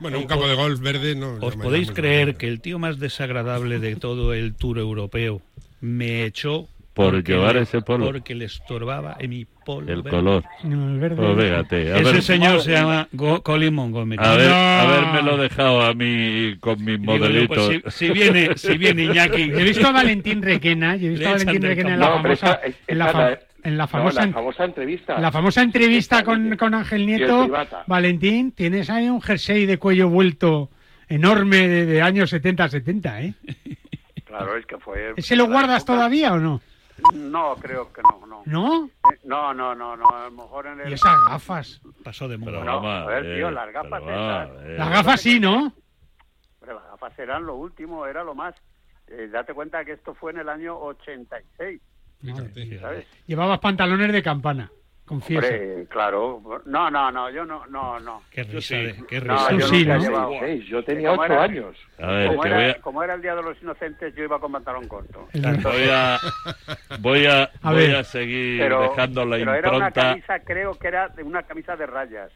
Bueno, 0.00 0.18
Eh, 0.18 0.20
un 0.20 0.26
campo 0.28 0.44
os- 0.44 0.50
de 0.50 0.56
golf 0.56 0.80
verde 0.80 1.16
no. 1.16 1.38
¿Os 1.40 1.56
podéis 1.56 1.90
creer 1.90 2.36
que 2.36 2.46
el 2.46 2.60
tío 2.60 2.78
más 2.78 2.98
desagradable 3.00 3.80
de 3.80 3.96
todo 3.96 4.32
el 4.32 4.54
tour 4.54 4.78
europeo 4.78 5.42
me 5.80 6.24
echó 6.24 6.66
Por 6.94 7.22
llevar 7.22 7.54
le- 7.54 7.62
ese 7.62 7.80
polo. 7.82 8.06
Porque 8.06 8.34
le 8.34 8.46
estorbaba 8.46 9.16
en 9.20 9.30
mi 9.30 9.44
polo. 9.64 9.92
El 9.92 10.02
verde? 10.02 10.10
color. 10.18 10.44
El 10.64 10.98
verde. 10.98 11.16
Pues 11.16 11.44
fíjate, 11.46 11.92
a 11.92 11.96
Ese 11.98 12.12
ver- 12.12 12.22
señor 12.22 12.60
se 12.60 12.72
llama 12.72 13.06
Go- 13.12 13.42
Colin 13.42 13.72
Montgomery. 13.74 14.20
A 14.24 14.34
ver, 14.34 14.48
No. 14.48 14.54
haberme 14.56 15.22
lo 15.22 15.36
dejado 15.36 15.82
a 15.82 15.94
mí 15.94 16.56
con 16.58 16.84
mis 16.84 16.98
yo, 16.98 17.04
modelitos. 17.04 17.70
pues 17.82 17.94
si, 17.94 18.06
si 18.06 18.12
viene, 18.12 18.50
si 18.56 18.76
viene 18.78 19.04
Iñaki. 19.04 19.48
Yo 19.50 19.58
he 19.60 19.64
visto 19.64 19.86
a 19.86 19.92
Valentín 19.92 20.42
Requena, 20.42 20.96
yo 20.96 21.06
he 21.08 21.10
visto 21.10 21.28
a 21.28 21.32
Valentín 21.32 21.62
Requena 21.62 21.94
en 21.94 22.00
la 22.00 22.06
No, 22.08 22.22
famosa, 22.22 22.60
en 22.88 22.98
la, 22.98 23.38
en 23.64 23.76
la 23.78 23.84
no, 23.84 23.88
famosa, 23.88 24.26
la 24.26 24.32
famosa 24.32 24.64
entrevista. 24.64 25.16
en 25.16 25.22
la 25.22 25.30
famosa 25.32 25.62
entrevista 25.62 26.24
con, 26.24 26.56
con 26.56 26.74
Ángel 26.74 27.00
el 27.02 27.06
Nieto. 27.06 27.48
Valentín, 27.86 28.50
tienes 28.52 28.90
ahí 28.90 29.08
un 29.08 29.20
jersey 29.22 29.66
de 29.66 29.78
cuello 29.78 30.08
vuelto 30.08 30.70
enorme 31.08 31.68
de, 31.68 31.86
de 31.86 32.02
años 32.02 32.32
70-70, 32.32 33.22
¿eh? 33.22 33.34
Claro, 34.28 34.56
es 34.56 34.66
que 34.66 34.78
fue... 34.78 35.14
¿Ese 35.16 35.34
lo 35.36 35.46
guardas 35.46 35.84
todavía 35.84 36.32
o 36.34 36.38
no? 36.38 36.60
No, 37.14 37.54
creo 37.56 37.92
que 37.92 38.02
no, 38.02 38.26
no. 38.26 38.42
¿No? 38.44 38.86
Eh, 38.86 39.18
No, 39.24 39.54
no, 39.54 39.74
no, 39.74 39.96
no, 39.96 40.08
a 40.10 40.24
lo 40.24 40.30
mejor 40.32 40.66
en 40.66 40.80
el... 40.80 40.90
Y 40.90 40.92
esas 40.94 41.16
gafas. 41.28 41.80
Pasó 42.04 42.28
de 42.28 42.38
Pero 42.38 42.60
moda. 42.60 42.64
No, 42.64 42.90
a 42.90 43.06
ver, 43.06 43.22
tío, 43.22 43.46
ver, 43.46 43.52
las 43.54 43.72
gafas 43.72 44.02
pero 44.04 44.10
esas. 44.10 44.78
Las 44.78 44.90
gafas 44.90 45.20
sí, 45.20 45.40
¿no? 45.40 45.56
Hombre, 46.60 46.74
las 46.74 46.84
gafas 46.90 47.18
eran 47.18 47.46
lo 47.46 47.54
último, 47.54 48.04
era 48.06 48.22
lo 48.22 48.34
más. 48.34 48.54
Eh, 49.06 49.28
date 49.32 49.54
cuenta 49.54 49.84
que 49.84 49.92
esto 49.92 50.14
fue 50.14 50.32
en 50.32 50.38
el 50.40 50.48
año 50.48 50.76
86, 50.78 51.80
Fíjate. 52.20 52.78
¿sabes? 52.80 53.06
Llevabas 53.26 53.60
pantalones 53.60 54.12
de 54.12 54.22
campana, 54.22 54.70
confiesa. 55.08 55.46
Hombre, 55.48 55.86
claro. 55.88 56.62
No, 56.66 56.90
no, 56.90 57.10
no, 57.10 57.30
yo 57.30 57.44
no, 57.44 57.66
no, 57.66 57.98
no. 57.98 58.22
Qué 58.30 58.44
risa, 58.44 58.76
qué 59.08 59.18
risa. 59.20 59.52
Yo 59.52 59.66
sí, 59.66 59.78
nunca 59.84 59.94
he 59.94 59.98
¿no? 59.98 60.04
llevado- 60.04 60.32
Seis, 60.38 60.64
yo 60.66 60.84
tenía 60.84 61.12
ocho 61.12 61.24
era- 61.24 61.42
años. 61.42 61.76
A 61.98 62.06
ver, 62.12 62.28
Como 62.28 62.44
era, 62.44 62.56
voy 62.56 62.64
a, 62.66 62.80
como 62.80 63.02
era 63.02 63.14
el 63.14 63.22
Día 63.22 63.34
de 63.34 63.42
los 63.42 63.60
Inocentes, 63.62 64.14
yo 64.14 64.22
iba 64.24 64.38
con 64.38 64.52
pantalón 64.52 64.86
corto. 64.86 65.26
Voy 65.32 65.88
a, 65.90 66.18
voy 67.00 67.26
a, 67.26 67.42
A 67.62 67.72
voy 67.72 67.86
ver. 67.86 67.96
a 67.96 68.04
seguir 68.04 68.60
Pero, 68.60 68.82
dejando 68.82 69.24
la 69.24 69.36
pero 69.36 69.54
era 69.54 69.68
una 69.70 69.86
impronta. 69.88 70.00
camisa, 70.10 70.38
creo 70.40 70.74
que 70.78 70.88
era 70.88 71.08
de 71.08 71.22
una 71.24 71.42
camisa 71.42 71.74
de 71.76 71.86
rayas. 71.86 72.30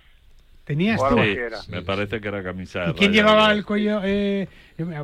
¿Tenías 0.64 1.00
O 1.00 1.08
tú? 1.08 1.18
algo 1.18 1.22
Sí, 1.24 1.30
así 1.30 1.38
era. 1.40 1.58
me 1.68 1.82
parece 1.82 2.20
que 2.20 2.28
era 2.28 2.40
camisa 2.42 2.80
de 2.84 2.90
¿Y 2.90 2.94
quién 2.94 3.12
llevaba 3.12 3.50
el 3.52 3.64
cuello? 3.64 4.00
Eh, 4.04 4.46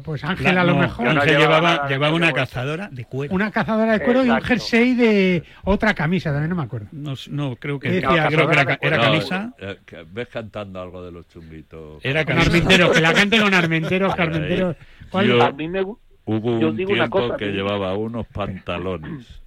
pues 0.05 0.23
Ángel 0.23 0.55
La- 0.55 0.61
a 0.61 0.65
lo 0.65 0.75
no, 0.75 0.79
mejor. 0.81 1.05
No 1.07 1.11
Ángel 1.21 1.29
llevaba 1.37 1.57
llevaba, 1.57 1.75
nada, 1.77 1.89
llevaba 1.89 2.11
no 2.11 2.17
una 2.17 2.33
cazadora 2.33 2.89
de 2.93 3.05
cuero. 3.07 3.35
Una 3.35 3.51
cazadora 3.51 3.93
de 3.99 4.05
cuero 4.05 4.25
y 4.25 4.31
un 4.31 4.41
jersey 4.41 4.95
de 4.95 5.43
otra 5.65 5.95
camisa, 5.95 6.31
también 6.31 6.51
no 6.51 6.57
me 6.57 6.63
acuerdo. 6.63 6.87
No, 6.93 7.15
no, 7.31 7.57
creo 7.57 7.81
que, 7.81 7.91
Sí, 7.91 8.01
creo 8.01 8.49
que 8.49 8.77
era, 8.87 8.99
camisa. 9.01 9.53
eh, 9.59 9.79
que 9.85 10.05
ves 10.09 10.29
cantando 10.29 10.81
algo 10.81 11.05
de 11.05 11.11
los 11.11 11.27
chunguitos. 11.29 12.05
Era 12.05 12.25
Con 12.25 12.37
camisa. 12.37 12.51
Armenteros, 12.57 12.91
que 12.93 13.01
la 13.01 13.13
cante 13.13 13.41
con 13.41 13.53
Armenteros, 13.55 14.15
que 14.15 14.23
Armenteros. 14.23 14.77
¿Cuál? 15.11 15.27
Yo- 15.27 15.43
A 15.43 15.51
mí 15.53 15.69
me 15.69 15.83
gu- 15.83 15.99
Hubo 16.25 16.61
Yo 16.61 16.69
un 16.69 16.77
digo 16.77 16.91
una 16.93 17.05
tiempo 17.09 17.19
cosa, 17.21 17.37
que 17.39 17.47
tío. 17.47 17.55
llevaba 17.55 17.97
unos 17.97 18.27
pantalones. 18.29 19.41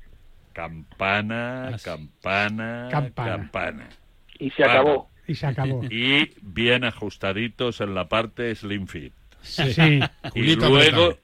Campana, 0.51 1.71
campana, 1.83 2.87
Campana. 2.91 3.31
campana. 3.37 3.89
y 4.39 4.49
se 4.51 4.63
acabó. 4.63 5.10
Y 5.31 5.35
se 5.35 5.47
acabó. 5.47 5.81
Y 5.89 6.31
bien 6.41 6.83
ajustaditos 6.83 7.79
en 7.81 7.95
la 7.95 8.07
parte 8.09 8.53
slim 8.55 8.87
fit. 8.87 9.13
Sí. 9.41 9.99
Y 10.35 10.55
luego, 10.55 11.17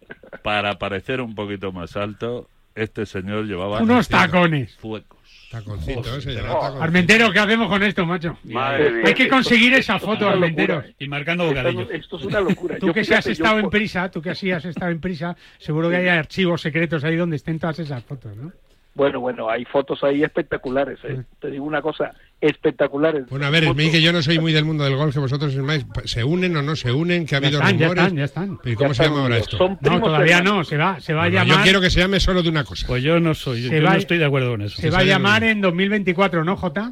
para 0.44 0.78
parecer 0.80 1.22
un 1.22 1.36
poquito 1.36 1.72
más 1.72 1.96
alto, 1.98 2.50
este 2.76 3.06
señor 3.06 3.46
llevaba 3.46 3.82
Unos 3.82 4.08
tacones. 4.08 4.76
fuecos. 4.78 5.18
Taconcito, 5.52 6.02
Oh. 6.50 6.82
Armentero, 6.82 7.32
¿qué 7.32 7.40
hacemos 7.40 7.70
con 7.70 7.82
esto, 7.82 8.06
macho? 8.06 8.38
Madre 8.44 8.92
mía. 8.92 9.04
Hay 9.08 9.14
que 9.14 9.30
conseguir 9.30 9.74
esa 9.76 9.96
Esto 9.96 10.08
foto, 10.08 10.30
es 10.46 10.58
¿eh? 10.58 10.96
Y 11.00 11.08
marcando 11.08 11.46
Esto, 11.46 11.56
bocadillo. 11.56 11.92
esto 11.92 12.18
es 12.18 12.26
una 12.26 12.42
locura. 12.42 12.78
Tú 12.80 12.88
Yo, 12.88 12.94
que 12.94 13.04
si 13.06 13.14
has 13.14 13.26
yo 13.26 13.32
estado 13.32 13.60
en 13.60 13.70
prisa, 13.70 14.12
tú 14.12 14.22
que 14.22 14.36
sí 14.36 14.52
has 14.52 14.66
estado 14.66 14.92
en 14.92 15.00
prisa, 15.00 15.38
seguro 15.58 15.90
que 15.90 15.96
hay 15.98 16.08
archivos 16.10 16.60
secretos 16.62 17.04
ahí 17.06 17.16
donde 17.16 17.38
estén 17.38 17.60
todas 17.60 17.80
esas 17.80 18.04
fotos, 18.04 18.36
¿no? 18.36 18.52
Bueno, 18.98 19.20
bueno, 19.20 19.48
hay 19.48 19.64
fotos 19.66 20.04
ahí 20.04 20.24
espectaculares. 20.24 20.98
¿eh? 21.04 21.22
Te 21.40 21.52
digo 21.52 21.64
una 21.66 21.84
cosa, 21.84 22.16
espectaculares. 22.42 23.28
Bueno, 23.30 23.46
a 23.46 23.52
ver, 23.52 23.72
me 23.76 23.92
que 23.92 24.02
yo 24.02 24.12
no 24.12 24.24
soy 24.24 24.40
muy 24.40 24.54
del 24.54 24.66
mundo 24.66 24.84
del 24.86 24.96
golf, 24.96 25.14
que 25.14 25.20
vosotros 25.20 25.56
más. 25.58 25.86
¿Se 26.06 26.24
unen 26.24 26.58
o 26.58 26.64
no 26.64 26.76
se 26.76 26.92
unen? 26.92 27.28
Que 27.28 27.36
ha 27.36 27.40
Ya 27.40 27.46
habido 27.48 27.60
están, 27.62 27.78
ya 27.78 27.86
están, 27.90 28.16
ya 28.18 28.24
están. 28.24 28.60
¿Y 28.66 28.74
cómo 28.74 28.90
Ya 28.90 28.96
se 28.96 29.04
están 29.04 29.08
llama 29.10 29.22
ahora 29.22 29.38
esto? 29.38 29.56
Son 29.58 29.78
No, 29.82 30.02
todavía 30.02 30.42
no, 30.42 30.64
se 30.64 30.78
va, 30.78 31.00
se 31.00 31.14
va 31.14 31.26
a 31.26 31.30
llamar. 31.30 31.58
Yo 31.58 31.64
quiero 31.64 31.80
que 31.80 31.92
se 31.92 32.00
llame 32.00 32.20
solo 32.20 32.42
de 32.42 32.50
una 32.50 32.64
cosa. 32.64 32.88
Pues 32.88 33.04
yo 33.04 33.20
no 33.20 33.36
soy, 33.36 33.62
yo 33.70 33.82
no 33.82 33.94
estoy 33.94 34.18
de 34.18 34.26
acuerdo 34.26 34.50
con 34.50 34.64
eso. 34.64 34.82
Se 34.82 34.90
va 34.90 34.98
a 35.00 35.04
llamar 35.04 35.44
en 35.44 35.62
2024, 35.62 36.44
¿no, 36.44 36.58
Jota? 36.58 36.92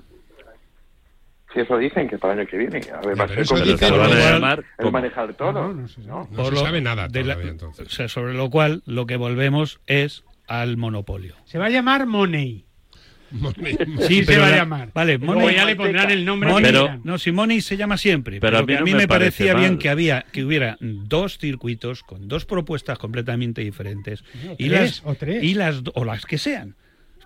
Si 1.56 1.62
eso 1.62 1.78
dicen, 1.78 2.08
que 2.08 2.20
para 2.20 2.34
el 2.34 2.40
año 2.42 2.50
que 2.50 2.58
viene. 2.58 2.82
A 2.94 3.00
ver, 3.02 3.20
va 3.20 3.24
a 3.24 3.28
ser 3.30 3.40
el 3.40 4.92
manejar 4.92 5.34
todo. 5.34 5.54
No, 5.54 5.74
no 5.74 5.88
se 5.88 6.04
sabe. 6.04 6.28
No 6.30 6.36
Por 6.36 6.46
se 6.48 6.52
lo- 6.52 6.58
sabe 6.62 6.82
nada 6.82 7.08
de 7.08 7.24
la- 7.24 7.34
todavía, 7.34 7.52
entonces. 7.52 7.88
o 7.88 7.90
sea, 7.90 8.08
sobre 8.10 8.34
lo 8.36 8.50
cual, 8.52 8.84
lo 8.86 9.06
que 9.08 9.16
volvemos 9.18 9.80
es 9.88 10.24
al 10.48 10.78
monopolio. 10.78 11.36
Se 11.46 11.58
va 11.58 11.66
a 11.66 11.70
llamar 11.70 12.06
Money. 12.06 12.66
Sí, 14.08 14.20
se 14.20 14.26
pero 14.26 14.42
va 14.42 14.48
a 14.48 14.52
la- 14.52 14.58
llamar. 14.58 14.92
Vale, 14.94 15.18
luego 15.18 15.42
Money- 15.42 15.56
ya 15.56 15.66
le 15.66 15.76
pondrán 15.76 16.12
el 16.12 16.24
nombre 16.24 16.50
Money- 16.50 16.72
Pero- 16.72 17.00
no, 17.04 17.18
si 17.18 17.32
Money 17.32 17.60
se 17.62 17.76
llama 17.76 17.98
siempre. 17.98 18.40
Pero 18.40 18.52
Pero, 18.52 18.58
a 18.58 18.62
mí 18.62 18.68
que 18.68 18.76
a 18.76 18.80
no 18.80 18.86
mí 18.86 18.94
me 18.94 19.08
parecía 19.08 19.54
bien 19.56 19.78
que 19.78 19.90
había 19.90 20.22
que 20.32 20.46
hubiera 20.46 20.78
dos 20.80 21.38
circuitos 21.40 22.04
con 22.04 22.28
dos 22.28 22.46
propuestas 22.46 22.98
completamente 22.98 23.62
diferentes 23.62 24.24
No, 24.46 24.54
y 24.58 24.70
tres, 24.70 24.80
las 24.80 25.02
o 25.06 25.16
tres. 25.16 25.44
y 25.44 25.54
las 25.56 25.82
o 25.96 26.06
las 26.06 26.26
que 26.26 26.38
sean. 26.38 26.76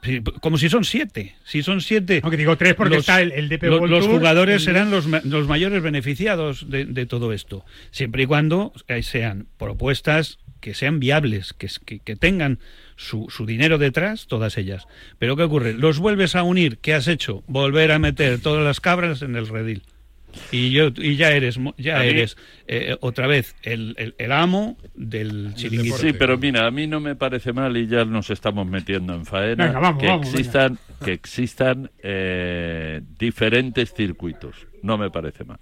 Sí, 0.01 0.21
Como 0.39 0.57
si 0.57 0.69
son 0.69 0.85
siete. 0.85 1.35
Si 1.43 1.61
son 1.61 1.81
siete. 1.81 2.21
No, 2.23 2.29
que 2.31 2.37
digo 2.37 2.55
tres 2.57 2.73
porque 2.73 2.95
está 2.97 3.21
el- 3.21 3.33
el 3.33 3.49
DP 3.49 3.67
lo- 3.67 3.79
World 3.79 3.91
los 3.91 4.05
Tour, 4.05 4.15
jugadores 4.17 4.55
el- 4.55 4.61
serán 4.61 4.89
los, 4.91 5.05
los 5.25 5.47
mayores 5.47 5.83
beneficiados 5.83 6.69
de, 6.69 6.85
de 6.85 7.05
todo 7.05 7.33
esto. 7.33 7.65
Siempre 7.91 8.23
y 8.23 8.25
cuando 8.25 8.71
eh, 8.87 9.03
sean 9.03 9.47
propuestas 9.57 10.39
que 10.61 10.73
sean 10.73 10.99
viables, 11.01 11.53
que, 11.53 11.67
que 11.99 12.15
tengan 12.15 12.59
su, 13.01 13.27
su 13.29 13.45
dinero 13.45 13.77
detrás, 13.77 14.27
todas 14.27 14.57
ellas. 14.57 14.85
Pero 15.19 15.37
¿qué 15.37 15.43
ocurre? 15.43 15.73
Los 15.73 15.99
vuelves 15.99 16.35
a 16.35 16.43
unir. 16.43 16.79
¿Qué 16.79 16.93
has 16.93 17.07
hecho? 17.07 17.43
Volver 17.47 17.93
a 17.93 17.97
meter 17.99 18.39
todas 18.41 18.61
las 18.63 18.81
cabras 18.81 19.21
en 19.21 19.37
el 19.37 19.47
redil. 19.47 19.83
Y, 20.51 20.69
yo, 20.71 20.89
y 20.95 21.15
ya 21.15 21.31
eres, 21.31 21.57
ya 21.77 22.03
eres 22.05 22.37
eh, 22.67 22.95
otra 22.99 23.25
vez 23.25 23.55
el, 23.63 23.95
el- 23.97 24.13
el 24.19 24.31
amo 24.31 24.77
del 24.93 25.53
chiringuito. 25.55 25.97
Sí, 25.97 26.13
pero 26.13 26.37
mira, 26.37 26.67
a 26.67 26.71
mí 26.71 26.85
no 26.87 26.99
me 26.99 27.15
parece 27.15 27.51
mal 27.53 27.75
y 27.77 27.87
ya 27.87 28.05
nos 28.05 28.29
estamos 28.29 28.67
metiendo 28.67 29.15
en 29.15 29.25
faena 29.25 29.65
Venga, 29.67 29.79
vamos, 29.79 30.01
que, 30.01 30.07
vamos, 30.07 30.27
existan, 30.29 30.77
que 31.03 31.13
existan 31.13 31.89
eh, 32.03 33.01
diferentes 33.17 33.91
circuitos. 33.93 34.55
No 34.83 34.97
me 34.99 35.09
parece 35.09 35.45
mal. 35.45 35.57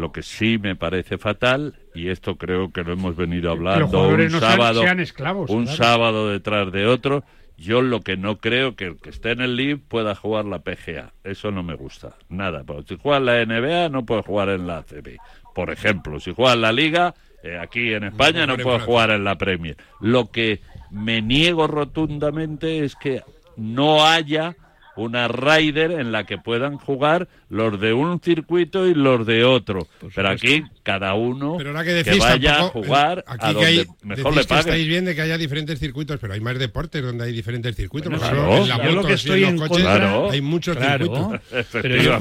Lo 0.00 0.12
que 0.12 0.22
sí 0.22 0.58
me 0.58 0.76
parece 0.76 1.18
fatal, 1.18 1.74
y 1.94 2.08
esto 2.08 2.36
creo 2.36 2.72
que 2.72 2.82
lo 2.82 2.94
hemos 2.94 3.16
venido 3.16 3.50
hablando 3.50 4.08
un 4.08 4.28
no 4.28 4.40
sábado, 4.40 4.82
sean 4.82 4.98
esclavos, 4.98 5.50
un 5.50 5.64
claro. 5.64 5.76
sábado 5.76 6.30
detrás 6.30 6.72
de 6.72 6.86
otro, 6.86 7.22
yo 7.58 7.82
lo 7.82 8.00
que 8.00 8.16
no 8.16 8.38
creo 8.38 8.74
que 8.74 8.86
el 8.86 8.96
que 8.96 9.10
esté 9.10 9.32
en 9.32 9.42
el 9.42 9.56
Live 9.56 9.82
pueda 9.86 10.14
jugar 10.14 10.46
la 10.46 10.60
PGA. 10.60 11.12
Eso 11.22 11.50
no 11.50 11.62
me 11.62 11.74
gusta. 11.74 12.16
Nada. 12.30 12.64
Porque 12.64 12.94
si 12.94 13.00
juega 13.00 13.18
en 13.18 13.26
la 13.26 13.44
NBA 13.44 13.90
no 13.90 14.06
puede 14.06 14.22
jugar 14.22 14.48
en 14.48 14.66
la 14.66 14.78
ACB. 14.78 15.18
Por 15.54 15.70
ejemplo, 15.70 16.18
si 16.18 16.32
juega 16.32 16.54
en 16.54 16.62
la 16.62 16.72
Liga, 16.72 17.14
eh, 17.42 17.58
aquí 17.58 17.92
en 17.92 18.04
España 18.04 18.46
no 18.46 18.54
en 18.54 18.62
puede 18.62 18.80
jugar 18.80 19.10
en 19.10 19.24
la 19.24 19.36
Premier. 19.36 19.76
Lo 20.00 20.30
que 20.30 20.62
me 20.90 21.20
niego 21.20 21.66
rotundamente 21.66 22.82
es 22.82 22.96
que 22.96 23.22
no 23.56 24.06
haya 24.06 24.56
una 25.00 25.28
Ryder 25.28 25.92
en 25.92 26.12
la 26.12 26.24
que 26.24 26.38
puedan 26.38 26.76
jugar 26.76 27.28
los 27.48 27.80
de 27.80 27.92
un 27.92 28.20
circuito 28.20 28.86
y 28.86 28.94
los 28.94 29.26
de 29.26 29.44
otro. 29.44 29.86
Pero 30.14 30.28
aquí 30.28 30.62
cada 30.82 31.14
uno 31.14 31.56
Pero 31.58 31.70
ahora 31.70 31.82
que 31.84 31.90
que 31.90 32.04
decís, 32.04 32.18
vaya 32.18 32.56
tampoco- 32.58 32.78
a 32.78 32.82
jugar 32.86 33.24
aquí 33.26 33.44
a 33.44 33.48
que 33.48 33.54
donde 33.54 33.66
hay, 33.66 33.86
mejor 34.02 34.34
le 34.34 34.40
que 34.42 34.46
paguen. 34.48 34.60
estáis 34.66 34.86
bien 34.88 35.04
de 35.04 35.14
que 35.14 35.22
haya 35.22 35.38
diferentes 35.38 35.78
circuitos, 35.78 36.18
pero 36.20 36.32
hay 36.34 36.40
más 36.40 36.58
deportes 36.58 37.02
donde 37.02 37.24
hay 37.24 37.32
diferentes 37.32 37.74
circuitos. 37.76 38.10
Bueno, 38.10 38.24
claro. 38.26 38.56
en 38.62 38.68
la 38.68 38.76
Yo 38.78 38.84
lo 38.84 38.94
moto 38.96 39.08
que 39.08 39.14
estoy 39.14 39.42
en 39.44 39.48
en 39.50 39.58
los 39.60 39.68
coches 39.68 39.86
contra- 39.86 40.30
hay 40.30 40.40
muchos 40.40 40.76
Claro, 40.76 41.04
circuitos. 41.06 41.66
pero 41.72 41.96
yo, 41.96 42.18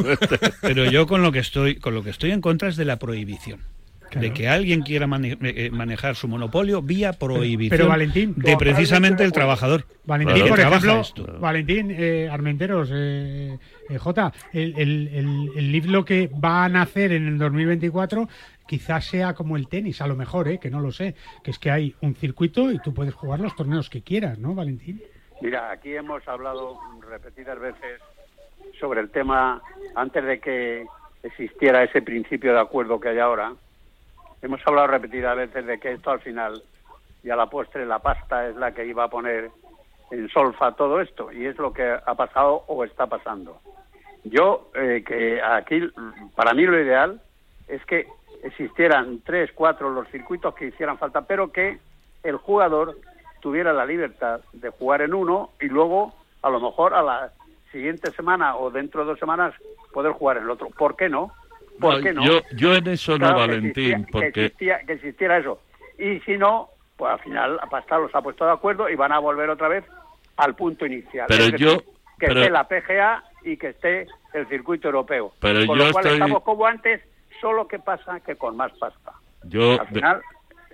pero 0.62 0.86
yo 0.92 1.08
con 1.08 1.22
lo 1.22 1.32
que 1.32 1.39
estoy 1.39 1.76
con 1.76 1.94
lo 1.94 2.04
que 2.04 2.10
estoy 2.10 2.32
en 2.32 2.42
contra 2.42 2.70
es 2.70 2.76
de 2.76 2.86
la 2.86 2.98
prohibición. 3.00 3.60
De 4.17 4.34
que 4.34 4.48
alguien 4.48 4.82
quiera 4.82 5.08
mane- 5.08 5.38
eh, 5.41 5.69
manejar 5.72 6.15
su 6.15 6.28
monopolio 6.28 6.82
vía 6.82 7.13
prohibición 7.13 7.69
pero, 7.78 7.89
Valentín, 7.89 8.34
de 8.38 8.58
precisamente 8.58 9.24
el 9.24 9.32
trabajador. 9.32 9.86
Valentín, 10.06 10.48
por 10.48 10.60
ejemplo, 10.60 11.02
esto. 11.02 11.38
Valentín, 11.39 11.91
eh, 11.91 12.30
Armenteros, 12.32 12.89
eh, 12.93 13.58
eh, 13.89 13.98
J, 13.98 14.34
el, 14.54 14.74
el, 14.78 15.08
el, 15.10 15.52
el 15.58 15.91
lo 15.91 16.06
que 16.06 16.28
va 16.28 16.65
a 16.65 16.69
nacer 16.69 17.12
en 17.12 17.28
el 17.28 17.38
2024 17.38 18.28
quizás 18.67 19.06
sea 19.06 19.34
como 19.34 19.58
el 19.58 19.67
tenis, 19.67 20.00
a 20.02 20.08
lo 20.08 20.15
mejor, 20.15 20.48
eh, 20.48 20.60
que 20.60 20.69
no 20.69 20.80
lo 20.80 20.91
sé, 20.91 21.15
que 21.43 21.50
es 21.52 21.58
que 21.58 21.72
hay 21.72 21.95
un 22.02 22.13
circuito 22.15 22.72
y 22.72 22.78
tú 22.80 22.93
puedes 22.93 23.15
jugar 23.15 23.39
los 23.39 23.56
torneos 23.56 23.89
que 23.89 24.02
quieras, 24.04 24.38
¿no, 24.38 24.54
Valentín? 24.54 25.02
Mira, 25.41 25.72
aquí 25.72 25.95
hemos 25.95 26.28
hablado 26.28 26.78
repetidas 27.10 27.60
veces 27.60 28.00
sobre 28.80 29.02
el 29.02 29.10
tema 29.10 29.62
antes 29.95 30.24
de 30.24 30.39
que 30.39 30.86
existiera 31.24 31.84
ese 31.84 32.02
principio 32.02 32.54
de 32.54 32.60
acuerdo 32.60 33.00
que 33.00 33.10
hay 33.10 33.17
ahora. 33.19 33.54
Hemos 34.41 34.65
hablado 34.65 34.88
repetidas 34.88 35.36
veces 35.36 35.65
de 35.65 35.80
que 35.80 35.93
esto 35.93 36.12
al 36.12 36.21
final 36.21 36.62
y 37.23 37.30
a 37.30 37.36
la 37.36 37.47
postre 37.47 37.86
la 37.86 37.99
pasta 37.99 38.47
es 38.47 38.56
la 38.56 38.71
que 38.73 38.86
iba 38.86 39.04
a 39.04 39.10
poner 39.10 39.52
en 40.12 40.30
solfa 40.30 40.71
todo 40.73 41.02
esto 41.02 41.32
y 41.32 41.45
es 41.45 41.58
lo 41.58 41.73
que 41.73 41.84
ha 41.84 42.15
pasado 42.15 42.63
o 42.67 42.83
está 42.83 43.08
pasando. 43.08 43.60
Yo, 44.23 44.69
eh, 44.75 45.04
que 45.06 45.42
aquí, 45.42 45.81
para 46.35 46.54
mí 46.54 46.63
lo 46.63 46.79
ideal 46.79 47.21
es 47.67 47.83
que 47.85 48.08
existieran 48.44 49.19
tres, 49.25 49.52
cuatro 49.54 49.90
los 49.90 50.08
circuitos 50.10 50.56
que 50.56 50.67
hicieran 50.67 50.98
falta, 50.98 51.21
pero 51.21 51.52
que 51.52 51.79
el 52.23 52.37
jugador 52.37 52.98
tuviera 53.42 53.73
la 53.73 53.85
libertad 53.85 54.42
de 54.54 54.69
jugar 54.69 55.02
en 55.02 55.13
uno 55.13 55.52
y 55.60 55.67
luego, 55.67 56.13
a 56.42 56.50
lo 56.50 56.60
mejor, 56.60 56.94
a 56.94 57.02
la 57.02 57.31
siguiente 57.71 58.12
semana 58.12 58.58
o 58.58 58.71
dentro 58.71 59.02
de 59.02 59.12
dos 59.12 59.19
semanas, 59.19 59.54
poder 59.94 60.13
jugar 60.13 60.37
en 60.37 60.44
el 60.44 60.50
otro. 60.50 60.69
¿Por 60.69 60.96
qué 60.96 61.10
no? 61.10 61.31
¿Por 61.80 62.02
qué 62.02 62.13
no? 62.13 62.23
Yo, 62.25 62.42
yo 62.56 62.73
en 62.75 62.88
eso 62.88 63.17
Claro, 63.17 63.34
no, 63.34 63.40
que 63.42 63.48
Valentín, 63.48 64.06
que 64.06 64.12
porque 64.12 64.46
existía, 64.46 64.80
que 64.86 64.94
existiera 64.94 65.38
eso. 65.38 65.60
Y 65.98 66.19
si 66.21 66.38
no, 66.38 66.69
pues 66.98 67.12
al 67.13 67.19
final 67.19 67.60
pasta 67.69 67.98
los 67.98 68.13
ha 68.15 68.21
puesto 68.21 68.46
de 68.46 68.52
acuerdo 68.52 68.90
y 68.90 68.96
van 68.96 69.12
a 69.12 69.19
volver 69.19 69.50
otra 69.50 69.67
vez 69.67 69.86
al 70.38 70.56
punto 70.56 70.86
inicial. 70.86 71.25
Pero 71.27 71.44
Es 71.44 71.52
decir, 71.52 71.67
yo- 71.67 71.77
que 72.19 72.27
pero- 72.27 72.40
esté 72.42 72.52
la 72.52 72.67
PGA 72.67 73.23
y 73.44 73.58
que 73.58 73.69
esté 73.69 74.08
el 74.34 74.48
circuito 74.48 74.88
europeo. 74.90 75.32
Pero 75.40 75.65
Con 75.65 75.77
yo 75.80 75.86
lo 75.86 75.92
cual 75.92 76.06
estoy- 76.06 76.19
estamos 76.21 76.44
como 76.44 76.65
antes, 76.65 77.02
solo 77.42 77.67
que 77.67 77.80
pasa 77.80 78.19
que 78.19 78.36
con 78.36 78.56
más 78.58 78.71
pasta. 78.73 79.13
yo, 79.44 79.80
Al 79.80 79.88
final, 79.88 80.21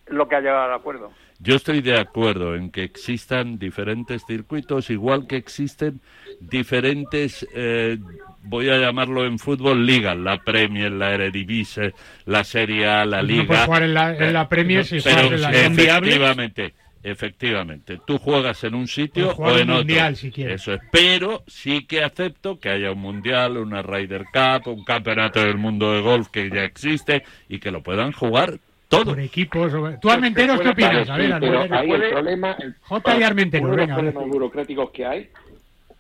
lo 0.07 0.27
que 0.27 0.35
ha 0.35 0.39
llegado 0.41 0.63
al 0.63 0.73
acuerdo. 0.73 1.11
Yo 1.39 1.55
estoy 1.55 1.81
de 1.81 1.97
acuerdo 1.99 2.55
en 2.55 2.71
que 2.71 2.83
existan 2.83 3.59
diferentes 3.59 4.23
circuitos, 4.25 4.89
igual 4.89 5.27
que 5.27 5.35
existen 5.37 5.99
diferentes, 6.39 7.45
eh, 7.53 7.97
voy 8.43 8.69
a 8.69 8.77
llamarlo 8.77 9.25
en 9.25 9.37
fútbol, 9.39 9.85
ligas, 9.85 10.17
la 10.17 10.37
Premier, 10.43 10.91
la 10.91 11.13
Eredivisie, 11.13 11.93
la 12.25 12.43
Serie 12.43 12.87
A, 12.87 13.05
la 13.05 13.21
No 13.21 13.27
Liga. 13.27 13.45
puedes 13.45 13.65
jugar 13.65 13.83
en 13.83 13.93
la- 13.93 14.15
en 14.17 14.33
la 14.33 14.49
Premier 14.49 14.85
si 14.85 14.99
pero 15.01 15.21
juegas 15.29 15.33
en 15.33 15.41
la 15.41 15.65
efectivamente, 15.65 16.73
efectivamente, 17.03 17.99
tú 18.05 18.17
juegas 18.17 18.63
en 18.63 18.75
un 18.75 18.87
sitio 18.87 19.31
o 19.31 19.43
un 19.53 19.59
en 19.59 19.69
otro. 19.69 19.75
mundial, 19.77 20.15
si 20.15 20.31
quieres. 20.31 20.61
Eso 20.61 20.73
es, 20.73 20.81
pero 20.91 21.43
sí 21.47 21.85
que 21.85 22.03
acepto 22.03 22.59
que 22.59 22.69
haya 22.69 22.91
un 22.91 22.99
mundial, 22.99 23.57
una 23.57 23.81
Ryder 23.81 24.25
Cup, 24.33 24.67
un 24.73 24.83
campeonato 24.83 25.39
del 25.41 25.57
mundo 25.57 25.93
de 25.93 26.01
golf 26.01 26.29
que 26.29 26.49
ya 26.49 26.63
existe 26.63 27.23
y 27.49 27.59
que 27.59 27.71
lo 27.71 27.83
puedan 27.83 28.11
jugar 28.11 28.59
todos. 28.89 29.05
Por 29.05 29.19
equipos. 29.19 29.73
o- 29.73 29.99
¿Tú, 29.99 30.09
Armenteros, 30.09 30.59
qué 30.61 30.69
opinas? 30.69 31.09
A 31.09 31.17
ver, 31.17 31.33
Armenteros. 31.33 31.71
ahí 31.71 31.91
el 31.91 32.09
problema, 32.11 32.51
el- 32.59 32.75
J. 32.81 33.17
y 33.19 33.23
Armenteros, 33.23 33.63
uno 33.67 33.71
de 33.71 33.77
los 33.77 33.87
venga. 33.87 33.95
problemas 34.11 34.29
burocráticos 34.29 34.91
que 34.91 35.05
hay, 35.05 35.29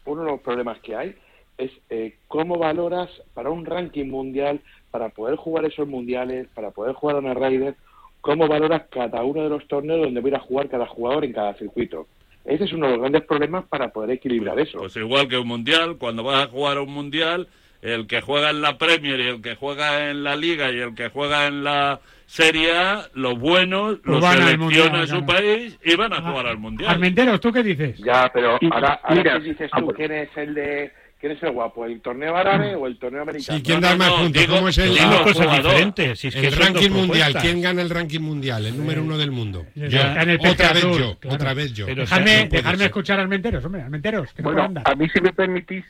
uno 0.05 0.23
de 0.23 0.31
los 0.31 0.41
problemas 0.41 0.79
que 0.79 0.95
hay 0.95 1.15
es 1.57 1.71
eh, 1.89 2.15
cómo 2.27 2.57
valoras 2.57 3.09
para 3.33 3.49
un 3.49 3.65
ranking 3.65 4.05
mundial, 4.09 4.59
para 4.91 5.09
poder 5.09 5.35
jugar 5.37 5.65
esos 5.65 5.87
mundiales, 5.87 6.47
para 6.53 6.71
poder 6.71 6.93
jugar 6.93 7.15
a 7.15 7.19
una 7.19 7.33
Ryder, 7.33 7.75
cómo 8.21 8.47
valoras 8.47 8.83
cada 8.89 9.23
uno 9.23 9.43
de 9.43 9.49
los 9.49 9.67
torneos 9.67 10.01
donde 10.01 10.19
va 10.21 10.25
a 10.25 10.29
ir 10.29 10.35
a 10.35 10.39
jugar 10.39 10.67
cada 10.69 10.85
jugador 10.85 11.23
en 11.25 11.33
cada 11.33 11.53
circuito. 11.55 12.07
Ese 12.43 12.65
es 12.65 12.73
uno 12.73 12.85
de 12.87 12.91
los 12.93 13.01
grandes 13.01 13.23
problemas 13.23 13.65
para 13.65 13.89
poder 13.89 14.11
equilibrar 14.11 14.59
eso. 14.59 14.77
Pues 14.77 14.95
igual 14.97 15.27
que 15.27 15.37
un 15.37 15.47
mundial, 15.47 15.97
cuando 15.97 16.23
vas 16.23 16.43
a 16.43 16.47
jugar 16.47 16.77
a 16.77 16.81
un 16.81 16.91
mundial, 16.93 17.47
el 17.85 18.07
que 18.07 18.21
juega 18.21 18.49
en 18.49 18.61
la 18.61 18.77
Premier 18.77 19.19
y 19.19 19.27
el 19.27 19.41
que 19.41 19.55
juega 19.55 20.09
en 20.09 20.23
la 20.23 20.35
Liga 20.35 20.71
y 20.71 20.79
el 20.79 20.95
que 20.95 21.09
juega 21.09 21.47
en 21.47 21.63
la 21.63 21.99
Serie 22.25 22.75
A, 22.75 23.07
los 23.13 23.37
buenos 23.39 23.97
Pues 24.03 24.13
los 24.15 24.21
van 24.21 24.41
al 24.41 24.47
selecciona 24.49 25.01
en 25.01 25.07
su 25.07 25.23
claro. 25.23 25.25
país 25.27 25.77
y 25.83 25.95
van 25.95 26.11
a 26.13 26.21
jugar 26.21 26.47
al 26.47 26.57
mundial. 26.57 26.89
Armenteros, 26.89 27.39
¿tú 27.39 27.51
qué 27.53 27.61
dices? 27.61 27.97
Ya, 27.99 28.29
pero 28.33 28.57
Y- 28.59 28.65
ahora, 28.73 28.99
ahora 29.03 29.15
mira, 29.15 29.33
¿qué 29.39 29.49
dices 29.49 29.69
ah, 29.71 29.77
tú? 29.79 29.85
bueno. 29.85 29.97
¿Quién 29.97 30.11
es 30.11 30.29
el 30.35 30.53
de 30.55 30.91
quién 31.19 31.31
es 31.33 31.43
el 31.43 31.51
guapo? 31.51 31.85
¿El 31.85 32.01
torneo 32.01 32.35
árabe 32.35 32.73
o 32.75 32.87
el 32.87 32.97
torneo 32.97 33.21
americano? 33.21 33.57
Sí, 33.59 33.63
¿quién 33.63 33.79
da 33.79 33.95
más 33.95 34.11
puntos? 34.13 34.45
¿Cómo 34.47 34.69
es 34.69 34.77
el, 34.79 34.97
el 34.97 36.51
ranking 36.57 36.89
mundial? 36.91 37.35
¿Quién 37.39 37.61
gana 37.61 37.81
el 37.83 37.89
ranking 37.91 38.21
mundial? 38.21 38.65
El 38.65 38.75
número 38.77 39.03
uno 39.03 39.17
del 39.19 39.29
mundo. 39.31 39.65
Ya. 39.75 39.87
Yo. 39.87 39.99
Está 39.99 40.21
en 40.23 40.29
el 40.31 40.39
Otra 40.47 40.73
vez 40.73 40.83
yo, 40.83 41.19
claro. 41.19 41.35
otra 41.35 41.53
vez 41.53 41.73
yo. 41.73 41.85
Dejarme, 41.85 42.43
No 42.43 42.49
puede 42.49 42.61
dejarme 42.63 42.85
escuchar 42.85 43.19
a 43.19 43.21
Armenteros, 43.21 43.63
hombre, 43.63 43.81
Armenteros, 43.83 44.29
Bueno, 44.41 44.73
a 44.83 44.95
mí 44.95 45.07
si 45.09 45.21
me 45.21 45.31
permitís, 45.31 45.85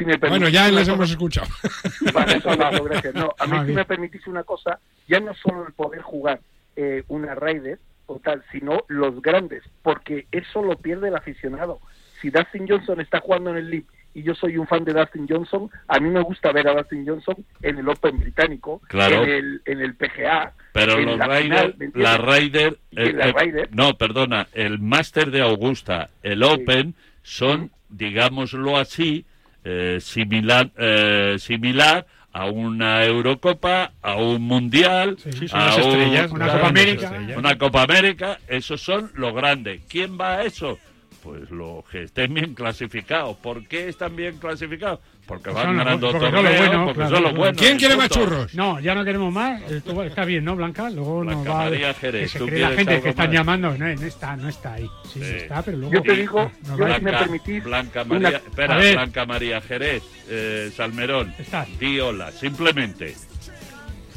si 0.00 0.04
me 0.06 0.16
Bueno, 0.16 0.48
ya 0.48 0.68
les 0.68 0.80
cosa- 0.80 0.92
hemos 0.92 1.10
escuchado. 1.10 1.48
Vale, 2.14 2.36
eso 2.36 2.50
hago, 2.50 2.84
gracias. 2.84 3.14
No, 3.14 3.34
a 3.38 3.46
mí 3.46 3.52
Ah, 3.54 3.60
si 3.60 3.64
bien. 3.66 3.76
me 3.76 3.84
permitís 3.84 4.26
una 4.26 4.42
cosa, 4.44 4.78
ya 5.06 5.20
no 5.20 5.34
solo 5.34 5.66
el 5.66 5.72
poder 5.74 6.00
jugar 6.02 6.40
eh, 6.76 7.04
una 7.08 7.34
Raider 7.34 7.78
o 8.06 8.18
tal, 8.18 8.42
sino 8.50 8.84
los 8.88 9.20
grandes, 9.20 9.62
porque 9.82 10.26
eso 10.32 10.62
lo 10.62 10.76
pierde 10.76 11.08
el 11.08 11.16
aficionado. 11.16 11.78
Si 12.20 12.30
Dustin 12.30 12.66
Johnson 12.68 13.00
está 13.00 13.20
jugando 13.20 13.50
en 13.50 13.56
el 13.58 13.70
League 13.70 13.86
y 14.14 14.22
yo 14.24 14.34
soy 14.34 14.56
un 14.56 14.66
fan 14.66 14.84
de 14.84 14.92
Dustin 14.92 15.26
Johnson, 15.28 15.70
a 15.86 16.00
mí 16.00 16.08
me 16.10 16.20
gusta 16.20 16.50
ver 16.52 16.66
a 16.68 16.74
Dustin 16.74 17.06
Johnson 17.06 17.36
en 17.62 17.78
el 17.78 17.88
Open 17.88 18.18
británico, 18.18 18.80
Claro. 18.88 19.22
en, 19.22 19.28
el, 19.30 19.62
en 19.64 19.80
el 19.80 19.94
PGA, 19.94 20.52
Pero 20.72 20.94
en 20.98 21.06
los 21.06 21.18
la 21.18 21.26
Ryder, 21.26 21.42
final, 21.42 21.74
¿me 21.78 21.84
entiendes? 21.86 22.02
la 22.02 22.14
eh, 22.16 22.76
eh, 22.96 23.32
Ryder. 23.36 23.68
no, 23.72 23.94
perdona, 23.96 24.48
el 24.52 24.78
Master 24.80 25.30
de 25.30 25.42
Augusta, 25.42 26.10
el 26.22 26.42
Open, 26.42 26.94
son, 27.22 27.70
digámoslo 27.90 28.76
así, 28.78 29.24
eh, 29.64 29.98
similar, 30.00 30.70
eh, 30.76 31.36
similar 31.38 32.06
a 32.32 32.46
una 32.46 33.04
Eurocopa, 33.04 33.92
a 34.02 34.14
un 34.16 34.42
Mundial, 34.42 35.16
sí, 35.18 35.46
a 35.52 35.74
un- 35.74 35.80
estrellas, 35.80 36.30
Una 36.30 36.52
Copa 36.52 36.68
América. 36.68 37.12
Una 37.36 37.58
Copa 37.58 37.82
América, 37.82 38.38
esos 38.48 38.80
son 38.80 39.10
los 39.14 39.34
grandes. 39.34 39.80
¿Quién 39.88 40.18
va 40.18 40.36
a 40.36 40.42
eso? 40.44 40.78
Pues 41.22 41.50
los 41.50 41.84
que 41.90 42.04
estén 42.04 42.32
bien 42.32 42.54
clasificados. 42.54 43.36
¿Por 43.36 43.66
qué 43.66 43.88
están 43.90 44.16
bien 44.16 44.38
clasificados? 44.38 45.00
Porque 45.26 45.50
van 45.50 45.76
ganando 45.76 46.10
porque 46.10 46.26
son 46.26 46.32
los 46.34 46.42
torneos, 46.42 46.66
buenos, 46.66 46.84
porque 46.86 46.98
claro, 46.98 47.14
son 47.14 47.22
los 47.22 47.30
claro. 47.32 47.36
buenos. 47.36 47.60
¿Quién 47.62 47.78
quiere 47.78 47.96
más 47.96 48.08
churros? 48.08 48.54
No, 48.54 48.80
ya 48.80 48.94
no 48.94 49.04
queremos 49.04 49.32
más. 49.32 49.62
Esto 49.70 50.02
está 50.02 50.24
bien, 50.24 50.44
¿no, 50.44 50.56
Blanca? 50.56 50.88
Luego 50.88 51.22
nos 51.22 51.34
Blanca 51.34 51.50
va 51.50 51.60
a... 51.60 51.64
María 51.70 51.92
que 51.94 52.00
Jerez, 52.00 52.30
se 52.30 52.38
¿tú 52.38 52.46
cree 52.46 52.60
la 52.60 52.70
gente 52.70 53.02
que 53.02 53.08
están 53.10 53.26
más? 53.26 53.34
llamando. 53.34 53.76
No, 53.76 53.86
no 53.86 54.06
está, 54.06 54.36
no 54.36 54.48
está 54.48 54.72
ahí. 54.74 54.88
Sí, 55.12 55.20
sí 55.22 55.34
está, 55.36 55.62
pero 55.62 55.76
luego... 55.76 55.94
Yo 55.94 56.02
te 56.02 56.12
digo, 56.16 56.50
nos 56.66 56.78
yo 56.78 56.84
va- 56.88 56.96
si 56.96 57.02
me 57.04 57.12
permitís, 57.12 57.64
Blanca 57.64 58.02
una- 58.02 58.18
María, 58.18 58.36
espera. 58.38 58.78
Blanca 58.78 59.26
María 59.26 59.60
Jerez, 59.60 60.02
eh, 60.28 60.72
Salmerón, 60.74 61.34
Está. 61.38 61.66
di 61.78 62.00
hola, 62.00 62.32
simplemente. 62.32 63.08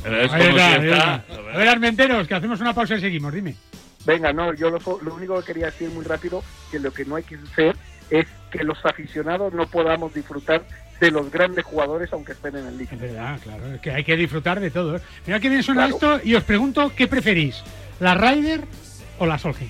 Eh, 0.06 0.22
Es 0.24 0.32
como 0.32 0.44
está, 0.44 0.80
si 0.82 0.88
está. 0.88 1.14
A 1.54 1.58
ver, 1.58 1.68
Armenteros, 1.68 2.28
que 2.28 2.34
hacemos 2.34 2.60
una 2.62 2.74
pausa 2.74 2.96
y 2.96 3.02
seguimos, 3.02 3.34
dime. 3.34 3.56
Venga, 4.06 4.34
no, 4.34 4.54
yo 4.54 4.70
lo, 4.70 4.80
lo 5.02 5.16
único 5.16 5.40
que 5.40 5.46
quería 5.46 5.68
decir 5.68 5.90
muy 5.90 6.04
rápido, 6.04 6.44
que 6.72 6.80
lo 6.80 6.92
que 6.92 7.06
no 7.06 7.16
hay 7.16 7.24
que 7.24 7.36
hacer 7.36 7.76
es 8.10 8.26
que 8.52 8.64
los 8.64 8.78
aficionados 8.86 9.54
no 9.54 9.66
podamos 9.68 10.14
disfrutar 10.14 10.64
de 11.00 11.10
los 11.12 11.32
grandes 11.32 11.66
jugadores 11.66 12.12
aunque 12.14 12.34
estén 12.34 12.56
en 12.56 12.68
el 12.68 12.78
League. 12.78 12.94
Es 12.94 13.00
verdad, 13.02 13.40
claro, 13.44 13.74
es 13.74 13.82
que 13.82 13.92
hay 13.92 14.04
que 14.04 14.16
disfrutar 14.16 14.60
de 14.60 14.72
todo. 14.72 14.98
¿eh? 14.98 15.02
Mira 15.26 15.40
que 15.40 15.50
bien 15.50 15.64
suena 15.64 15.88
Claro. 15.88 16.16
esto 16.16 16.28
y 16.28 16.36
os 16.36 16.44
pregunto, 16.44 16.92
¿qué 16.96 17.08
preferís? 17.08 17.64
¿La 18.00 18.14
Ryder 18.16 18.62
o 19.20 19.26
la 19.26 19.38
Solheim? 19.38 19.70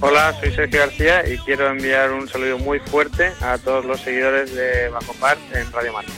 Hola, 0.00 0.32
soy 0.38 0.52
Sergio 0.52 0.78
García 0.78 1.28
y 1.28 1.38
quiero 1.38 1.68
enviar 1.68 2.12
un 2.12 2.28
saludo 2.28 2.58
muy 2.58 2.78
fuerte 2.78 3.32
a 3.40 3.58
todos 3.58 3.84
los 3.84 4.00
seguidores 4.00 4.54
de 4.54 4.88
Bajo 4.90 5.12
Par 5.14 5.36
en 5.52 5.72
Radio 5.72 5.92
Marca. 5.92 6.12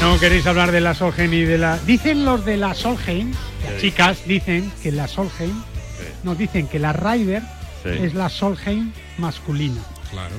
No 0.00 0.18
queréis 0.18 0.46
hablar 0.46 0.72
de 0.72 0.80
la 0.80 0.94
Solheim 0.94 1.32
y 1.32 1.42
de 1.42 1.58
la... 1.58 1.78
Dicen 1.78 2.24
los 2.24 2.44
de 2.44 2.56
la 2.56 2.74
Solheim, 2.74 3.30
las 3.64 3.74
Sí. 3.80 3.88
chicas 3.90 4.26
dicen 4.26 4.70
que 4.82 4.92
la 4.92 5.06
Solheim... 5.06 5.54
Nos 6.24 6.36
dicen 6.38 6.66
que 6.66 6.78
la 6.78 6.92
Ryder 6.92 7.42
Sí. 7.82 7.88
es 7.90 8.14
la 8.14 8.28
Solheim 8.28 8.92
masculina. 9.18 9.80
Claro. 10.10 10.34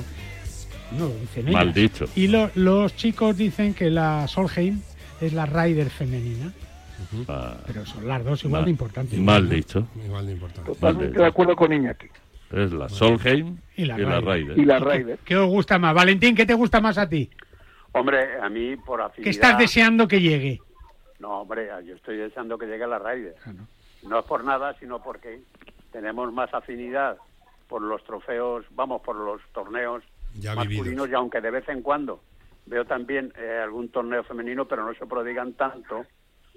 No 0.92 1.06
lo 1.08 1.14
dicen 1.14 1.48
ellas. 1.48 1.52
Mal 1.64 1.72
dicho. 1.74 2.04
Y 2.14 2.28
lo- 2.28 2.50
los 2.54 2.94
chicos 2.96 3.36
dicen 3.36 3.74
que 3.74 3.90
la 3.90 4.28
Solheim 4.28 4.80
es 5.20 5.32
la 5.32 5.46
Ryder 5.46 5.90
femenina. 5.90 6.52
Ah, 7.28 7.56
Pero 7.66 7.84
son 7.86 8.06
las 8.06 8.24
dos 8.24 8.44
igual 8.44 8.60
mal- 8.60 8.64
de 8.66 8.70
importantes. 8.70 9.18
Mal 9.18 9.48
dicho. 9.48 9.86
Igual 10.04 10.26
de 10.26 10.32
importante. 10.32 10.70
Totalmente 10.72 11.18
de 11.18 11.26
acuerdo 11.26 11.56
con 11.56 11.72
Iñaki. 11.72 12.06
Es 12.52 12.72
la 12.72 12.88
Solheim 12.88 13.56
Y 13.76 13.82
y 13.82 13.86
la. 13.86 13.96
Ryder. 13.96 14.58
Y 14.58 14.64
la 14.64 14.78
Ryder. 14.78 15.18
¿Qué 15.24 15.36
os 15.36 15.48
gusta 15.48 15.78
más? 15.78 15.94
Valentín, 15.94 16.34
¿qué 16.36 16.44
te 16.46 16.54
gusta 16.54 16.80
más 16.80 16.98
a 16.98 17.08
ti? 17.08 17.30
Hombre, 17.92 18.40
a 18.40 18.48
mí 18.48 18.76
por 18.76 19.00
afinidad... 19.00 19.24
¿Qué 19.24 19.30
estás 19.30 19.58
deseando 19.58 20.08
que 20.08 20.20
llegue? 20.20 20.60
No, 21.18 21.42
hombre, 21.42 21.68
yo 21.84 21.94
estoy 21.94 22.16
deseando 22.16 22.58
que 22.58 22.66
llegue 22.66 22.86
la 22.86 22.98
Ryder. 22.98 23.36
No 24.02 24.18
es 24.18 24.24
por 24.24 24.42
nada, 24.44 24.74
sino 24.80 25.02
porque 25.02 25.40
tenemos 25.92 26.32
más 26.32 26.52
afinidad 26.52 27.16
por 27.68 27.82
los 27.82 28.02
trofeos, 28.04 28.64
vamos, 28.70 29.02
por 29.02 29.16
los 29.16 29.40
torneos 29.52 30.02
Ya 30.34 30.54
masculinos 30.54 30.84
vividos. 30.86 31.08
y 31.10 31.14
aunque 31.14 31.40
de 31.40 31.50
vez 31.50 31.68
en 31.68 31.82
cuando 31.82 32.20
veo 32.66 32.84
también 32.84 33.32
eh, 33.38 33.60
algún 33.62 33.88
torneo 33.90 34.24
femenino, 34.24 34.66
pero 34.66 34.84
no 34.84 34.94
se 34.94 35.06
prodigan 35.06 35.52
tanto 35.54 36.04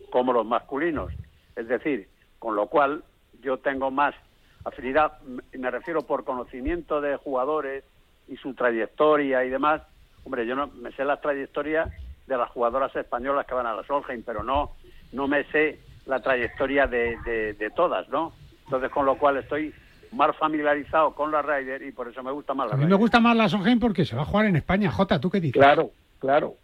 como 0.09 0.33
los 0.33 0.45
masculinos. 0.45 1.11
Es 1.55 1.67
decir, 1.67 2.09
con 2.39 2.55
lo 2.55 2.67
cual 2.67 3.03
yo 3.41 3.57
tengo 3.59 3.91
más 3.91 4.15
afinidad, 4.63 5.19
me 5.21 5.71
refiero 5.71 6.01
por 6.01 6.23
conocimiento 6.23 7.01
de 7.01 7.17
jugadores 7.17 7.83
y 8.27 8.37
su 8.37 8.53
trayectoria 8.53 9.45
y 9.45 9.49
demás. 9.49 9.81
Hombre, 10.25 10.45
yo 10.45 10.55
no 10.55 10.67
me 10.67 10.91
sé 10.93 11.05
las 11.05 11.21
trayectorias 11.21 11.89
de 12.27 12.37
las 12.37 12.49
jugadoras 12.49 12.93
españolas 12.95 13.45
que 13.45 13.53
van 13.53 13.67
a 13.67 13.75
la 13.75 13.83
Solheim, 13.83 14.23
pero 14.23 14.43
no, 14.43 14.71
no 15.11 15.27
me 15.27 15.43
sé 15.51 15.79
la 16.05 16.19
trayectoria 16.21 16.87
de, 16.87 17.17
de- 17.25 17.53
de 17.53 17.69
todas, 17.71 18.09
¿no? 18.09 18.33
Entonces, 18.65 18.89
con 18.89 19.05
lo 19.05 19.17
cual 19.17 19.37
estoy 19.37 19.73
más 20.11 20.35
familiarizado 20.37 21.13
con 21.13 21.31
la 21.31 21.41
Ryder 21.41 21.83
y 21.83 21.91
por 21.91 22.07
eso 22.07 22.23
me 22.23 22.31
gusta 22.31 22.53
más 22.55 22.67
la 22.67 22.73
A 22.73 22.77
mí 22.77 22.83
Ryder. 22.83 22.89
me 22.89 22.99
gusta 22.99 23.19
más 23.19 23.35
la 23.37 23.47
Solheim 23.49 23.79
porque 23.79 24.05
se 24.05 24.15
va 24.15 24.23
a 24.23 24.25
jugar 24.25 24.47
en 24.47 24.55
España. 24.55 24.91
Jota, 24.91 25.19
¿tú 25.21 25.29
qué 25.29 25.39
dices? 25.39 25.61
Claro, 25.61 25.91
claro. 26.19 26.55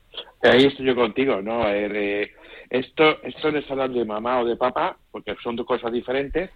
Ahí 0.41 0.66
estoy 0.66 0.86
yo 0.88 0.95
contigo, 0.95 1.41
¿no? 1.41 1.62
A 1.64 1.72
ver, 1.72 1.95
eh, 1.95 2.32
esto, 2.70 3.22
esto 3.24 3.51
no 3.51 3.59
es 3.59 3.70
hablar 3.70 3.91
de 3.91 4.03
mamá 4.05 4.39
o 4.41 4.45
de 4.45 4.55
papá, 4.57 4.97
porque 5.12 5.36
son 5.43 5.55
dos 5.55 5.66
cosas 5.68 5.91
diferentes, 5.91 6.49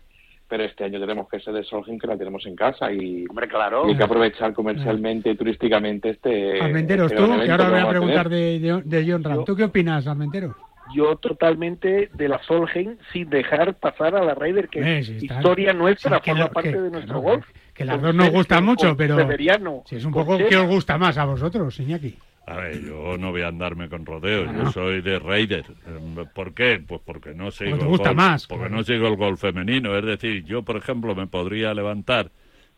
pero 0.48 0.64
este 0.64 0.84
año 0.84 1.00
tenemos 1.00 1.28
que 1.30 1.40
ser 1.40 1.54
de 1.54 1.64
Solheim 1.64 1.98
que 2.00 2.08
la 2.08 2.18
tenemos 2.18 2.46
en 2.46 2.56
casa 2.56 2.92
y, 2.92 3.26
Hombre, 3.30 3.48
claro. 3.48 3.88
y 3.88 3.92
hay 3.92 3.98
que 3.98 4.04
aprovechar 4.04 4.54
comercialmente 4.54 5.32
y 5.32 5.36
turísticamente 5.36 6.10
este. 6.12 6.62
Almenteros, 6.62 7.12
este 7.12 7.24
tú, 7.26 7.40
que 7.44 7.52
ahora 7.52 7.70
voy 7.70 7.80
a 7.80 7.90
preguntar 7.90 8.30
de, 8.30 8.60
de, 8.60 8.82
de 8.84 9.12
John 9.12 9.24
Ram. 9.24 9.46
¿Tú 9.46 9.56
qué 9.56 9.64
opinas, 9.64 10.06
Almenteros? 10.08 10.56
Yo 10.94 11.16
totalmente 11.16 12.10
de 12.14 12.30
la 12.30 12.40
Solheim 12.44 12.98
sin 13.12 13.28
dejar 13.30 13.74
pasar 13.74 14.16
a 14.16 14.24
la 14.24 14.36
Ryder, 14.36 14.70
que 14.70 15.00
es 15.00 15.08
sí, 15.08 15.18
está- 15.18 15.38
historia 15.38 15.74
nuestra, 15.74 16.20
que 16.20 16.30
forma 16.32 16.46
lo- 16.46 16.52
parte 16.52 16.72
que- 16.74 16.80
de 16.82 16.92
nuestro 16.92 17.22
claro, 17.22 17.38
golf. 17.38 17.46
Que 17.74 17.86
las 17.86 18.02
dos 18.02 18.14
nos 18.16 18.30
gustan 18.30 18.64
mucho, 18.64 18.96
pero 18.96 19.16
Severiano, 19.18 19.82
si 19.86 19.96
es 19.96 20.06
un 20.06 20.14
poco 20.14 20.38
que 20.38 20.56
os 20.56 20.68
gusta 20.68 20.98
más 21.00 21.18
a 21.18 21.26
vosotros, 21.26 21.78
Iñaki. 21.80 22.16
A 22.48 22.58
ver, 22.58 22.80
yo 22.86 23.18
no 23.18 23.32
voy 23.32 23.42
a 23.42 23.48
andarme 23.48 23.90
con 23.90 24.06
rodeos, 24.06 24.48
yo 24.56 24.72
soy 24.72 25.02
de 25.02 25.18
Raider. 25.18 25.66
Eh, 25.88 26.26
¿Por 26.34 26.54
qué? 26.54 26.80
Pues 26.86 27.02
porque 27.04 27.34
no 27.34 27.50
sigo 27.50 27.76
te 27.78 27.82
el 27.84 27.88
gusta 27.90 28.10
golf- 28.12 28.16
más, 28.18 28.48
Porque 28.48 28.66
claro. 28.66 28.76
no 28.78 28.84
sigo 28.84 29.08
el 29.08 29.16
golf 29.16 29.42
femenino. 29.42 29.98
Es 29.98 30.06
decir, 30.06 30.44
yo, 30.46 30.62
por 30.62 30.78
ejemplo, 30.78 31.16
me 31.16 31.26
podría 31.26 31.74
levantar, 31.74 32.30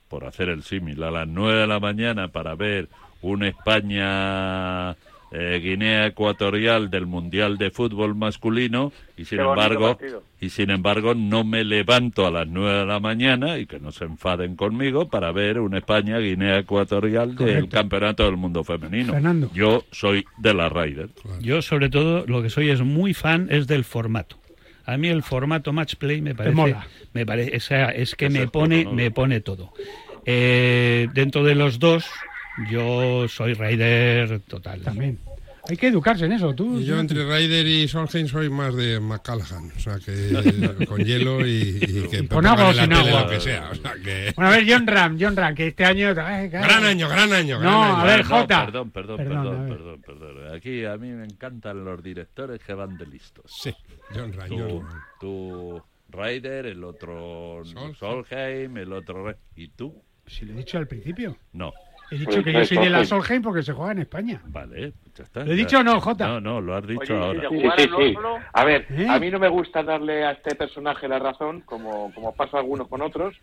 por 0.08 0.24
hacer 0.24 0.48
el 0.50 0.64
símil, 0.64 1.04
a 1.04 1.12
las 1.12 1.28
9 1.28 1.60
de 1.62 1.68
la 1.68 1.80
mañana 1.82 2.30
para 2.30 2.56
ver 2.56 2.88
un 3.22 3.44
España... 3.44 4.96
eh, 5.32 5.60
Guinea 5.62 6.08
Ecuatorial 6.08 6.90
del 6.90 7.06
Mundial 7.06 7.58
de 7.58 7.70
Fútbol 7.70 8.16
masculino 8.16 8.94
y 9.18 9.26
sin 9.26 9.40
embargo 9.40 9.98
partido. 9.98 10.24
y 10.40 10.50
sin 10.50 10.70
embargo 10.70 11.16
no 11.16 11.44
me 11.44 11.64
levanto 11.64 12.26
a 12.26 12.32
las 12.32 12.48
9 12.48 12.80
de 12.80 12.86
la 12.86 13.00
mañana 13.00 13.58
y 13.58 13.66
que 13.66 13.80
no 13.80 13.92
se 13.92 14.06
enfaden 14.06 14.56
conmigo 14.56 15.10
para 15.10 15.32
ver 15.32 15.60
un 15.60 15.76
España 15.76 16.18
Guinea 16.20 16.60
Ecuatorial 16.60 17.36
del. 17.36 17.68
Campeonato 17.68 18.24
del 18.24 18.38
Mundo 18.38 18.64
femenino. 18.64 19.14
Fernando. 19.14 19.52
Yo 19.54 19.84
soy 19.92 20.26
de 20.38 20.54
la 20.54 20.70
Ryder. 20.70 21.10
Yo, 21.42 21.62
sobre 21.62 21.90
todo, 21.90 22.26
lo 22.26 22.42
que 22.42 22.50
soy 22.50 22.70
es 22.70 22.82
muy 22.82 23.14
fan 23.14 23.48
es 23.52 23.68
del 23.68 23.84
formato. 23.84 24.38
A 24.86 24.98
mí 24.98 25.10
el 25.10 25.22
formato 25.22 25.74
match 25.74 25.96
play 25.96 26.22
me 26.22 26.34
parece, 26.34 26.56
mola. 26.56 26.88
me 27.14 27.26
parece, 27.26 27.58
o 27.58 27.60
sea, 27.60 27.90
es 27.90 28.16
que 28.16 28.28
Ese 28.28 28.40
me 28.40 28.48
pone, 28.48 28.86
me 28.86 29.12
pone 29.12 29.42
todo. 29.42 29.74
Eh, 30.26 31.10
dentro 31.14 31.44
de 31.44 31.56
los 31.56 31.80
dos, 31.80 32.06
yo 32.70 33.28
soy 33.28 33.54
Raider 33.54 34.40
total. 34.42 34.82
También. 34.82 35.20
Hay 35.70 35.76
que 35.76 35.88
educarse 35.88 36.24
en 36.24 36.32
eso, 36.32 36.56
tú. 36.56 36.80
Y 36.80 36.86
yo 36.86 36.98
entre 36.98 37.26
Ryder 37.26 37.68
y 37.68 37.90
Solheim 37.90 38.26
soy 38.30 38.50
más 38.50 38.74
de 38.74 39.02
McCallaghan, 39.02 39.70
o 39.76 39.80
sea 39.80 40.00
que 40.00 40.86
con 40.88 41.04
hielo 41.04 41.46
y, 41.46 41.78
y 41.82 42.08
que 42.10 42.26
con 42.26 42.46
agua 42.46 42.70
o 42.70 42.74
sin 42.74 42.94
agua. 42.94 43.24
lo 43.24 43.30
que 43.30 43.40
sea. 43.42 43.70
O 43.72 43.76
sea 43.76 43.94
que... 44.02 44.32
Bueno, 44.38 44.50
a 44.50 44.56
ver, 44.56 44.66
John 44.66 44.88
Ram, 44.88 45.18
John 45.20 45.36
Ram, 45.36 45.54
que 45.54 45.68
este 45.68 45.84
año... 45.84 46.14
ay. 46.24 46.48
Gran 46.48 46.86
año, 46.86 47.10
gran 47.10 47.34
año, 47.34 47.60
gran 47.60 47.70
No, 47.70 47.84
año. 47.84 47.96
a 47.98 48.04
ver, 48.06 48.26
No, 48.26 48.30
Jota. 48.40 48.66
perdón, 48.66 48.92
perdón, 48.92 49.18
Perdón, 49.18 49.44
perdón, 49.44 50.02
perdón, 50.02 50.02
perdón. 50.32 50.56
Aquí 50.56 50.86
a 50.86 50.96
mí 50.96 51.10
me 51.12 51.26
encantan 51.26 51.84
los 51.84 52.02
directores 52.02 52.62
que 52.64 52.74
van 52.74 52.96
de 52.98 53.06
listos. 53.06 53.44
Sí, 53.62 53.74
John 54.16 54.32
Ram, 54.32 54.48
Tú, 54.48 54.58
John 54.58 54.90
Ram. 54.90 55.02
tú 55.20 55.84
Ryder, 56.14 56.68
el 56.68 56.82
otro 56.86 57.64
Solheim. 58.00 58.78
El 58.78 58.94
otro... 58.94 59.36
¿Y 59.58 59.68
tú? 59.68 60.02
Si 60.26 60.46
lo 60.46 60.54
he 60.54 60.58
dicho 60.58 60.78
al 60.78 60.88
principio. 60.88 61.38
No. 61.52 61.74
He 62.10 62.18
dicho 62.18 62.44
que 62.44 62.54
yo 62.54 62.66
soy 62.66 62.78
de 62.78 62.90
la 62.90 63.04
Solheim 63.06 63.42
porque 63.42 63.62
se 63.64 63.74
juega 63.74 63.92
en 63.92 64.00
España. 64.00 64.42
Vale, 64.46 64.94
ya 65.16 65.24
está. 65.24 65.44
¿Lo 65.44 65.52
he 65.52 65.56
dicho 65.56 65.80
o 65.80 65.84
no, 65.84 66.00
Jota? 66.00 66.28
No, 66.28 66.40
no, 66.40 66.62
lo 66.62 66.76
has 66.76 66.88
dicho 66.88 67.14
Oye, 67.14 67.14
¿y 67.14 67.46
ahora. 67.46 67.50
Sí, 67.50 67.84
sí, 67.84 67.90
sí. 67.98 68.16
A 68.54 68.64
ver, 68.64 68.86
¿Eh? 68.90 69.08
a 69.10 69.20
mí 69.20 69.30
no 69.30 69.40
me 69.40 69.50
gusta 69.50 69.84
darle 69.84 70.24
a 70.24 70.32
este 70.32 70.56
personaje 70.56 71.08
la 71.08 71.20
razón, 71.20 71.62
como, 71.62 72.14
como 72.14 72.34
pasa 72.34 72.58
a 72.58 72.60
algunos 72.62 72.88
con 72.88 73.02
otros, 73.02 73.36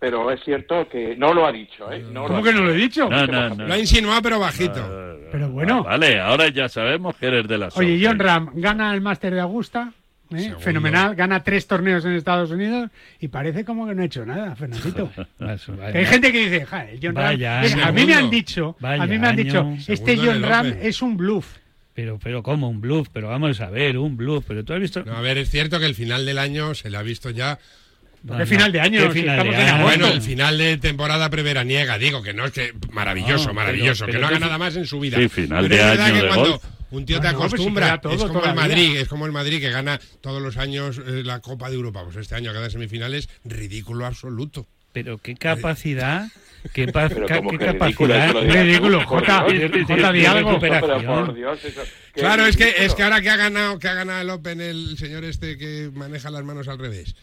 pero 0.00 0.30
es 0.30 0.42
cierto 0.44 0.88
que 0.88 1.16
no 1.16 1.32
lo 1.32 1.46
ha 1.46 1.52
dicho, 1.52 1.90
¿eh? 1.92 2.04
No 2.10 2.26
¿Cómo 2.26 2.42
que 2.42 2.52
no 2.52 2.62
lo 2.62 2.70
he 2.72 2.76
dicho? 2.76 3.08
No, 3.08 3.26
no, 3.26 3.50
no. 3.50 3.66
Lo 3.66 3.74
ha 3.74 3.78
insinuado, 3.78 4.20
pero 4.22 4.38
bajito. 4.40 4.80
Ah, 4.80 5.14
Pero 5.30 5.48
bueno. 5.50 5.84
Vale, 5.84 6.20
ahora 6.20 6.48
ya 6.48 6.68
sabemos 6.68 7.14
que 7.16 7.26
eres 7.26 7.46
de 7.46 7.58
la 7.58 7.66
Oye, 7.66 7.72
Solheim. 7.74 8.04
John 8.04 8.18
Ram 8.18 8.50
gana 8.54 8.92
el 8.94 9.00
Máster 9.00 9.32
de 9.34 9.40
Augusta. 9.40 9.92
¿Eh? 10.36 10.54
Fenomenal, 10.58 11.14
gana 11.14 11.42
tres 11.42 11.66
torneos 11.66 12.04
en 12.04 12.12
Estados 12.12 12.50
Unidos 12.50 12.90
y 13.20 13.28
parece 13.28 13.64
como 13.64 13.86
que 13.86 13.94
no 13.94 14.02
ha 14.02 14.04
hecho 14.06 14.24
nada, 14.26 14.54
Fernandito. 14.56 15.10
Hay 15.94 16.06
gente 16.06 16.32
que 16.32 16.48
dice, 16.50 16.66
"Ja, 16.66 16.88
el 16.88 16.98
John 17.02 17.14
Ram. 17.14 17.24
Vaya 17.24 17.62
es- 17.64 17.74
a 17.74 17.92
mí 17.92 18.04
me 18.04 18.14
han 18.14 18.30
dicho, 18.30 18.76
a 18.78 18.82
Vaya 18.82 19.06
mí 19.06 19.18
me 19.18 19.28
han 19.28 19.36
dicho, 19.36 19.60
año. 19.60 19.78
este 19.86 20.16
John 20.16 20.42
Ram 20.42 20.74
es 20.80 21.02
un 21.02 21.16
bluff. 21.16 21.46
Pero, 21.94 22.18
pero 22.22 22.42
¿cómo? 22.42 22.70
Un 22.70 22.80
bluff. 22.80 23.08
Pero 23.12 23.28
vamos 23.28 23.60
a 23.60 23.68
ver, 23.68 23.98
un 23.98 24.16
bluff. 24.16 24.46
Pero 24.48 24.64
tú 24.64 24.72
has 24.72 24.80
visto... 24.80 25.04
No, 25.04 25.14
a 25.14 25.20
ver, 25.20 25.36
es 25.36 25.50
cierto 25.50 25.78
que 25.78 25.84
el 25.84 25.94
final 25.94 26.24
del 26.24 26.38
año 26.38 26.74
se 26.74 26.88
le 26.88 26.96
ha 26.96 27.02
visto 27.02 27.28
ya. 27.28 27.58
¿Qué 28.26 28.32
no. 28.34 28.46
final 28.46 28.72
de 28.72 28.80
año? 28.80 29.00
¿Qué 29.08 29.12
Si 29.12 29.20
final 29.20 29.38
estamos 29.38 29.56
de 29.56 29.62
año? 29.70 29.82
Bueno, 29.84 30.06
el 30.06 30.22
final 30.22 30.56
de 30.56 30.78
temporada 30.78 31.28
preveraniega, 31.28 31.98
digo 31.98 32.22
que 32.22 32.32
no 32.32 32.46
es 32.46 32.52
que 32.52 32.72
maravilloso, 32.92 33.48
No, 33.48 33.54
maravilloso, 33.54 34.06
pero- 34.06 34.12
que 34.18 34.22
no 34.22 34.26
pero 34.28 34.36
haga 34.38 34.46
nada 34.46 34.58
más 34.58 34.74
en 34.76 34.86
su 34.86 35.00
vida. 35.00 35.18
Sí, 35.18 35.28
final 35.28 35.68
Pero 35.68 35.74
de 35.74 35.80
es 35.82 35.86
verdad 35.90 36.06
año 36.06 36.14
que 36.14 36.22
de 36.22 36.28
cuando 36.28 36.50
golf. 36.52 36.64
Un 36.92 37.04
tío 37.04 37.20
te 37.20 37.28
pues 37.28 37.32
si 37.32 37.36
acostumbra, 37.46 38.00
todo 38.00 38.12
es 38.14 38.22
como 38.22 38.44
el. 38.44 38.54
Madrid, 38.54 38.96
es 38.98 39.08
como 39.08 39.26
el 39.26 39.32
Madrid 39.32 39.60
que 39.60 39.70
gana 39.70 40.00
todos 40.20 40.40
los 40.40 40.56
años 40.56 40.98
eh, 40.98 41.22
la 41.24 41.40
Copa 41.40 41.68
de 41.68 41.74
Europa, 41.76 42.04
pues 42.04 42.16
este 42.16 42.34
año 42.36 42.52
cada 42.52 42.70
semifinales 42.70 43.28
ridículo 43.44 44.06
absoluto. 44.06 44.66
Pero 44.92 45.16
qué 45.16 45.34
capacidad, 45.36 46.28
qué, 46.74 46.86
pa- 46.88 47.08
qué 47.08 47.58
capacidad. 47.72 48.32
Ridículo, 48.62 49.06
Jota. 49.06 49.46
Jota, 49.88 50.12
di 50.12 50.20
algo. 50.26 50.50
Claro, 52.12 52.46
es 52.46 52.56
que 52.58 52.74
es 52.84 52.94
que 52.94 53.02
ahora 53.02 53.20
que 53.22 53.30
ha 53.30 53.36
ganado, 53.36 53.78
que 53.78 53.88
ha 53.88 53.94
ganado 53.94 54.20
el 54.20 54.28
Open 54.30 54.60
el 54.60 54.98
señor 54.98 55.24
este 55.24 55.56
que 55.56 55.90
maneja 55.94 56.30
las 56.30 56.44
manos 56.44 56.68
al 56.68 56.78
revés. 56.78 57.14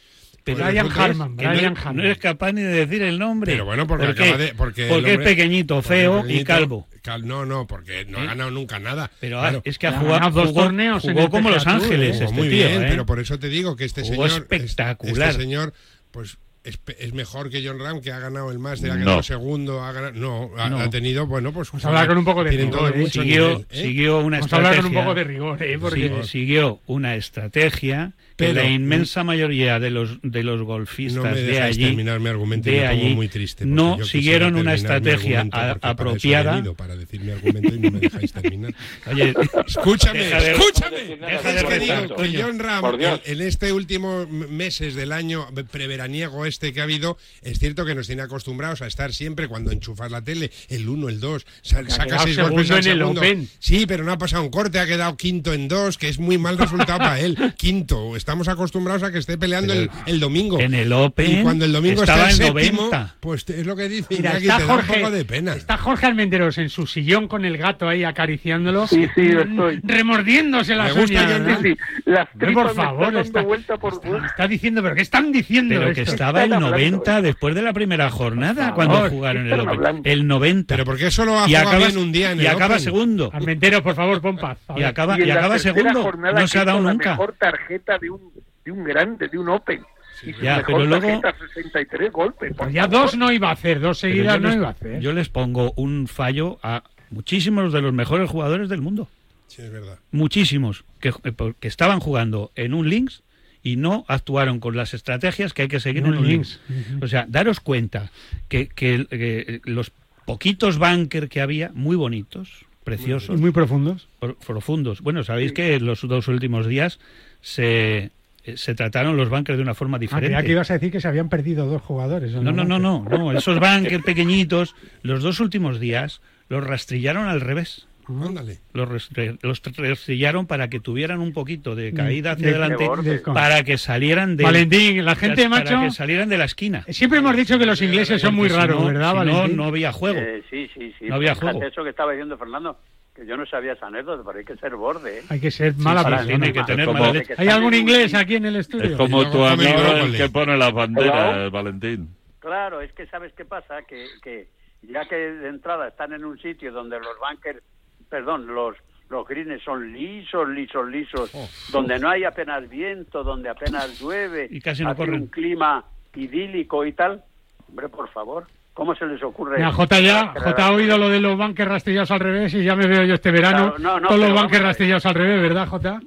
Pero 0.43 0.65
Brian 0.65 0.89
Harman, 0.91 1.35
no, 1.35 1.49
Brian 1.49 1.77
Harman. 1.77 1.95
no 1.97 2.03
eres 2.03 2.17
capaz 2.17 2.51
ni 2.53 2.61
de 2.61 2.85
decir 2.85 3.01
el 3.01 3.19
nombre. 3.19 3.51
Pero 3.53 3.65
bueno, 3.65 3.85
porque 3.87 4.05
¿Por 4.07 4.15
qué? 4.15 4.23
acaba 4.23 4.37
de- 4.37 4.53
porque 4.55 4.87
Porque 4.87 5.13
es 5.13 5.19
pequeñito, 5.19 5.81
feo 5.81 6.23
y 6.27 6.43
calvo. 6.43 6.87
cal- 7.01 7.25
no, 7.27 7.45
no, 7.45 7.67
porque 7.67 8.05
no 8.05 8.19
ha 8.19 8.23
¿Eh? 8.23 8.27
ganado 8.27 8.51
nunca 8.51 8.79
nada. 8.79 9.11
Pero 9.19 9.39
Claro. 9.39 9.61
es 9.65 9.77
que 9.77 9.87
ha 9.87 9.93
jugado 9.93 10.13
ganado 10.19 10.31
dos 10.41 10.47
jugó- 10.49 10.63
torneos 10.63 11.05
como 11.29 11.49
Los 11.49 11.67
Ángeles 11.67 12.13
Jugó 12.17 12.23
este 12.25 12.35
muy 12.35 12.49
tío, 12.49 12.67
bien, 12.67 12.83
¿eh? 12.83 12.87
pero 12.89 13.05
por 13.05 13.19
eso 13.19 13.37
te 13.39 13.49
digo 13.49 13.75
que 13.75 13.85
este 13.85 14.01
Jugó 14.01 14.27
señor. 14.27 14.41
espectacular. 14.41 15.29
Este 15.29 15.41
señor, 15.43 15.73
pues. 16.11 16.37
Es, 16.61 16.75
pe- 16.75 16.97
es 16.99 17.13
mejor 17.13 17.49
que 17.49 17.65
John 17.65 17.79
Ram, 17.79 18.01
que 18.01 18.11
ha 18.11 18.19
ganado 18.19 18.51
el 18.51 18.59
máster, 18.59 18.91
ha 18.91 18.95
No. 18.95 19.05
quedado 19.05 19.23
segundo, 19.23 19.81
ha 19.81 19.93
ganado, 19.93 20.11
no, 20.13 20.51
ha, 20.57 20.69
No. 20.69 20.79
ha 20.79 20.89
tenido, 20.89 21.25
bueno, 21.25 21.53
pues... 21.53 21.71
Vamos 21.71 21.85
a 21.85 21.87
hablar 21.87 22.07
con 22.09 22.17
un 22.17 22.25
poco 22.25 22.43
de 22.43 22.51
rigor, 22.51 22.69
todos 22.79 22.91
¿eh? 22.91 22.97
mucho 22.97 23.21
siguió, 23.21 23.47
nivel, 23.47 23.65
¿eh? 23.69 23.81
siguió 23.81 24.19
una 24.19 24.39
Vamos 24.39 24.53
a 24.53 24.55
hablar 24.57 24.75
con 24.75 24.79
un 24.85 24.91
estrategia. 24.91 25.03
poco 25.05 25.15
de 25.15 25.23
rigor, 25.23 25.63
¿eh? 25.63 25.79
Porque... 25.79 26.09
Sí, 26.23 26.27
siguió 26.27 26.81
una 26.85 27.15
estrategia 27.15 28.11
Pero- 28.39 28.53
la 28.61 28.69
inmensa 28.69 29.23
mayoría 29.23 29.79
de 29.79 29.89
los 29.91 30.17
de 30.23 30.43
los 30.43 30.61
golfistas 30.63 31.23
No 31.23 31.29
me 31.29 31.35
de 31.35 31.43
dejáis 31.43 31.75
allí 31.77 31.85
terminar 31.85 32.19
mi 32.19 32.29
argumento 32.29 32.69
y 32.69 32.73
de 32.73 32.79
me 32.81 32.87
pongo 32.89 33.05
allí 33.05 33.15
muy 33.15 33.27
triste. 33.27 33.65
no 33.65 34.03
siguieron 34.03 34.55
una 34.55 34.71
terminar 34.75 35.01
mi 35.01 35.09
estrategia 35.09 35.41
a- 35.41 35.75
para 35.75 35.91
apropiada. 35.91 36.51
venido, 36.55 36.73
Para 36.75 36.95
decir 36.95 37.21
mi 37.21 37.31
argumento 37.31 37.75
y 37.75 37.79
no 37.79 37.91
me 37.91 37.99
dejáis 37.99 38.31
terminar. 38.33 38.73
Oye, 39.11 39.33
Escúchame, 39.67 40.19
Deja 40.19 40.41
de- 40.41 40.51
escúchame. 40.51 40.97
Deja 41.17 41.53
de 41.53 41.59
Es 41.59 41.63
que 41.65 41.79
digo 41.79 42.15
que. 42.15 42.41
John 42.41 42.59
Ram, 42.59 42.85
en, 42.99 43.19
en 43.25 43.41
este 43.47 43.71
último 43.73 44.25
meses 44.27 44.95
del 44.95 45.11
año 45.11 45.47
preveraniego 45.71 46.45
este 46.45 46.73
que 46.73 46.79
ha 46.81 46.83
habido, 46.83 47.17
es 47.41 47.59
cierto 47.59 47.85
que 47.85 47.95
nos 47.95 48.07
tiene 48.07 48.21
acostumbrados 48.21 48.81
a 48.81 48.87
estar 48.87 49.13
siempre 49.13 49.47
cuando 49.47 49.71
enchufas 49.71 50.11
la 50.11 50.21
tele, 50.23 50.51
el 50.69 50.87
1, 50.87 51.09
el 51.09 51.19
2, 51.19 51.45
sa- 51.61 51.79
ha 51.79 51.89
saca 51.89 52.05
quedado 52.05 52.23
seis 52.23 52.35
segundo 52.35 52.55
golpes 52.55 52.71
al 52.71 52.77
en 52.85 52.91
el 52.91 52.97
segundo. 52.99 53.21
Open. 53.21 53.49
Sí, 53.59 53.85
pero 53.87 54.03
no 54.03 54.11
ha 54.11 54.17
pasado 54.17 54.43
un 54.43 54.49
corte, 54.49 54.79
ha 54.79 54.85
quedado 54.87 55.17
quinto 55.17 55.53
en 55.53 55.67
dos, 55.67 55.97
que 55.97 56.07
es 56.09 56.19
muy 56.19 56.37
mal 56.37 56.57
resultado 56.57 56.99
para 56.99 57.19
él. 57.19 57.37
Quinto, 57.57 58.15
estamos 58.29 58.47
acostumbrados 58.47 59.01
a 59.01 59.11
que 59.11 59.17
esté 59.17 59.39
peleando 59.39 59.73
el, 59.73 59.89
el 60.05 60.19
domingo. 60.19 60.59
en 60.59 60.75
el 60.75 60.93
Open 60.93 61.39
Y 61.39 61.41
cuando 61.41 61.65
el 61.65 61.71
domingo 61.73 62.01
estaba 62.03 62.29
está 62.29 62.45
en 62.45 62.55
el 62.55 62.61
séptimo, 62.63 62.81
90. 62.83 63.15
pues 63.19 63.49
es 63.49 63.65
lo 63.65 63.75
que 63.75 63.89
dice 63.89 64.05
Mira, 64.11 64.29
Iñaki, 64.39 64.45
está 64.45 64.57
te 64.59 64.63
da 64.65 64.73
un 64.73 64.79
Jorge, 64.81 64.99
poco 64.99 65.11
de 65.11 65.25
pena. 65.25 65.53
está 65.55 65.77
Jorge 65.77 66.05
Almenderos 66.05 66.57
en 66.59 66.69
su 66.69 66.85
sillón 66.85 67.27
con 67.27 67.43
el 67.43 67.57
gato 67.57 67.89
ahí 67.89 68.03
acariciándolo. 68.03 68.85
Sí, 68.85 69.07
sí, 69.15 69.31
yo 69.31 69.41
estoy. 69.41 69.79
Remordiéndose 69.83 70.75
las 70.75 70.93
Me 70.93 71.01
gusta 71.01 71.23
uñas. 71.23 71.41
Ram. 71.43 71.63
Sí, 71.63 71.77
las 72.05 72.27
por 72.29 72.65
me 72.67 72.73
favor, 72.75 73.01
dando 73.05 73.19
está, 73.21 73.41
vuelta 73.41 73.77
por 73.77 73.93
está- 73.93 74.25
está 74.27 74.47
diciendo, 74.47 74.83
pero 74.83 74.93
¿qué 74.93 75.01
están 75.01 75.31
diciendo? 75.31 75.75
pero 75.79 75.91
que 75.95 76.01
esto? 76.01 76.13
estaba 76.13 76.43
el 76.43 76.51
Están 76.51 76.63
hablando, 76.65 76.77
90 76.77 77.17
¿eh? 77.17 77.21
después 77.23 77.55
de 77.55 77.61
la 77.63 77.73
primera 77.73 78.11
jornada 78.11 78.67
Por 78.67 78.75
cuando 78.75 78.93
favor, 78.93 79.09
jugaron 79.09 79.47
el 79.47 79.53
Open 79.59 79.69
hablando. 79.69 80.01
el 80.07 80.27
90 80.27 80.75
Pero 80.75 80.85
porque 80.85 81.09
solo 81.09 81.39
ha 81.39 81.49
y 81.49 81.55
acaba, 81.55 81.77
bien 81.79 81.97
un 81.97 82.11
día 82.11 82.31
en 82.33 82.37
y 82.37 82.41
el 82.41 82.47
acaba 82.49 82.75
Open. 82.75 82.79
segundo 82.79 83.31
Almenteros, 83.33 83.81
por 83.81 83.95
favor, 83.95 84.21
pon 84.21 84.37
paz. 84.37 84.59
Y 84.77 84.83
acaba 84.83 85.17
y 85.17 85.23
en 85.23 85.27
y 85.29 85.31
acaba 85.31 85.57
segundo 85.57 86.11
no 86.13 86.47
se 86.47 86.59
ha 86.59 86.65
dado 86.65 86.77
hizo 86.77 86.85
la 86.85 86.93
nunca 86.93 87.09
mejor 87.11 87.33
tarjeta 87.39 87.97
de 87.97 88.09
un, 88.11 88.18
de 88.65 88.71
un 88.71 88.83
grande, 88.83 89.27
de 89.27 89.37
un 89.37 89.49
Open. 89.49 89.81
Y 90.23 90.33
su 90.33 90.41
Ya, 90.41 90.63
pero 90.65 90.85
luego- 90.85 91.21
tarjeta, 91.21 91.35
63 91.53 92.11
golpes. 92.11 92.53
Pues 92.57 92.73
ya 92.73 92.83
favor. 92.83 93.01
dos 93.01 93.15
no 93.17 93.31
iba 93.31 93.49
a 93.49 93.53
hacer, 93.53 93.79
dos 93.79 93.99
seguidas 93.99 94.35
yo 94.35 94.39
no 94.41 94.47
les- 94.49 94.57
iba 94.57 94.67
a 94.67 94.71
hacer. 94.71 94.99
Yo 94.99 95.13
les 95.13 95.29
pongo 95.29 95.71
un 95.77 96.07
fallo 96.07 96.59
a 96.61 96.83
muchísimos 97.09 97.71
de 97.71 97.81
los 97.81 97.93
mejores 97.93 98.29
jugadores 98.29 98.67
del 98.69 98.81
mundo. 98.81 99.07
Sí, 99.47 99.61
es 99.61 99.71
verdad. 99.71 99.97
Muchísimos. 100.11 100.83
Que, 100.99 101.09
eh, 101.23 101.53
que 101.59 101.67
estaban 101.67 101.99
jugando 102.01 102.51
en 102.55 102.73
un 102.73 102.89
links 102.89 103.23
y 103.63 103.77
no 103.77 104.05
actuaron 104.07 104.59
con 104.59 104.75
las 104.75 104.93
estrategias 104.93 105.53
que 105.53 105.63
hay 105.63 105.67
que 105.69 105.79
seguir 105.79 106.03
En 106.03 106.13
en, 106.13 106.19
un 106.19 106.27
links. 106.27 106.59
O 107.01 107.07
sea, 107.07 107.25
daros 107.27 107.59
cuenta 107.61 108.11
que, 108.49 108.67
que, 108.67 109.07
eh, 109.11 109.61
los 109.63 109.91
poquitos 110.25 110.77
bunker 110.77 111.29
que 111.29 111.41
había, 111.41 111.71
muy 111.73 111.95
bonitos, 111.95 112.65
preciosos, 112.83 113.37
Y 113.37 113.41
muy 113.41 113.51
profundos. 113.51 114.07
pro- 114.19 114.35
profundos. 114.37 115.01
Bueno, 115.01 115.23
sabéis 115.23 115.51
que 115.53 115.75
en 115.75 115.85
los 115.85 116.01
dos 116.07 116.27
últimos 116.27 116.67
días 116.67 116.99
se, 117.41 118.11
eh, 118.45 118.57
se 118.57 118.75
trataron 118.75 119.17
los 119.17 119.29
bunkers 119.29 119.57
de 119.57 119.63
una 119.63 119.73
forma 119.73 119.97
Ah, 119.97 119.99
diferente. 119.99 120.27
creía 120.35 120.43
que 120.45 120.51
ibas 120.51 120.69
a 120.71 120.73
decir 120.73 120.91
que 120.91 121.01
se 121.01 121.07
habían 121.07 121.29
perdido 121.29 121.65
dos 121.67 121.81
jugadores. 121.81 122.31
No, 122.33 122.51
no, 122.51 122.63
no, 122.63 122.79
no, 122.79 123.03
no. 123.03 123.31
Esos 123.31 123.59
bunkers 123.59 124.03
pequeñitos, 124.03 124.75
los 125.03 125.21
dos 125.23 125.39
últimos 125.39 125.79
días 125.79 126.21
los 126.49 126.63
rastrillaron 126.65 127.27
al 127.27 127.41
revés. 127.41 127.85
Ándale. 128.07 128.57
Los, 128.73 128.89
rastre- 128.89 129.37
los 129.43 129.61
rastrillaron 129.77 130.47
para 130.47 130.67
que 130.67 130.79
tuvieran 130.79 131.19
un 131.19 131.31
poquito 131.31 131.75
de 131.75 131.93
caída 131.93 132.31
hacia 132.31 132.47
De- 132.47 132.55
adelante, 132.55 133.21
para 133.23 133.61
que 133.63 133.77
salieran 133.77 134.35
de 134.35 134.43
Valentín, 134.45 135.05
la 135.05 135.13
gente, 135.15 135.47
para 135.47 135.63
macho- 135.63 135.79
que 135.83 135.91
salieran 135.91 136.27
de 136.27 136.39
la 136.39 136.45
esquina. 136.45 136.83
Siempre 136.89 137.19
hemos 137.19 137.35
dicho 137.37 137.59
que 137.59 137.67
los 137.67 137.79
ingleses 137.83 138.19
son 138.19 138.33
muy 138.33 138.47
raros, 138.49 138.81
no- 138.81 138.87
¿verdad, 138.87 139.11
si 139.11 139.13
no, 139.13 139.33
Valentín? 139.33 139.57
no 139.57 139.63
había 139.65 139.91
juego. 139.91 140.17
Eh, 140.19 140.41
sí, 140.49 140.67
sí, 140.73 140.91
sí. 140.97 141.05
No 141.05 141.15
había 141.15 141.35
juego. 141.35 141.61
Eso 141.61 141.83
que 141.83 141.91
estaba 141.91 142.13
diciendo 142.13 142.35
Fernando, 142.39 142.79
que 143.19 143.25
yo 143.25 143.37
no 143.37 143.45
sabía 143.45 143.73
esa 143.73 143.87
anécdota, 143.87 144.23
pero 144.25 144.39
hay 144.39 144.45
que 144.45 144.55
ser 144.57 144.75
borde. 144.75 145.19
¿eh? 145.19 145.23
Hay 145.29 145.39
que 145.39 145.51
ser 145.51 145.75
mala 145.77 146.01
sí, 146.01 146.09
persona. 146.09 146.27
tiene 146.27 146.53
que 146.53 146.63
tener 146.63 146.85
como- 146.85 146.99
mala 146.99 147.13
leche. 147.13 147.33
¿Hay 147.37 147.47
algún 147.47 147.73
inglés 147.73 148.13
aquí 148.15 148.35
en 148.35 148.45
el 148.45 148.55
estudio? 148.55 148.91
Es 148.91 148.97
como 148.97 149.29
tu 149.29 149.43
amigo 149.43 149.77
el 150.03 150.15
que 150.17 150.29
pone 150.29 150.57
las 150.57 150.71
banderas. 150.73 151.51
Valentín. 151.51 152.09
Claro, 152.39 152.81
es 152.81 152.91
que 152.93 153.05
sabes 153.07 153.33
qué 153.33 153.45
pasa, 153.45 153.81
que, 153.83 154.05
que 154.23 154.47
ya 154.81 155.05
que 155.07 155.15
de 155.15 155.49
entrada 155.49 155.89
están 155.89 156.13
en 156.13 156.23
un 156.25 156.39
sitio 156.39 156.71
donde 156.71 156.97
los 156.99 157.17
bunkers, 157.19 157.61
perdón, 158.09 158.47
los 158.47 158.75
los 159.09 159.27
greens 159.27 159.61
son 159.63 159.91
lisos, 159.91 160.47
lisos, 160.49 160.87
lisos, 160.87 161.31
donde 161.71 161.97
no 161.97 162.09
hay 162.09 162.23
apenas 162.25 162.69
viento, 162.69 163.23
donde 163.23 163.49
apenas 163.49 163.99
llueve, 163.99 164.47
Y 164.51 164.61
casi 164.61 164.83
no 164.83 164.91
hace 164.91 164.97
corren. 164.97 165.21
un 165.21 165.27
clima 165.27 165.83
idílico 166.15 166.85
y 166.85 166.93
tal. 166.93 167.23
Hombre, 167.67 167.89
por 167.89 168.07
favor, 168.09 168.45
¿cómo 168.79 168.95
se 168.95 169.05
les 169.05 169.21
ocurre? 169.21 169.57
Mira, 169.57 169.71
J 169.73 169.99
ya, 169.99 170.33
J 170.35 170.65
ha 170.65 170.71
oído 170.71 170.97
lo 170.97 171.09
de 171.09 171.19
los 171.19 171.37
bunkers 171.37 171.69
rastrillados 171.69 172.11
al 172.11 172.19
revés 172.21 172.53
y 172.53 172.63
ya 172.63 172.75
me 172.77 172.87
veo 172.87 173.03
yo 173.03 173.13
este 173.15 173.29
verano 173.31 173.73
Claro, 173.75 173.77
no, 173.79 173.99
no, 173.99 174.07
todos 174.07 174.29
los 174.29 174.49
ver. 174.51 174.61
rastrillados 174.63 175.05
al 175.05 175.15
revés, 175.15 175.41
¿verdad, 175.41 175.67
J? 175.67 175.99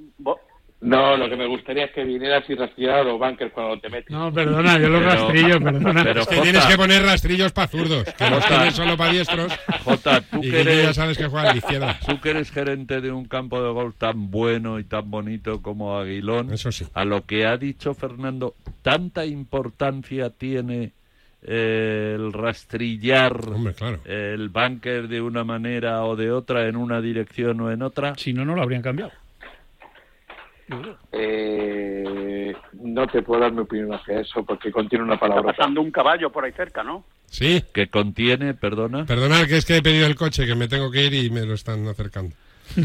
No, 0.81 1.17
lo 1.17 1.29
que 1.31 1.37
me 1.37 1.47
gustaría 1.47 1.85
es 1.85 1.93
que 1.93 2.03
vinieras 2.03 2.43
y 2.51 2.57
rastrearas 2.57 3.07
los 3.07 3.17
bunkers 3.17 3.53
cuando 3.53 3.79
te 3.79 3.89
metes. 3.89 4.11
No, 4.11 4.33
perdona, 4.33 4.81
yo 4.81 4.89
los 4.89 4.99
Pero- 5.01 5.13
rastrillo, 5.13 5.61
perdona. 5.61 6.03
pero 6.03 6.21
Es 6.23 6.27
que 6.27 6.35
Jota, 6.35 6.43
tienes 6.43 6.65
que 6.67 6.77
poner 6.77 7.03
rastrillos 7.05 7.53
para 7.53 7.69
zurdos, 7.69 8.03
que 8.19 8.31
los 8.31 8.45
tienes 8.49 8.75
solo 8.75 8.97
para 8.97 9.13
diestros. 9.13 9.53
Jota, 9.85 10.21
tú 10.23 10.39
Y 10.39 10.51
que 10.51 10.65
ya 10.65 10.71
eres, 10.73 10.97
sabes 10.97 11.17
que 11.19 11.29
juega 11.29 11.51
a 11.51 11.53
la 11.53 11.59
izquierda. 11.59 11.99
tú 12.05 12.21
que 12.21 12.31
eres 12.31 12.51
gerente 12.51 13.01
de 13.01 13.13
un 13.13 13.27
campo 13.27 13.63
de 13.63 13.71
golf 13.71 13.95
tan 13.97 14.33
bueno 14.33 14.81
y 14.81 14.85
tan 14.85 15.09
bonito 15.09 15.63
como 15.63 15.97
Aguilón, 15.97 16.53
Eso 16.53 16.73
sí. 16.73 16.85
a 16.95 17.05
lo 17.05 17.27
que 17.27 17.47
ha 17.47 17.57
dicho 17.57 17.95
Fernando, 17.95 18.55
¿tanta 18.83 19.25
importancia 19.25 20.31
tiene 20.31 20.91
eh, 21.45 22.15
el 22.17 22.33
rastrillar 22.33 23.37
Hombre, 23.49 23.75
claro. 23.75 23.99
el 24.05 24.49
bunker 24.49 25.09
de 25.09 25.21
una 25.21 25.45
manera 25.45 26.05
o 26.05 26.15
de 26.17 26.31
otra, 26.31 26.67
en 26.69 26.77
una 26.77 27.01
dirección 27.01 27.61
o 27.61 27.71
en 27.71 27.83
otra? 27.83 28.15
Si 28.17 28.33
no, 28.33 28.45
no 28.45 28.55
lo 28.55 28.63
habrían 28.63 28.83
cambiado. 28.83 29.13
Eh, 31.13 32.55
no 32.81 33.07
te 33.07 33.23
puedo 33.23 33.41
dar 33.43 33.53
mi 33.53 33.61
opinión 33.61 33.93
hacia 33.93 34.21
eso 34.21 34.45
porque 34.45 34.71
contiene 34.73 35.05
una 35.05 35.15
Está 35.15 35.29
palabra. 35.29 35.53
pasando 35.53 35.81
un 35.81 35.91
caballo 35.91 36.31
por 36.31 36.45
ahí 36.45 36.53
cerca, 36.53 36.83
¿no? 36.83 37.05
Sí. 37.27 37.63
Que 37.75 37.89
contiene, 37.89 38.55
perdona, 38.55 39.05
Perdonad, 39.07 39.47
que 39.47 39.57
es 39.59 39.65
que 39.65 39.77
he 39.79 39.83
pedido 39.83 40.07
el 40.07 40.15
coche, 40.15 40.47
que 40.47 40.55
me 40.55 40.69
tengo 40.69 40.91
que 40.91 41.05
ir 41.07 41.15
y 41.15 41.31
me 41.31 41.45
lo 41.45 41.55
están 41.55 41.87
acercando. 41.89 42.35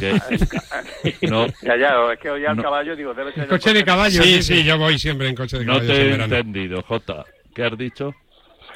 no, 1.29 1.47
Ya, 1.61 1.77
ya, 1.77 2.11
es 2.11 2.19
que 2.19 2.29
oía 2.29 2.49
al 2.51 2.57
No. 2.57 2.63
caballo, 2.63 2.95
digo, 2.95 3.13
debe 3.13 3.31
ser 3.33 3.43
El 3.43 3.49
coche 3.49 3.73
de 3.73 3.83
caballo. 3.85 4.21
Sí, 4.21 4.41
sí, 4.41 4.63
yo 4.63 4.77
voy 4.77 4.97
siempre 4.99 5.29
en 5.29 5.35
coche 5.35 5.59
de 5.59 5.65
no 5.65 5.73
caballos 5.73 5.95
te 5.95 6.01
he 6.09 6.13
entendido, 6.23 6.81
Jota. 6.81 7.23
¿Qué 7.53 7.63
has 7.63 7.77
dicho? 7.77 8.13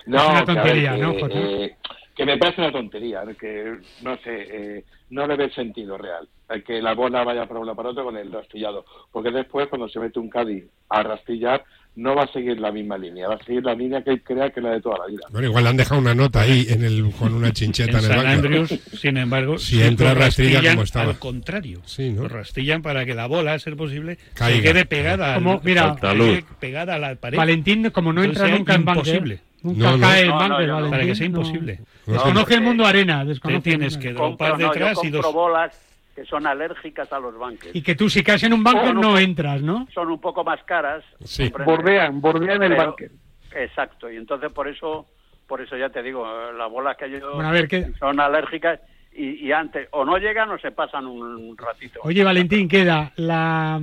No, 0.05 0.17
Es 0.17 0.29
una 0.29 0.45
tontería, 0.45 0.95
que, 0.95 1.01
¿no, 1.01 1.13
Jota? 1.13 1.35
eh, 1.39 1.75
que 2.15 2.25
me 2.25 2.37
parece 2.37 2.61
una 2.61 2.71
tontería, 2.71 3.21
que 3.39 3.77
no 4.01 4.17
sé, 4.17 4.47
eh, 4.77 4.85
no 5.09 5.27
le 5.27 5.35
ve 5.37 5.49
sentido 5.51 5.97
real. 5.97 6.27
Hay 6.49 6.61
que 6.63 6.81
la 6.81 6.93
bola 6.93 7.23
vaya 7.23 7.45
para 7.47 7.59
uno 7.61 7.75
para 7.75 7.89
otro 7.89 8.03
con 8.03 8.17
el 8.17 8.31
rastillado, 8.31 8.85
porque 9.11 9.31
después 9.31 9.67
cuando 9.69 9.87
se 9.89 9.99
mete 9.99 10.19
un 10.19 10.29
caddy 10.29 10.63
a 10.89 11.03
rastillar 11.03 11.63
no 11.95 12.15
va 12.15 12.23
a 12.23 12.31
seguir 12.31 12.57
la 12.59 12.71
misma 12.71 12.97
línea, 12.97 13.27
va 13.27 13.35
a 13.35 13.43
seguir 13.43 13.63
la 13.65 13.73
línea 13.73 14.01
que 14.01 14.11
él 14.11 14.23
crea 14.23 14.49
que 14.49 14.61
es 14.61 14.63
la 14.63 14.71
de 14.71 14.81
toda 14.81 14.97
la 14.99 15.07
vida. 15.07 15.23
Bueno, 15.29 15.47
igual 15.47 15.63
le 15.65 15.69
han 15.71 15.77
dejado 15.77 15.99
una 15.99 16.15
nota 16.15 16.41
ahí 16.41 16.65
en 16.69 16.83
el, 16.85 17.11
con 17.17 17.33
una 17.33 17.51
chincheta 17.51 17.91
En 17.91 17.97
en, 17.97 18.03
el 18.03 18.07
San 18.07 18.17
banco. 18.17 18.29
Andrews, 18.31 18.69
sin 18.93 19.17
embargo, 19.17 19.57
Si 19.57 19.81
entra 19.81 20.13
rastillan 20.13 20.65
como 20.65 20.83
estaba. 20.83 21.11
Al 21.11 21.19
contrario, 21.19 21.81
Sí, 21.85 22.11
¿no? 22.11 22.27
rastillan 22.29 22.81
para 22.81 23.05
que 23.05 23.13
la 23.13 23.27
bola, 23.27 23.53
a 23.53 23.59
ser 23.59 23.75
posible, 23.75 24.17
Caiga. 24.35 24.57
se 24.57 24.63
quede 24.63 24.85
pegada, 24.85 25.35
al- 25.35 25.43
Como, 25.43 25.59
mira, 25.65 25.95
que 25.99 26.07
quede 26.17 26.45
pegada 26.61 26.95
a 26.95 26.99
la 26.99 27.15
pared. 27.15 27.37
Valentín, 27.37 27.89
como 27.89 28.13
no 28.13 28.23
Entonces 28.23 28.43
entra 28.43 28.57
nunca 28.57 28.73
en 28.75 28.85
bunker, 28.85 29.15
imposible. 29.15 29.39
Nunca 29.63 29.91
No, 29.91 29.97
no. 29.97 30.01
cae 30.07 30.21
en 30.23 30.27
No, 30.29 30.79
no. 30.81 30.89
Para 30.89 31.03
que 31.03 31.15
sea 31.15 31.25
imposible. 31.27 31.79
No, 32.07 32.13
Desconoce 32.13 32.53
el 32.55 32.61
mundo 32.61 32.85
arena, 32.85 33.23
desconoce 33.25 33.57
el 33.57 33.63
tienes 33.63 33.97
que 33.97 34.13
dropar 34.13 34.57
detrás 34.57 34.97
yo 35.01 35.07
y 35.07 35.11
dos. 35.11 35.33
bolas 35.33 35.87
que 36.15 36.25
son 36.25 36.45
alérgicas 36.45 37.11
a 37.13 37.19
los 37.19 37.37
bunkers. 37.37 37.73
Y 37.75 37.81
que 37.81 37.95
tú 37.95 38.09
si 38.09 38.21
caes 38.21 38.43
en 38.43 38.53
un 38.53 38.65
un 38.67 38.99
no 38.99 39.17
entras, 39.17 39.61
¿no? 39.61 39.87
Son 39.93 40.09
un 40.11 40.19
poco 40.19 40.43
más 40.43 40.61
caras. 40.63 41.03
Sí. 41.23 41.51
Bordean, 41.65 42.19
bordean 42.19 42.61
el 42.63 42.75
bunker. 42.75 43.11
Exacto, 43.55 44.11
y 44.11 44.17
entonces 44.17 44.51
por 44.51 44.67
eso, 44.67 45.05
por 45.47 45.61
eso 45.61 45.75
ya 45.77 45.89
te 45.89 46.01
digo, 46.03 46.25
las 46.57 46.69
bolas 46.69 46.97
que 46.97 47.09
yo 47.11 47.33
Bueno, 47.35 47.49
a 47.49 47.51
ver, 47.51 47.67
¿qué- 47.67 47.91
son 47.99 48.19
alérgicas 48.19 48.79
y, 49.13 49.45
y 49.47 49.51
antes 49.51 49.87
o 49.91 50.05
no 50.05 50.17
llegan 50.17 50.49
o 50.51 50.57
se 50.57 50.71
pasan 50.71 51.05
un 51.05 51.57
ratito. 51.57 51.99
Oye, 52.03 52.23
Valentín, 52.23 52.67
queda 52.69 53.11
la, 53.17 53.79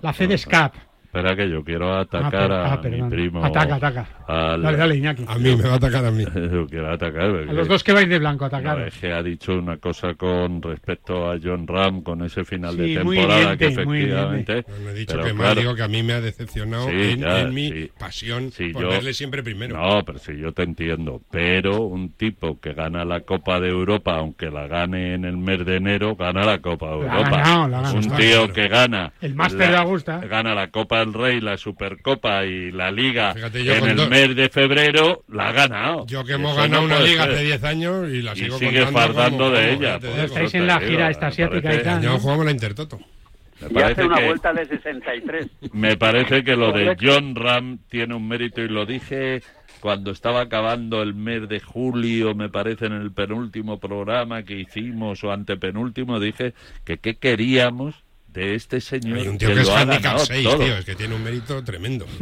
la 0.00 0.12
FedEscap. 0.12 0.74
Espera 1.16 1.34
que 1.36 1.48
yo 1.50 1.64
quiero 1.64 1.94
Ah, 1.94 2.00
atacar 2.00 2.30
per- 2.48 2.52
a 2.52 2.72
ah, 2.74 2.80
mi 2.84 3.02
primo. 3.08 3.44
Ataca, 3.44 3.76
ataca. 3.76 4.06
al- 4.26 4.60
Dale, 4.62 4.76
dale, 4.76 4.96
Iñaki. 4.96 5.24
A 5.26 5.36
mí 5.38 5.56
me 5.56 5.62
va 5.62 5.72
a 5.72 5.76
atacar 5.76 6.04
a 6.04 6.10
mí. 6.10 6.24
Yo 6.52 6.66
quiero 6.66 6.92
atacar. 6.92 7.22
A 7.24 7.52
los 7.52 7.68
dos 7.68 7.82
que 7.82 7.92
vais 7.92 8.08
de 8.08 8.18
blanco, 8.18 8.44
atacar. 8.44 8.78
No, 8.78 8.84
es 8.84 8.94
que 8.98 9.12
ha 9.12 9.22
dicho 9.22 9.54
una 9.54 9.78
cosa 9.78 10.14
con 10.14 10.60
respecto 10.60 11.30
a 11.30 11.36
John 11.42 11.66
Ram 11.66 12.02
con 12.02 12.22
ese 12.22 12.44
final 12.44 12.74
Sí, 12.76 12.94
de 12.96 13.04
muy 13.04 13.16
temporada 13.16 13.56
que 13.56 13.64
hiriente, 13.64 13.84
muy 13.86 13.98
efectivamente. 14.00 14.64
No, 14.68 14.78
no 14.84 14.90
he 14.90 14.94
dicho 14.94 15.12
pero 15.14 15.24
que 15.24 15.32
claro, 15.34 15.60
digo 15.60 15.74
que 15.74 15.82
a 15.82 15.88
mí 15.88 16.02
me 16.02 16.12
ha 16.12 16.20
decepcionado 16.20 16.88
Sí, 16.88 16.94
en, 17.12 17.20
ya, 17.20 17.40
en 17.40 17.54
mi 17.54 17.70
sí. 17.70 17.90
pasión 17.98 18.50
Sí, 18.52 18.68
por 18.74 18.82
yo- 18.82 18.88
verle 18.88 19.14
siempre 19.14 19.42
primero. 19.42 19.76
No, 19.76 20.04
pero 20.04 20.18
sí, 20.18 20.36
yo 20.36 20.52
te 20.52 20.64
entiendo. 20.64 21.22
Pero 21.30 21.80
un 21.82 22.10
tipo 22.12 22.60
que 22.60 22.74
gana 22.74 23.04
la 23.04 23.20
Copa 23.20 23.58
de 23.60 23.68
Europa, 23.68 24.16
aunque 24.16 24.50
la 24.50 24.66
gane 24.66 25.14
en 25.14 25.24
el 25.24 25.36
mes 25.38 25.64
de 25.64 25.76
enero, 25.76 26.14
gana 26.16 26.44
la 26.44 26.58
Copa 26.58 26.90
de 26.90 27.04
La 27.06 27.12
ha 27.12 27.16
Europa. 27.18 27.30
ganado, 27.38 27.68
la 27.68 27.78
ha 27.78 27.82
ganado. 27.82 27.94
un 27.96 28.16
tío 28.16 28.38
claro. 28.48 28.52
que 28.52 28.68
gana 28.68 29.12
El 29.22 29.34
Máster 29.34 29.70
de 29.70 29.76
Augusta. 29.76 30.18
gana 30.28 30.54
la 30.54 30.68
Copa 30.70 31.05
del 31.06 31.14
Rey, 31.14 31.40
la 31.40 31.56
Supercopa 31.56 32.44
y 32.44 32.70
la 32.72 32.90
Liga 32.90 33.34
Fíjate, 33.34 33.64
yo 33.64 33.74
en 33.74 33.84
el 33.86 33.96
dos- 33.96 34.08
mes 34.08 34.36
de 34.36 34.48
febrero, 34.48 35.24
la 35.28 35.48
ha 35.48 35.52
ganado. 35.52 36.06
Yo 36.06 36.24
que 36.24 36.32
Eso 36.32 36.40
hemos 36.40 36.56
no 36.56 36.62
ganado 36.62 36.84
una 36.84 36.96
puede 36.96 37.08
liga 37.10 37.22
ser. 37.24 37.32
hace 37.34 37.44
10 37.44 37.64
años 37.64 38.08
y 38.10 38.22
la 38.22 38.32
Y 38.32 38.36
sigo 38.36 38.58
sigue 38.58 38.84
contando 38.84 38.98
fardando 39.14 39.44
como- 39.44 39.50
de 39.56 39.74
como, 39.74 39.84
ella, 39.84 40.24
Estáis 40.24 40.54
en 40.54 40.66
la 40.66 40.80
gira 40.80 41.04
me 41.06 41.10
esta 41.12 41.26
asiática 41.28 41.58
y 41.58 41.62
parece- 41.62 41.82
tal. 41.84 42.02
Ya 42.02 42.08
¿no? 42.10 42.18
jugamos 42.18 42.44
la 42.44 42.50
Intertoto. 42.50 42.98
Me 42.98 43.62
y 43.62 43.66
hace 43.66 43.74
parece 43.74 44.04
una 44.04 44.16
que- 44.18 44.24
vuelta 44.26 44.52
de 44.52 44.66
63. 44.66 45.46
Me 45.72 45.96
parece 45.96 46.44
que 46.44 46.56
lo 46.56 46.72
de. 46.72 46.94
John 47.00 47.34
Ram 47.34 47.78
tiene 47.88 48.14
un 48.14 48.28
mérito 48.28 48.60
y 48.60 48.68
lo 48.68 48.84
dije 48.84 49.40
cuando 49.80 50.10
estaba 50.10 50.40
acabando 50.42 51.02
el 51.02 51.14
mes 51.14 51.48
de 51.48 51.60
julio, 51.60 52.34
me 52.34 52.48
parece 52.48 52.86
en 52.86 52.92
el 52.94 53.12
penúltimo 53.12 53.78
programa 53.78 54.42
que 54.42 54.58
hicimos 54.58 55.22
o 55.24 55.30
antepenúltimo, 55.32 56.18
dije 56.18 56.54
que 56.84 56.98
qué 56.98 57.16
queríamos 57.16 57.94
de 58.36 58.54
este 58.54 58.82
señor 58.82 59.18
Hay 59.18 59.28
un 59.28 59.38
tío 59.38 59.54
que, 59.54 59.62
es 59.62 59.68
handicap 59.70 60.02
ganado 60.02 60.26
6, 60.26 60.44
todo. 60.44 60.58
tío, 60.58 60.76
es 60.76 60.84
que 60.84 60.94
tiene 60.94 61.14
un 61.14 61.24
mérito 61.24 61.64
tremendo. 61.64 62.06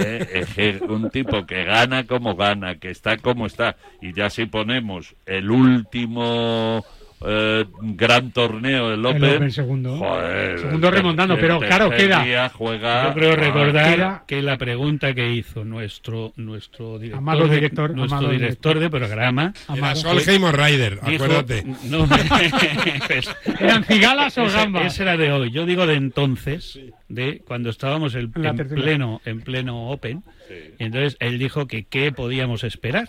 Eh, 0.00 0.44
es 0.44 0.54
que 0.54 0.80
un 0.86 1.10
tipo 1.10 1.46
que 1.46 1.64
gana 1.64 2.06
como 2.06 2.36
gana, 2.36 2.78
que 2.78 2.90
está 2.90 3.16
como 3.16 3.46
está. 3.46 3.76
Y 4.02 4.12
ya 4.12 4.28
si 4.28 4.44
ponemos 4.44 5.14
el 5.24 5.50
último 5.50 6.84
eh, 7.26 7.64
gran 7.80 8.30
torneo, 8.32 8.92
el 8.94 9.04
Open, 9.04 9.24
Open 9.36 9.50
segundo. 9.50 9.96
joder, 9.98 10.58
Segundo 10.60 10.88
el 10.88 10.94
remontando, 10.94 11.34
el 11.34 11.40
pero 11.40 11.58
claro, 11.58 11.90
queda- 11.90 12.48
juega- 12.50 13.08
Yo 13.08 13.14
creo 13.14 13.36
recordar 13.36 13.94
Queda- 13.96 14.24
que 14.26 14.42
la 14.42 14.56
pregunta 14.56 15.14
que 15.14 15.32
hizo 15.32 15.64
nuestro 15.64 16.32
nuestro 16.36 16.98
director, 16.98 17.18
Amado 17.18 17.48
de, 17.48 17.54
director, 17.56 17.90
nuestro 17.94 18.18
amado 18.18 18.32
director 18.32 18.78
de 18.78 18.90
programa. 18.90 19.52
Solheim 19.96 20.44
dijo- 20.44 21.24
acuérdate. 21.24 21.64
no, 21.84 22.06
pues, 22.06 23.28
¿Eran 23.60 23.84
cigalas 23.84 24.38
o 24.38 24.46
gambas? 24.46 24.86
ese 24.94 25.02
era 25.02 25.16
de 25.16 25.32
hoy. 25.32 25.50
Yo 25.50 25.66
digo 25.66 25.86
de 25.86 25.94
entonces, 25.94 26.78
de 27.08 27.42
cuando 27.46 27.70
estábamos 27.70 28.14
el- 28.14 28.30
En 28.34 28.56
pleno 28.68 29.20
en 29.24 29.40
pleno 29.40 29.90
Open. 29.90 30.22
Y 30.78 30.84
entonces 30.84 31.16
él 31.20 31.38
dijo 31.38 31.66
que 31.66 31.84
qué 31.84 32.12
podíamos 32.12 32.64
esperar. 32.64 33.08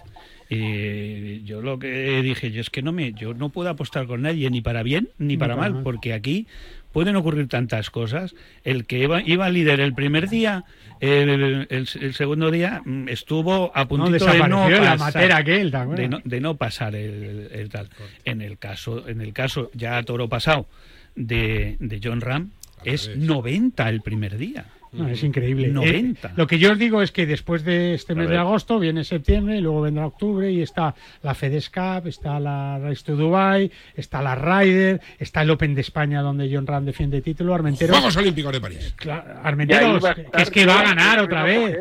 Y 0.50 1.44
yo 1.44 1.62
lo 1.62 1.78
que 1.78 2.22
dije, 2.24 2.52
yo 2.52 2.62
es 2.62 2.70
que 2.72 2.82
no 2.82 2.92
me, 2.92 3.14
yo 3.14 3.34
no 3.36 3.50
puedo 3.50 3.70
apostar 3.70 4.08
con 4.08 4.24
nadie 4.24 4.50
ni 4.50 4.62
para 4.62 4.82
bien 4.84 5.10
ni 5.20 5.38
para 5.38 5.54
para 5.56 5.62
mal, 5.62 5.74
mal. 5.76 5.84
porque 5.84 6.12
aquí 6.14 6.48
pueden 6.92 7.16
ocurrir 7.16 7.48
tantas 7.48 7.92
cosas. 7.92 8.34
El 8.64 8.86
que 8.86 9.00
iba, 9.00 9.22
iba 9.22 9.48
líder 9.50 9.80
el 9.80 9.94
primer 9.94 10.28
día, 10.28 10.66
el, 11.00 11.30
el- 11.70 11.88
el 12.02 12.14
segundo 12.16 12.50
día 12.50 12.82
mm, 12.84 13.10
estuvo 13.10 13.72
a 13.76 13.88
puntito 13.88 14.26
de 14.26 14.40
no 14.50 14.68
desapareció 14.68 14.76
el 14.76 14.82
pasar, 14.98 15.02
amateur 15.24 15.32
aquel, 15.34 15.72
¿te 15.72 15.78
acuerdas? 15.78 15.98
de 16.02 16.08
no, 16.10 16.22
de 16.26 16.42
no 16.42 16.58
pasar 16.58 16.96
el, 16.96 17.50
el 17.54 17.70
tal. 17.70 17.90
En 18.26 18.42
el 18.42 18.58
caso, 18.58 19.08
en 19.08 19.22
el 19.22 19.34
caso 19.34 19.70
ya 19.76 19.98
a 19.98 20.04
toro 20.04 20.30
pasado 20.30 20.68
de, 21.16 21.78
de 21.80 22.00
John 22.04 22.22
Ram 22.22 22.50
es 22.84 23.16
90 23.16 23.88
el 23.90 24.02
primer 24.02 24.38
día. 24.38 24.66
No, 24.92 25.08
es 25.08 25.24
increíble. 25.24 25.68
90. 25.68 26.28
Eh, 26.28 26.32
lo 26.36 26.48
que 26.48 26.58
yo 26.58 26.72
os 26.72 26.80
digo 26.80 27.02
es 27.02 27.12
que 27.12 27.26
después 27.26 27.64
de 27.64 27.94
este 27.94 28.16
mes 28.16 28.30
de 28.30 28.38
agosto 28.38 28.80
viene 28.80 29.04
septiembre 29.04 29.58
y 29.58 29.62
luego 29.62 29.82
vendrá 29.82 30.08
octubre 30.08 30.52
y 30.52 30.62
está 30.62 30.96
la 31.22 31.36
FedEx 31.36 31.70
Cup, 31.70 32.08
está 32.08 32.40
la 32.40 32.80
Race 32.80 33.04
to 33.04 33.16
Dubai, 33.16 33.72
está 33.96 34.22
la 34.22 34.36
Ryder, 34.36 35.02
está 35.20 35.44
el 35.44 35.52
Open 35.52 35.76
de 35.76 35.82
España 35.82 36.22
donde 36.22 36.50
John 36.52 36.66
Ram 36.66 36.86
defiende 36.86 37.22
título, 37.22 37.54
Armenteros. 37.54 37.96
Juegos 37.96 38.18
Olímpicos 38.18 38.52
de 38.52 38.62
París. 38.62 38.94
Claro, 38.96 39.40
Armenteros, 39.44 40.04
que 40.34 40.42
es 40.42 40.50
que 40.50 40.66
va 40.66 40.80
a 40.80 40.84
ganar 40.84 41.20
otra 41.20 41.44
vez. 41.44 41.78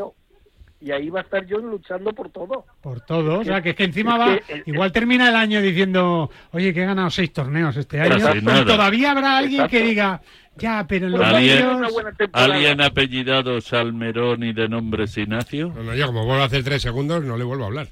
Y 0.80 0.92
ahí 0.92 1.10
va 1.10 1.20
a 1.20 1.22
estar 1.24 1.44
John 1.48 1.68
luchando 1.70 2.12
por 2.12 2.30
todo. 2.30 2.64
Por 2.80 3.00
todo, 3.00 3.40
o 3.40 3.44
sea, 3.44 3.60
que 3.60 3.70
es 3.70 3.76
que 3.76 3.84
encima 3.84 4.14
es 4.14 4.40
va, 4.40 4.62
igual 4.64 4.92
termina 4.92 5.28
el 5.28 5.34
año 5.34 5.60
diciendo, 5.60 6.30
oye, 6.52 6.72
que 6.72 6.82
he 6.82 6.86
ganado 6.86 7.10
seis 7.10 7.32
torneos 7.32 7.76
este 7.76 8.00
año, 8.00 8.16
nada. 8.42 8.64
todavía 8.64 9.10
habrá 9.10 9.38
alguien 9.38 9.66
que 9.66 9.82
diga, 9.82 10.22
ya, 10.56 10.86
pero 10.86 11.06
en 11.06 11.12
los 11.12 11.20
¿Alguien, 11.20 11.66
medios... 11.66 12.30
¿Alguien 12.32 12.80
apellidado 12.80 13.60
Salmerón 13.60 14.44
y 14.44 14.52
de 14.52 14.68
nombre 14.68 15.08
Sinacio? 15.08 15.72
No, 15.74 15.82
no, 15.82 15.94
yo 15.94 16.06
como 16.06 16.24
vuelvo 16.24 16.42
a 16.42 16.46
hacer 16.46 16.62
tres 16.62 16.82
segundos, 16.82 17.24
no 17.24 17.36
le 17.36 17.44
vuelvo 17.44 17.64
a 17.64 17.66
hablar. 17.66 17.88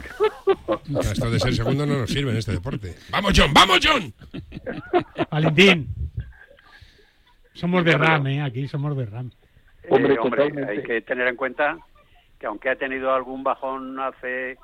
Esto 1.00 1.30
de 1.30 1.40
ser 1.40 1.54
segundo 1.54 1.84
no 1.84 1.98
nos 1.98 2.10
sirve 2.10 2.30
en 2.30 2.38
este 2.38 2.52
deporte. 2.52 2.94
¡Vamos, 3.10 3.32
John! 3.36 3.52
¡Vamos, 3.52 3.80
John! 3.82 4.12
Valentín, 5.30 5.88
somos 7.52 7.84
de 7.84 7.98
RAM, 7.98 8.26
¿eh? 8.28 8.42
Aquí 8.42 8.66
somos 8.66 8.96
de 8.96 9.04
RAM. 9.04 9.30
Hombre, 9.88 10.18
hombre 10.18 10.66
hay 10.68 10.82
que 10.82 11.00
tener 11.02 11.26
en 11.26 11.36
cuenta 11.36 11.78
que 12.40 12.46
aunque 12.46 12.70
ha 12.70 12.76
tenido 12.76 13.14
algún 13.14 13.44
bajón 13.44 14.00
hace, 14.00 14.56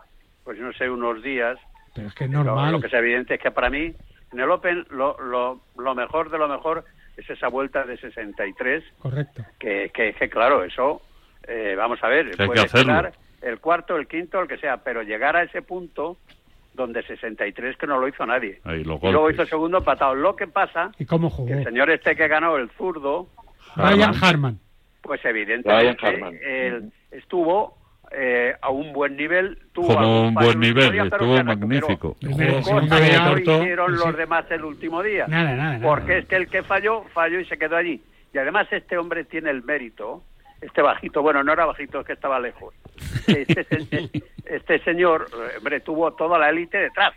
pues 0.45 0.59
no 0.59 0.73
sé, 0.73 0.89
unos 0.91 1.23
días, 1.23 1.59
Pero 1.95 2.09
es 2.09 2.15
que 2.15 2.25
es 2.25 2.31
lo, 2.31 2.43
normal. 2.43 2.73
lo 2.73 2.81
que 2.81 2.87
es 2.89 2.93
evidente 2.95 3.35
es 3.35 3.41
que 3.41 3.51
para 3.53 3.71
mí, 3.71 3.93
en 4.33 4.41
el 4.41 4.51
Open, 4.51 4.87
lo, 4.91 5.17
lo, 5.21 5.61
lo 5.77 5.95
mejor 5.95 6.31
de 6.31 6.39
lo 6.39 6.49
mejor 6.49 6.85
es 7.17 7.29
esa 7.31 7.49
vuelta 7.49 7.85
de 7.85 7.97
63, 7.99 8.83
Correcto. 8.99 9.45
que, 9.59 9.91
que, 9.95 10.13
que 10.15 10.29
claro, 10.31 10.65
eso, 10.65 11.03
eh, 11.47 11.75
vamos 11.77 12.03
a 12.03 12.09
ver, 12.09 12.31
Que 12.35 12.43
hay 12.43 12.49
que 12.49 12.55
puede 12.65 12.69
quedar 12.85 13.13
el 13.43 13.59
cuarto, 13.61 13.97
el 13.97 14.09
quinto, 14.09 14.41
el 14.41 14.49
que 14.49 14.57
sea, 14.59 14.79
pero 14.79 15.03
llegar 15.03 15.37
a 15.37 15.43
ese 15.43 15.63
punto 15.63 16.17
donde 16.75 17.03
63 17.05 17.77
que 17.79 17.87
no 17.87 17.99
lo 17.99 18.09
hizo 18.09 18.25
nadie. 18.27 18.61
Ahí, 18.65 18.85
los 18.85 19.03
Y 19.03 19.11
luego 19.11 19.31
hizo 19.31 19.47
segundo 19.47 19.79
empatado. 19.79 20.15
Lo 20.15 20.35
que 20.37 20.47
pasa, 20.47 20.91
¿Y 20.99 21.07
cómo 21.07 21.31
jugó? 21.31 21.49
que 21.49 21.55
el 21.59 21.65
señor 21.65 21.89
este 21.91 22.17
que 22.17 22.29
ganó, 22.29 22.57
el 22.57 22.69
zurdo, 22.71 23.29
Ryan 23.77 24.13
Harman. 24.23 24.59
pues 25.03 25.25
evidentemente 25.25 25.97
Ryan 25.97 25.97
Harman. 26.15 26.39
él 26.43 26.93
estuvo 27.17 27.77
eh, 28.13 28.55
a 28.61 28.71
un 28.71 28.93
buen 28.93 29.17
nivel. 29.17 29.59
Tuvo 29.73 29.89
Como 29.95 30.29
un 30.29 30.35
buen 30.35 30.61
nivel, 30.61 30.93
día, 30.93 31.05
estuvo 31.05 31.43
magnífico. 31.45 32.17
Segundo 32.21 32.97
día 32.97 33.25
no 33.25 33.39
hicieron 33.39 33.93
Sí, 33.99 34.05
los 34.05 34.17
demás 34.17 34.45
el 34.51 34.65
último 34.65 35.03
día. 35.03 35.27
Nada, 35.27 35.55
nada, 35.55 35.79
nada. 35.79 35.89
Porque 35.89 36.19
es 36.19 36.27
que 36.27 36.37
el 36.37 36.49
que 36.49 36.63
falló, 36.63 37.03
falló 37.13 37.41
y 37.41 37.45
se 37.47 37.59
quedó 37.59 37.77
allí. 37.77 38.01
Y 38.33 38.39
además 38.39 38.67
este 38.71 38.97
hombre 38.99 39.25
tiene 39.25 39.51
el 39.51 39.63
mérito, 39.65 40.23
este 40.61 40.83
bajito, 40.83 41.23
bueno, 41.23 41.43
no 41.43 41.53
era 41.53 41.65
bajito, 41.67 42.01
es 42.01 42.07
que 42.07 42.13
estaba 42.13 42.39
lejos. 42.39 42.75
Este, 43.27 43.67
este 44.45 44.79
señor, 44.85 45.27
hombre, 45.59 45.81
tuvo 45.81 46.13
toda 46.13 46.39
la 46.39 46.51
élite 46.51 46.79
detrás. 46.79 47.13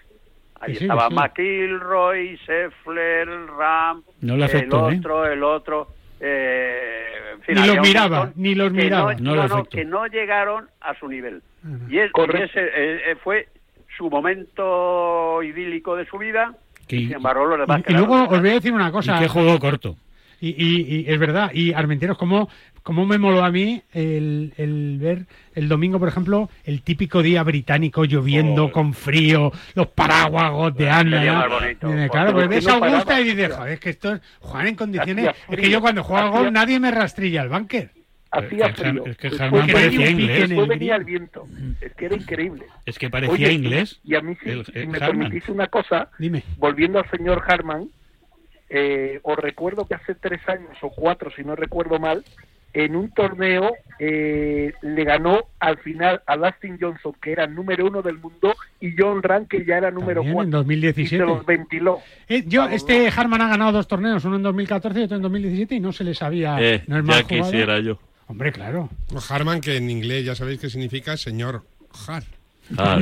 Ahí 0.61 0.75
Sí, 0.75 0.83
estaba 0.85 1.07
sí. 1.07 1.13
McIlroy, 1.15 2.37
Scheffler, 2.37 3.27
Ram, 3.47 4.03
No 4.21 4.35
le 4.37 4.45
afectó, 4.45 4.89
el 4.89 4.95
¿eh? 4.95 4.97
otro, 4.99 5.25
el 5.25 5.43
otro. 5.43 5.87
Eh, 6.19 7.05
en 7.35 7.41
fin, 7.41 7.55
Ni 7.55 7.67
los 7.67 7.79
miraba, 7.87 8.31
ni 8.35 8.55
los 8.55 8.71
miraba. 8.71 9.13
No, 9.15 9.63
que 9.65 9.85
no 9.85 10.05
llegaron 10.07 10.67
a 10.81 10.93
su 10.99 11.07
nivel. 11.07 11.41
Y, 11.89 11.99
es- 11.99 12.11
y 12.15 12.37
ese 12.41 12.59
eh, 12.61 13.01
eh, 13.11 13.15
fue 13.23 13.47
su 13.97 14.09
momento 14.09 15.41
idílico 15.43 15.95
de 15.95 16.05
su 16.05 16.17
vida. 16.17 16.53
Que- 16.87 16.95
y 16.97 17.05
sin 17.07 17.15
embargo, 17.17 17.45
los 17.45 17.59
demás 17.59 17.81
Y, 17.87 17.91
y 17.91 17.95
luego 17.95 18.23
os 18.23 18.39
voy 18.41 18.49
a 18.49 18.53
decir 18.53 18.73
una 18.73 18.91
cosa. 18.91 19.17
Y 19.17 19.19
que 19.21 19.27
jugó 19.27 19.59
corto. 19.59 19.95
Y, 20.41 20.49
y- 20.49 21.01
y 21.01 21.11
es 21.11 21.19
verdad, 21.19 21.51
y 21.53 21.73
Armenteros, 21.73 22.17
¿cómo, 22.17 22.49
cómo 22.83 23.05
me 23.05 23.17
moló 23.17 23.43
a 23.43 23.51
mí 23.51 23.81
el, 23.93 24.53
el 24.57 24.97
ver 24.99 25.25
el 25.55 25.67
domingo, 25.67 25.99
por 25.99 26.07
ejemplo, 26.07 26.49
el 26.63 26.81
típico 26.81 27.21
día 27.21 27.43
británico 27.43 28.05
lloviendo, 28.05 28.71
con 28.71 28.93
frío, 28.93 29.51
los 29.75 29.87
paraguas 29.87 30.51
goteando? 30.51 31.17
Sería 31.17 31.33
¿no? 31.33 31.39
más 31.39 31.49
bonito. 31.61 31.89
Y 31.89 31.93
de- 31.93 32.09
claro, 32.09 32.31
Porque 32.33 32.47
pues 32.47 32.65
ves 32.65 32.67
a 32.67 32.75
Augusta 32.77 33.19
y 33.21 33.23
dices, 33.25 33.55
joder, 33.55 33.73
es 33.73 33.79
que 33.79 33.89
esto 33.89 34.13
es 34.15 34.21
jugar 34.39 34.67
en 34.67 34.75
condiciones. 34.75 35.29
Es 35.49 35.57
que 35.59 35.69
yo 35.69 35.81
cuando 35.81 36.03
juego 36.03 36.21
al 36.21 36.27
hacía- 36.29 36.39
golf 36.41 36.51
nadie 36.51 36.79
me 36.79 36.91
rastrilla 36.91 37.41
el 37.43 37.49
bunker. 37.49 37.91
Hacía 38.31 38.67
Es 38.67 38.75
que 38.75 38.81
frío. 38.83 39.05
Es 39.07 39.17
que 39.17 39.29
venía 39.29 39.73
parecía 39.73 40.09
inglés. 40.11 40.49
Después 40.49 40.67
venía 40.67 40.95
el 40.95 41.03
viento. 41.03 41.47
Es 41.81 41.93
que 41.95 42.05
era 42.05 42.15
increíble. 42.15 42.65
Es 42.85 42.99
que 42.99 43.09
parecía 43.09 43.33
Oye, 43.33 43.53
inglés. 43.53 43.99
Y 44.03 44.13
a 44.15 44.21
mí, 44.21 44.35
si, 44.43 44.49
el- 44.51 44.65
si 44.65 44.71
me 44.85 44.97
Harman. 44.97 45.19
permitís 45.19 45.49
una 45.49 45.65
cosa, 45.67 46.09
Dime. 46.19 46.43
volviendo 46.57 46.99
al 46.99 47.09
señor 47.09 47.43
Harman, 47.47 47.89
eh, 48.69 49.19
os 49.23 49.35
recuerdo 49.37 49.87
que 49.87 49.95
hace 49.95 50.13
tres 50.13 50.41
años 50.47 50.77
o 50.81 50.89
cuatro, 50.91 51.31
si 51.35 51.43
no 51.43 51.55
recuerdo 51.55 51.97
mal, 51.99 52.23
en 52.73 52.95
un 52.95 53.11
torneo 53.11 53.73
eh, 53.99 54.73
le 54.81 55.03
ganó 55.03 55.45
al 55.59 55.77
final 55.79 56.21
a 56.25 56.37
Dustin 56.37 56.77
Johnson, 56.79 57.13
que 57.21 57.31
era 57.31 57.47
número 57.47 57.85
uno 57.85 58.01
del 58.01 58.17
mundo, 58.17 58.55
y 58.79 58.93
John 58.97 59.21
Ram, 59.21 59.45
que 59.45 59.65
ya 59.65 59.77
era 59.77 59.91
número 59.91 60.21
También 60.21 60.29
en 60.29 60.33
cuatro. 60.35 60.49
Y 60.49 60.63
2017. 60.63 61.17
se 61.17 61.29
los 61.29 61.45
ventiló. 61.45 61.99
Eh, 62.27 62.43
yo, 62.47 62.67
este 62.67 63.09
Harman 63.09 63.41
ha 63.41 63.49
ganado 63.49 63.71
dos 63.71 63.87
torneos, 63.87 64.23
uno 64.25 64.37
en 64.37 64.43
2014 64.43 64.99
y 64.99 65.03
otro 65.03 65.17
en 65.17 65.23
2017, 65.23 65.75
y 65.75 65.79
no 65.79 65.91
se 65.91 66.03
le 66.03 66.13
sabía. 66.13 66.57
Eh, 66.61 66.83
no 66.87 66.99
es 66.99 67.05
ya 67.05 67.23
jugador. 67.23 67.27
quisiera 67.27 67.79
yo. 67.79 67.99
Hombre, 68.27 68.51
claro. 68.51 68.89
Harman, 69.29 69.59
que 69.59 69.77
en 69.77 69.89
inglés 69.89 70.23
ya 70.23 70.35
sabéis 70.35 70.59
que 70.59 70.69
significa 70.69 71.17
señor 71.17 71.63
Har. 72.07 72.23
Ah, 72.77 72.99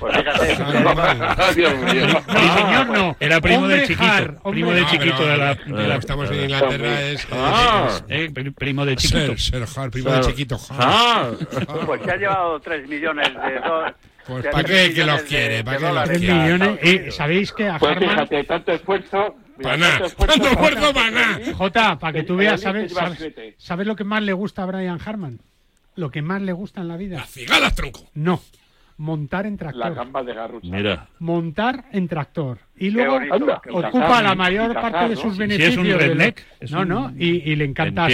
Pues 0.00 0.16
fíjate, 0.16 0.52
Harman. 0.62 1.54
Dios 1.54 1.74
mío. 1.78 2.06
Mi 2.28 2.48
señor 2.48 2.86
no. 2.88 3.16
Era 3.20 3.40
primo 3.40 3.58
Hombre 3.60 3.76
del 3.76 3.86
chiquito. 3.86 4.04
Har, 4.12 4.38
primo 4.50 4.72
del 4.72 4.84
Ah, 4.84 4.88
chiquito 4.90 5.14
pero- 5.18 5.30
de 5.30 5.36
la. 5.36 5.54
de 5.54 5.88
la- 5.88 5.96
estamos 5.96 6.30
en 6.30 6.40
Inglaterra, 6.42 7.02
es, 7.02 7.26
Ah. 7.32 7.88
eh, 8.08 8.30
pri- 8.32 8.50
primo 8.50 8.84
del 8.84 8.96
chiquito. 8.96 9.36
ser, 9.36 9.66
ser 9.66 9.80
Har, 9.82 9.90
primo 9.90 10.10
de 10.10 10.20
chiquito 10.22 10.56
Har. 10.56 10.76
ah, 10.80 11.30
pues 11.86 12.02
se 12.02 12.10
ha 12.10 12.16
llevado 12.16 12.60
tres 12.60 12.88
millones 12.88 13.28
de 13.32 13.60
dólares. 13.60 13.94
Pues 14.26 14.42
de 14.42 14.50
¿para 14.50 14.64
qué 14.64 14.92
que 14.92 15.04
los 15.04 15.22
de- 15.22 15.28
quiere? 15.28 15.54
de 15.58 15.64
¿Para 15.64 15.78
qué 15.78 15.84
los 15.92 16.08
quiere? 16.18 16.34
millones. 16.34 16.78
Eh, 16.82 17.10
¿Sabéis 17.12 17.52
que 17.52 17.68
a 17.68 17.78
Pues 17.78 17.92
Harman. 17.96 18.10
fíjate, 18.10 18.44
tanto 18.44 18.72
esfuerzo. 18.72 19.36
Para 19.62 19.76
nada. 19.78 19.98
tanto 20.10 20.48
esfuerzo 20.48 20.92
para- 20.92 21.10
nada. 21.12 21.38
Jota, 21.54 21.98
para 21.98 22.12
que 22.12 22.22
tú 22.24 22.36
veas, 22.36 22.60
¿sabes, 22.60 22.92
sabes, 22.92 23.32
sabes 23.58 23.86
lo 23.86 23.94
que 23.96 24.04
más 24.04 24.22
le 24.22 24.32
gusta 24.32 24.64
a 24.64 24.66
Brian 24.66 24.98
Harman? 25.04 25.40
Lo 25.96 26.10
que 26.10 26.22
más 26.22 26.40
le 26.42 26.52
gusta 26.52 26.80
en 26.82 26.88
la 26.88 26.96
vida. 26.96 27.16
Las 27.18 27.30
cigalas, 27.30 27.74
tronco. 27.74 28.06
No, 28.14 28.40
montar 28.98 29.46
en 29.46 29.54
La 29.54 29.58
tractor. 29.58 29.94
gamba 29.94 30.22
de 30.22 30.34
Garrucha. 30.34 30.68
mira. 30.70 31.08
Montar 31.18 31.86
en 31.92 32.06
tractor. 32.08 32.58
Y 32.78 32.90
luego 32.90 33.18
bonito, 33.18 33.60
ocupa 33.72 34.22
la 34.22 34.34
mayor 34.34 34.74
parte 34.74 35.08
de 35.10 35.16
sus 35.16 35.32
Si 35.34 35.38
beneficios. 35.38 35.72
es 35.72 35.78
un 35.78 35.86
redneck, 35.98 36.42
es 36.60 36.70
no, 36.70 36.84
no, 36.84 37.12
y, 37.18 37.50
y 37.50 37.56
le 37.56 37.64
encanta 37.64 38.06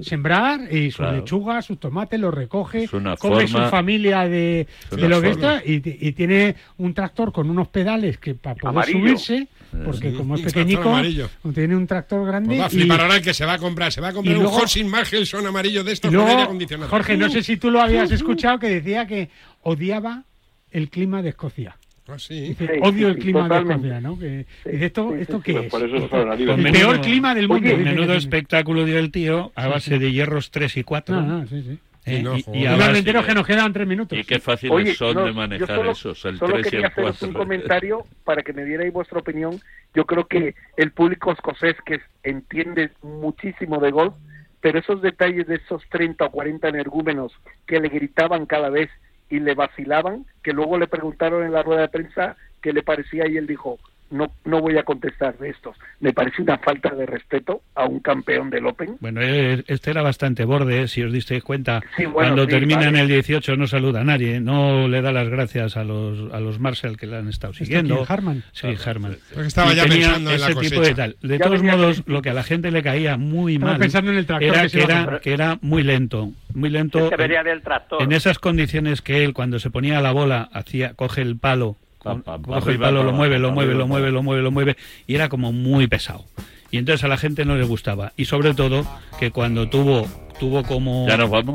sembrar 0.00 0.60
y 0.72 0.90
sus 0.90 0.96
Claro. 0.96 1.16
lechugas, 1.16 1.64
sus 1.64 1.78
tomates, 1.80 2.20
los 2.20 2.32
recoge, 2.34 2.84
Es 2.84 2.92
una 2.92 3.16
come 3.16 3.46
forma- 3.46 3.64
su 3.66 3.70
familia 3.70 4.28
de, 4.28 4.60
es 4.90 4.90
de 4.90 5.08
lo 5.08 5.20
que 5.22 5.32
forma. 5.34 5.56
está 5.56 5.66
y, 5.70 5.82
y 6.08 6.12
tiene 6.12 6.56
un 6.78 6.92
tractor 6.94 7.32
con 7.32 7.48
unos 7.48 7.68
pedales 7.68 8.18
que 8.18 8.34
para 8.34 8.54
poder 8.56 8.68
Amarillo. 8.68 8.98
subirse, 9.00 9.48
porque 9.84 10.10
Sí, 10.10 10.16
como 10.16 10.34
es 10.34 10.40
un 10.40 10.46
tractor 10.50 10.64
pequeñico, 11.02 11.52
tiene 11.54 11.76
un 11.76 11.86
tractor 11.86 12.26
grande 12.26 12.48
Pues 12.48 12.60
va 12.60 12.64
a 12.64 12.68
y, 12.68 12.70
flipar 12.70 13.00
ahora 13.00 13.16
el 13.16 13.22
que 13.22 13.34
se 13.34 13.44
va 13.46 13.54
a 13.54 13.58
comprar. 13.58 13.92
Se 13.92 14.00
va 14.00 14.08
a 14.08 14.12
comprar 14.12 14.34
y 14.34 14.38
un 14.38 14.42
luego- 14.44 14.58
Horsin 14.58 14.88
Margelson 14.88 15.46
amarillo 15.46 15.82
de 15.84 15.90
y 15.90 15.94
estos 15.94 16.10
con 16.10 16.20
aire 16.20 16.32
luego, 16.32 16.42
acondicionado. 16.44 16.90
Jorge, 16.90 17.16
no 17.16 17.28
sé 17.30 17.42
si 17.42 17.56
tú 17.56 17.70
lo 17.70 17.80
habías 17.80 18.10
escuchado 18.10 18.58
que 18.58 18.68
decía 18.68 19.06
que 19.06 19.30
odiaba 19.62 20.24
el 20.70 20.88
clima 20.90 21.22
de 21.22 21.30
Escocia. 21.30 21.76
Ah, 22.08 22.18
sí. 22.18 22.40
Dice, 22.48 22.66
Sí, 22.66 22.80
odio 22.82 23.08
el 23.08 23.18
clima 23.18 23.42
totalmente. 23.44 23.88
de 23.88 23.94
Escocia, 23.94 24.00
¿no? 24.00 24.18
Que, 24.18 24.46
Sí, 24.64 24.70
dice, 24.72 24.86
¿esto, 24.86 25.12
sí, 25.14 25.20
esto 25.22 25.36
sí, 25.38 25.42
qué 25.44 25.52
Pues 25.52 25.64
es? 25.66 25.70
por 25.70 25.82
eso 25.84 25.96
es 25.96 26.10
coronavirus. 26.10 26.56
el 26.58 26.62
peor 26.64 26.74
menudo- 26.74 27.00
clima 27.00 27.34
del 27.34 27.48
mundo. 27.48 27.66
Oye, 27.68 27.76
Menudo 27.76 28.14
espectáculo 28.14 28.84
dio 28.84 28.98
el 28.98 29.10
tío 29.10 29.52
a 29.54 29.68
base 29.68 29.92
sí. 29.94 29.98
de 29.98 30.12
hierros 30.12 30.50
3 30.50 30.76
y 30.78 30.82
4. 30.82 31.20
No, 31.20 31.38
no, 31.40 31.46
sí, 31.46 31.62
sí. 31.62 31.78
Eh, 32.04 32.16
Sí, 32.16 32.22
no, 32.22 32.36
y- 32.36 32.44
y, 32.52 32.62
Y 32.62 32.66
a 32.66 32.70
los 32.72 32.80
base- 32.80 32.92
renteros 32.94 33.26
que 33.26 33.34
nos 33.34 33.46
quedan 33.46 33.72
tres 33.72 33.86
minutos. 33.86 34.18
Y 34.18 34.24
qué 34.24 34.40
fáciles 34.40 34.74
Oye, 34.74 34.94
son 34.94 35.14
no, 35.14 35.24
de 35.24 35.32
manejar 35.32 35.68
solo- 35.76 35.90
esos, 35.92 36.24
el 36.24 36.36
solo 36.38 36.54
3 36.54 36.66
y 36.66 36.70
quería 36.70 36.86
el 36.86 36.92
haceros 36.92 37.10
4. 37.18 37.28
un 37.28 37.34
comentario 37.34 38.06
para 38.24 38.42
que 38.42 38.52
me 38.52 38.64
dierais 38.64 38.92
vuestra 38.92 39.20
opinión. 39.20 39.60
Yo 39.94 40.04
creo 40.04 40.26
que 40.26 40.54
el 40.76 40.90
público 40.90 41.30
escocés 41.32 41.76
que 41.86 42.00
entiende 42.24 42.90
muchísimo 43.02 43.78
de 43.78 43.90
golf, 43.92 44.14
pero 44.60 44.78
esos 44.80 45.00
detalles 45.02 45.46
de 45.46 45.56
esos 45.56 45.82
30 45.90 46.24
o 46.26 46.30
40 46.30 46.68
energúmenos 46.68 47.32
que 47.66 47.78
le 47.80 47.88
gritaban 47.88 48.46
cada 48.46 48.68
vez 48.68 48.90
y 49.30 49.38
le 49.40 49.54
vacilaban, 49.54 50.26
que 50.42 50.52
luego 50.52 50.78
le 50.78 50.88
preguntaron 50.88 51.44
en 51.44 51.52
la 51.52 51.62
rueda 51.62 51.82
de 51.82 51.88
prensa 51.88 52.36
qué 52.62 52.72
le 52.72 52.82
parecía 52.82 53.28
y 53.28 53.36
él 53.36 53.46
dijo, 53.46 53.78
no, 54.10 54.30
no 54.44 54.60
voy 54.60 54.76
a 54.76 54.82
contestar 54.82 55.38
de 55.38 55.48
estos. 55.48 55.74
Me 56.00 56.12
parece 56.12 56.42
una 56.42 56.58
falta 56.58 56.90
de 56.94 57.06
respeto 57.06 57.62
a 57.74 57.86
un 57.86 58.00
campeón 58.00 58.50
del 58.50 58.66
Open. 58.66 58.98
Bueno, 59.00 59.22
eh, 59.22 59.64
este 59.68 59.90
era 59.90 60.02
bastante 60.02 60.44
borde, 60.44 60.86
si 60.88 61.02
os 61.02 61.10
disteis 61.10 61.42
cuenta. 61.42 61.80
Sí, 61.96 62.04
bueno, 62.04 62.12
Cuando 62.34 62.44
sí, 62.44 62.50
termina 62.50 62.84
en 62.84 62.92
vale. 62.92 63.00
el 63.00 63.08
18 63.08 63.56
no 63.56 63.66
saluda 63.66 64.02
a 64.02 64.04
nadie, 64.04 64.38
no 64.38 64.86
le 64.86 65.00
da 65.00 65.12
las 65.12 65.30
gracias 65.30 65.78
a 65.78 65.84
los, 65.84 66.30
a 66.30 66.40
los 66.40 66.60
Marshall 66.60 66.98
que 66.98 67.06
le 67.06 67.16
han 67.16 67.28
estado 67.30 67.54
siguiendo. 67.54 67.94
quién, 67.96 68.06
Harman? 68.10 68.42
Sí, 68.52 68.66
Harman. 68.84 69.16
Porque 69.32 69.48
estaba 69.48 69.72
Y 69.72 69.76
ya 69.76 69.84
pensando 69.86 70.30
en 70.30 70.40
la 70.42 70.46
ese 70.50 70.60
tipo 70.60 70.76
cosecha. 70.76 70.88
de 70.88 70.94
tal. 70.94 71.16
De 71.22 71.38
Ya 71.38 71.44
todos 71.46 71.60
venía 71.62 71.76
modos, 71.78 72.02
lo 72.04 72.20
que 72.20 72.28
a 72.28 72.34
la 72.34 72.42
gente 72.42 72.70
le 72.70 72.82
caía 72.82 73.16
muy 73.16 73.54
Estaba 73.54 73.72
mal 73.72 73.80
pensando 73.80 74.10
en 74.10 74.18
el 74.18 74.26
tractor 74.26 74.48
era 74.50 74.62
que 74.64 74.68
se 74.68 74.82
era, 74.82 75.20
que 75.22 75.32
era 75.32 75.58
muy 75.62 75.82
lento, 75.84 76.32
muy 76.52 76.68
lento. 76.68 77.08
Venía 77.16 77.40
en- 77.40 77.46
del 77.46 77.62
tractor. 77.62 78.02
En 78.02 78.12
esas 78.12 78.38
condiciones 78.38 79.00
que 79.00 79.24
él, 79.24 79.32
cuando 79.32 79.58
se 79.58 79.70
ponía 79.70 80.02
la 80.02 80.12
bola, 80.12 80.50
hacía, 80.52 80.92
coge 80.92 81.22
el 81.22 81.38
palo, 81.38 81.78
Con- 82.02 82.22
coge 82.22 82.72
el 82.72 82.78
palo, 82.78 83.02
lo 83.04 83.12
mueve, 83.12 83.38
lo 83.38 83.52
mueve, 83.52 83.74
lo 83.74 83.86
mueve, 83.86 84.10
lo 84.10 84.22
mueve, 84.22 84.42
lo 84.42 84.50
mueve, 84.50 84.76
y 85.06 85.14
era 85.14 85.28
como 85.28 85.52
muy 85.52 85.86
pesado. 85.86 86.24
Y 86.70 86.78
entonces 86.78 87.04
a 87.04 87.08
la 87.08 87.16
gente 87.18 87.44
no 87.44 87.54
le 87.56 87.64
gustaba. 87.64 88.12
Y 88.16 88.24
sobre 88.24 88.54
todo 88.54 88.86
que 89.20 89.30
cuando 89.30 89.68
tuvo 89.68 90.06
tuvo 90.42 90.62
como, 90.64 91.06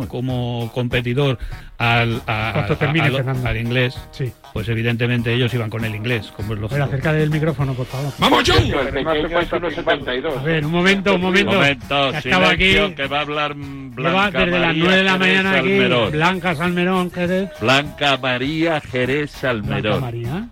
como 0.08 0.72
competidor 0.74 1.38
al, 1.78 2.22
a- 2.26 2.60
a- 2.62 2.76
termine, 2.78 3.08
al- 3.08 3.16
Fernando. 3.18 3.48
al 3.50 3.58
inglés, 3.58 3.98
Sí. 4.12 4.32
pues 4.54 4.70
evidentemente 4.70 5.34
ellos 5.34 5.54
iban 5.54 5.70
con 5.70 5.84
el 5.84 5.94
inglés, 5.94 6.32
como 6.36 6.54
es 6.54 6.60
A 6.60 6.62
ver, 6.62 6.62
lógico. 6.62 6.84
acerca 6.86 7.12
del 7.12 7.30
micrófono, 7.30 7.74
por 7.74 7.86
favor. 7.86 8.14
¡Vamos, 8.18 8.44
John! 8.48 8.64
El 8.64 8.88
pequeño 8.94 9.40
es 9.42 9.52
1,72. 9.52 10.38
A 10.38 10.42
ver, 10.44 10.66
un 10.66 10.72
momento, 10.72 11.16
un 11.16 11.22
momento. 11.22 11.52
momento, 11.52 12.12
Que 12.12 12.18
estaba 12.20 12.50
aquí. 12.52 12.76
que 12.96 13.08
va 13.08 13.18
a 13.18 13.22
hablar 13.22 13.56
Lleva 13.56 13.92
Blanca 14.30 14.40
desde 14.40 14.52
las 14.52 14.68
María 14.68 14.84
9 14.84 14.96
de 14.98 15.04
la 15.04 15.12
Jerez 15.12 15.20
mañana 15.28 15.50
aquí. 15.60 15.68
Salmerón. 15.70 16.12
Blanca 16.12 16.56
Salmerón, 16.56 17.12
Jerez. 17.12 17.50
Blanca 17.60 18.18
María 18.18 18.80
Jerez 18.82 19.32
Blanca 19.32 19.40
Salmerón. 19.42 20.02
María. 20.02 20.48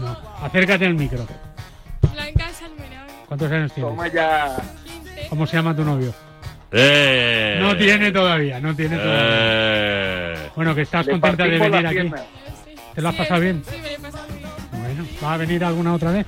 No. 0.00 0.16
Acércate 0.42 0.86
al 0.86 0.94
micro. 0.94 1.26
Blanca 2.14 2.48
Salmerón. 2.52 3.06
¿Cuántos 3.28 3.52
años 3.52 3.72
tienes? 3.74 3.90
Toma 3.92 4.08
ya. 4.08 4.56
¿Cómo 5.28 5.46
se 5.46 5.56
llama 5.56 5.76
tu 5.76 5.84
novio? 5.84 6.14
Eh. 6.72 7.58
No 7.60 7.76
tiene 7.76 8.12
todavía, 8.12 8.60
no 8.60 8.74
tiene 8.74 8.96
todavía. 8.96 9.24
Eh. 9.26 10.36
Bueno, 10.54 10.74
que 10.74 10.82
estás 10.82 11.06
Le 11.06 11.12
contenta 11.12 11.44
de 11.44 11.58
venir 11.58 11.86
aquí. 11.86 12.10
¿Te 12.94 13.02
lo 13.02 13.08
has 13.08 13.14
pasado 13.14 13.40
bien? 13.40 13.62
Sí, 13.68 13.76
me 13.80 13.88
lo 13.90 13.94
he 13.94 13.98
pasado 13.98 14.26
bien. 14.28 14.48
Bueno, 14.72 15.06
¿va 15.22 15.34
a 15.34 15.36
venir 15.36 15.64
alguna 15.64 15.94
otra 15.94 16.12
vez? 16.12 16.26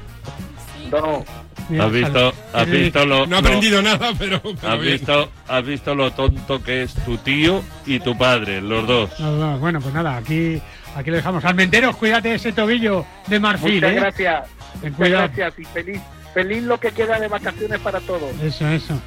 No, 0.90 1.24
Mira, 1.68 1.84
¿Has 1.86 1.92
visto, 1.92 2.32
has 2.52 2.66
visto 2.68 3.06
lo, 3.06 3.26
No 3.26 3.36
ha 3.36 3.40
lo- 3.40 3.46
aprendido 3.46 3.80
nada, 3.82 4.10
pero. 4.18 4.40
pero 4.42 4.68
has 4.72 4.80
bien. 4.80 4.92
visto, 4.94 5.30
has 5.48 5.64
visto 5.64 5.94
lo 5.94 6.10
tonto 6.12 6.62
que 6.62 6.82
es 6.82 6.92
tu 6.94 7.16
tío 7.18 7.62
y 7.86 8.00
tu 8.00 8.18
padre, 8.18 8.60
los 8.60 8.86
dos. 8.86 9.18
No, 9.20 9.32
no, 9.36 9.58
bueno, 9.58 9.80
pues 9.80 9.94
nada, 9.94 10.16
aquí, 10.16 10.60
aquí 10.96 11.10
lo 11.10 11.16
dejamos. 11.16 11.44
Almenteros, 11.44 11.96
cuídate 11.96 12.34
ese 12.34 12.52
tobillo 12.52 13.06
de 13.28 13.38
marfil, 13.40 13.74
muchas 13.76 13.90
¿eh? 13.92 13.94
gracias. 13.94 14.42
Muchas 14.82 14.96
cuidado. 14.96 15.28
gracias 15.34 15.58
y 15.60 15.64
feliz, 15.66 16.00
feliz 16.34 16.62
lo 16.64 16.78
que 16.80 16.90
queda 16.90 17.18
de 17.20 17.28
vacaciones 17.28 17.78
para 17.78 18.00
todos. 18.00 18.30
Eso, 18.42 18.68
eso. 18.68 19.00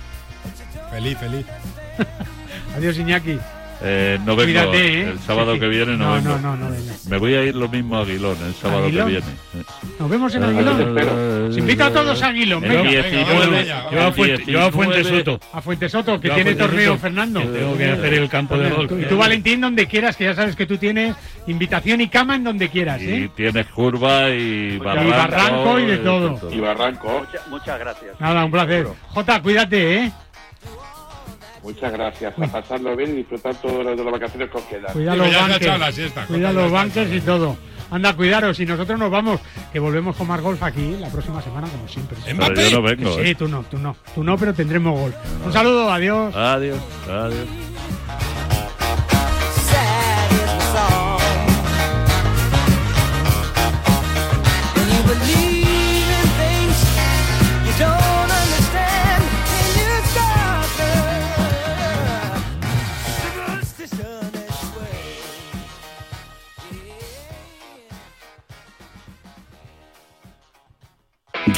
Feliz, 0.96 1.18
feliz. 1.18 1.46
Adiós, 2.78 2.98
Iñaki. 2.98 3.38
Eh, 3.82 4.18
no 4.26 4.38
vengo 4.38 4.44
Cuídate, 4.46 5.02
¿eh? 5.02 5.10
el 5.10 5.20
sábado 5.20 5.52
Sí, 5.52 5.58
sí. 5.58 5.60
que 5.60 5.68
viene, 5.68 5.98
no, 5.98 6.06
No, 6.08 6.14
vengo. 6.16 6.30
no, 6.40 6.56
no, 6.56 6.56
no 6.56 6.72
vengas. 6.72 7.06
Me 7.08 7.18
voy 7.18 7.36
a 7.36 7.44
ir 7.44 7.54
lo 7.56 7.68
mismo 7.68 7.98
a 7.98 8.02
Aguilón 8.04 8.38
el 8.48 8.54
sábado 8.56 8.86
¿Aguilón? 8.86 9.08
que 9.08 9.12
viene. 9.12 9.26
Nos 10.00 10.10
vemos 10.10 10.34
en 10.36 10.44
Aguilón. 10.44 11.54
Se 11.54 11.60
invita 11.60 11.88
a 11.88 11.92
todos 11.92 12.24
a 12.24 12.28
Aguilón, 12.28 12.64
El 12.64 12.70
venga. 12.72 12.90
19, 12.90 13.48
venga, 13.50 13.92
Yo 13.92 14.02
a 14.08 14.12
Fuente, 14.14 14.46
yo 14.52 14.62
a 14.64 14.72
Fuente 14.72 14.96
19, 14.96 15.24
Soto. 15.26 15.46
A 15.52 15.62
Fuente 15.62 15.90
Soto, 15.90 16.22
que 16.22 16.30
tiene 16.30 16.56
torneo, 16.56 16.92
Soto, 16.92 17.02
Fernando. 17.02 17.42
que 17.42 17.48
tengo 17.48 17.78
que 17.78 17.92
hacer 17.92 18.14
el 18.14 18.30
campo 18.30 18.58
de 18.58 18.70
golf. 18.70 18.92
Y 18.98 19.06
tú, 19.10 19.18
Valentín, 19.18 19.60
donde 19.60 19.86
quieras, 19.88 20.16
que 20.16 20.24
ya 20.24 20.34
sabes 20.34 20.56
que 20.56 20.66
tú 20.66 20.78
tienes 20.78 21.14
invitación 21.48 22.00
y 22.00 22.08
cama 22.08 22.36
en 22.38 22.46
donde 22.46 22.70
quieras, 22.70 23.02
Y 23.02 23.10
¿eh? 23.12 23.30
tienes 23.36 23.68
curva 23.68 24.30
y 24.30 24.78
barranco. 24.78 25.12
barranco 25.12 25.80
y 25.82 25.86
de 25.86 25.98
todo. 25.98 26.50
Y 26.50 26.60
Barranco. 26.62 27.20
Mucha- 27.28 27.44
muchas 27.50 27.78
gracias. 27.80 28.20
Nada, 28.22 28.46
un 28.46 28.52
placer. 28.52 28.88
Jota, 29.10 29.42
cuídate, 29.42 29.96
¿eh? 29.98 30.12
Muchas 31.66 31.92
gracias. 31.92 32.34
A 32.40 32.48
pasarlo 32.48 32.96
bien 32.96 33.10
y 33.12 33.14
disfrutar 33.18 33.56
todas 33.56 33.84
las 33.84 33.98
de 33.98 34.04
las 34.04 34.14
vacaciones 34.14 34.52
que 34.52 34.58
os 34.58 34.64
quedan. 34.66 34.94
Cuida 34.94 35.14
Sí, 35.14 35.18
los 35.18 35.96
siesta, 35.96 36.26
Cuida 36.28 36.52
los 36.52 36.72
echado. 36.72 37.16
y 37.16 37.22
todo. 37.22 37.58
Anda, 37.90 38.14
cuidaros. 38.14 38.60
Y 38.60 38.66
nosotros 38.68 39.00
nos 39.00 39.10
vamos, 39.10 39.40
que 39.74 39.80
volvemos 39.80 40.16
con 40.16 40.28
más 40.28 40.42
golf 40.42 40.62
aquí 40.62 40.96
la 41.00 41.10
próxima 41.10 41.42
semana, 41.42 41.68
como 41.68 41.88
siempre. 41.88 42.18
Pero 42.24 42.54
yo 42.70 42.70
no 42.78 42.82
vengo. 42.84 43.16
Sí, 43.16 43.22
eh. 43.32 43.36
tú 43.36 43.48
no, 43.48 43.64
tú 43.64 43.80
no. 43.80 43.96
Tú 44.14 44.24
no, 44.24 44.38
pero 44.38 44.54
tendremos 44.54 45.00
golf. 45.00 45.16
Un 45.44 45.52
saludo, 45.52 45.92
adiós. 45.92 46.36
Adiós, 46.36 46.80
adiós. 47.10 47.48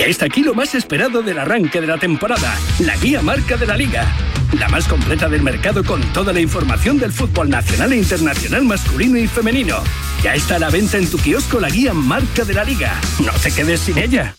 Está 0.10 0.26
aquí 0.26 0.42
lo 0.42 0.54
más 0.54 0.74
esperado 0.74 1.22
del 1.22 1.38
arranque 1.38 1.82
de 1.82 1.88
la 1.88 1.98
temporada, 1.98 2.56
la 2.80 2.96
guía 2.98 3.22
marca 3.22 3.58
de 3.58 3.68
la 3.68 3.76
liga. 3.76 4.06
La 4.58 4.70
más 4.70 4.88
completa 4.88 5.28
del 5.28 5.42
mercado 5.42 5.84
con 5.84 6.02
toda 6.14 6.32
la 6.32 6.40
información 6.40 6.98
del 6.98 7.12
fútbol 7.12 7.50
nacional 7.50 7.92
e 7.92 7.98
internacional 7.98 8.64
masculino 8.64 9.18
y 9.18 9.28
femenino. 9.28 9.78
Ya 10.24 10.34
está 10.34 10.56
a 10.56 10.60
la 10.60 10.70
venta 10.70 10.98
en 10.98 11.10
tu 11.10 11.18
kiosco 11.18 11.60
la 11.60 11.70
guía 11.70 11.94
marca 11.94 12.46
de 12.46 12.54
la 12.54 12.64
liga. 12.64 12.94
No 13.24 13.34
te 13.34 13.52
quedes 13.52 13.82
sin 13.82 13.98
ella. 13.98 14.36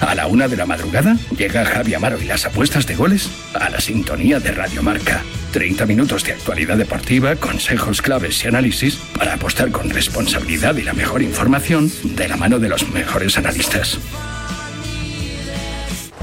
A 0.00 0.16
la 0.16 0.26
una 0.26 0.48
de 0.48 0.56
la 0.56 0.66
madrugada 0.66 1.16
llega 1.36 1.64
Javi 1.64 1.94
Amaro 1.94 2.20
y 2.20 2.24
las 2.24 2.44
apuestas 2.44 2.86
de 2.88 2.96
goles 2.96 3.30
a 3.54 3.70
la 3.70 3.80
sintonía 3.80 4.40
de 4.40 4.50
Radio 4.50 4.82
Marca. 4.82 5.22
30 5.52 5.86
minutos 5.86 6.24
de 6.24 6.32
actualidad 6.32 6.76
deportiva, 6.76 7.36
consejos 7.36 8.02
claves 8.02 8.42
y 8.42 8.48
análisis 8.48 8.96
para 9.16 9.34
apostar 9.34 9.70
con 9.70 9.90
responsabilidad 9.90 10.74
y 10.76 10.82
la 10.82 10.94
mejor 10.94 11.22
información 11.22 11.92
de 12.02 12.26
la 12.26 12.36
mano 12.36 12.58
de 12.58 12.68
los 12.68 12.88
mejores 12.90 13.38
analistas. 13.38 14.00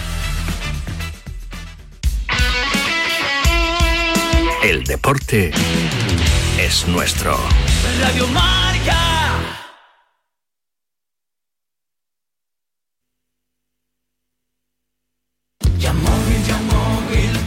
El 4.63 4.85
deporte 4.85 5.51
es 6.57 6.87
nuestro. 6.87 7.37
Radio 7.99 8.25
Marca. 8.27 8.97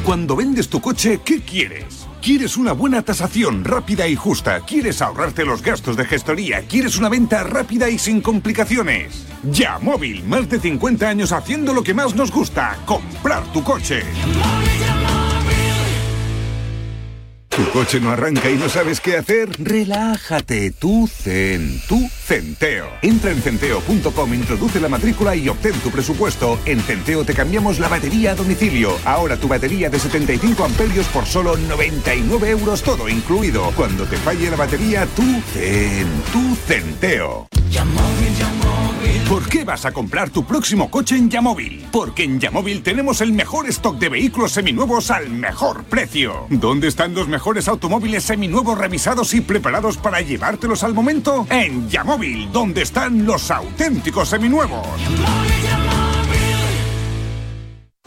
Cuando 0.05 0.37
vendes 0.37 0.69
tu 0.69 0.83
coche, 0.83 1.21
¿qué 1.25 1.41
quieres? 1.41 2.07
¿Quieres 2.21 2.59
una 2.59 2.73
buena 2.73 3.01
tasación 3.01 3.65
rápida 3.65 4.07
y 4.07 4.15
justa? 4.15 4.61
¿Quieres 4.61 5.01
ahorrarte 5.01 5.47
los 5.47 5.63
gastos 5.63 5.97
de 5.97 6.05
gestoría? 6.05 6.67
¿Quieres 6.69 6.99
una 6.99 7.09
venta 7.09 7.43
rápida 7.45 7.89
y 7.89 7.99
sin 7.99 8.21
complicaciones? 8.21 9.27
Ya 9.43 9.79
Móvil, 9.79 10.23
más 10.25 10.51
de 10.51 10.61
50 10.61 11.09
años 11.09 11.33
haciendo 11.33 11.73
lo 11.73 11.83
que 11.83 11.95
más 11.95 12.15
nos 12.15 12.31
gusta, 12.31 12.77
comprar 12.85 13.43
tu 13.55 13.65
coche. 13.65 14.03
¿Tu 17.57 17.67
coche 17.71 18.01
no 18.01 18.11
arranca 18.11 18.51
y 18.51 18.57
no 18.57 18.69
sabes 18.69 19.01
qué 19.01 19.17
hacer? 19.17 19.49
Relájate, 19.59 20.73
tú 20.73 21.09
Zen, 21.09 21.81
tú 21.89 22.07
Centeo. 22.11 22.87
Entra 23.01 23.31
en 23.31 23.41
centeo.com, 23.41 24.35
introduce 24.35 24.79
la 24.79 24.91
matrícula 24.91 25.35
y 25.35 25.49
obtén 25.49 25.73
tu 25.81 25.91
presupuesto. 25.91 26.59
En 26.67 26.81
Centeo 26.81 27.25
te 27.25 27.33
cambiamos 27.33 27.79
la 27.79 27.89
batería 27.89 28.33
a 28.33 28.35
domicilio. 28.35 28.95
Ahora 29.07 29.39
tu 29.39 29.49
batería 29.49 29.89
de 29.89 29.99
75 29.99 30.65
amperios 30.65 31.07
por 31.07 31.25
solo 31.25 31.57
99 31.57 32.51
euros 32.51 32.83
todo 32.83 33.09
incluido. 33.09 33.73
Cuando 33.75 34.05
te 34.05 34.19
falle 34.19 34.51
la 34.51 34.57
batería, 34.57 35.07
tú 35.17 35.25
Zen, 35.55 36.07
tú 36.35 36.55
Centeo. 36.67 37.47
¿Por 39.29 39.49
qué 39.49 39.65
vas 39.65 39.85
a 39.85 39.93
comprar 39.93 40.31
tu 40.31 40.45
próximo 40.45 40.91
coche 40.91 41.17
en 41.17 41.29
Yamóvil? 41.29 41.87
Porque 41.91 42.25
en 42.25 42.39
Yamóvil 42.39 42.83
tenemos 42.83 43.21
el 43.21 43.33
mejor 43.33 43.69
stock 43.69 43.99
de 43.99 44.09
vehículos 44.09 44.53
seminuevos 44.53 45.11
al 45.11 45.31
mejor 45.31 45.85
precio. 45.85 46.47
¿Dónde 46.49 46.89
están 46.89 47.15
los 47.15 47.29
mejores 47.29 47.69
automóviles 47.69 48.25
seminuevos 48.25 48.79
revisados 48.79 49.35
y 49.35 49.41
preparados 49.41 49.97
para 49.97 50.21
llevártelos 50.21 50.85
al 50.85 50.95
momento? 50.95 51.47
En 51.51 51.89
Yamóvil, 51.89 52.51
donde 52.53 52.83
están 52.83 53.27
los 53.27 53.51
auténticos 53.51 54.29
seminuevos. 54.29 54.87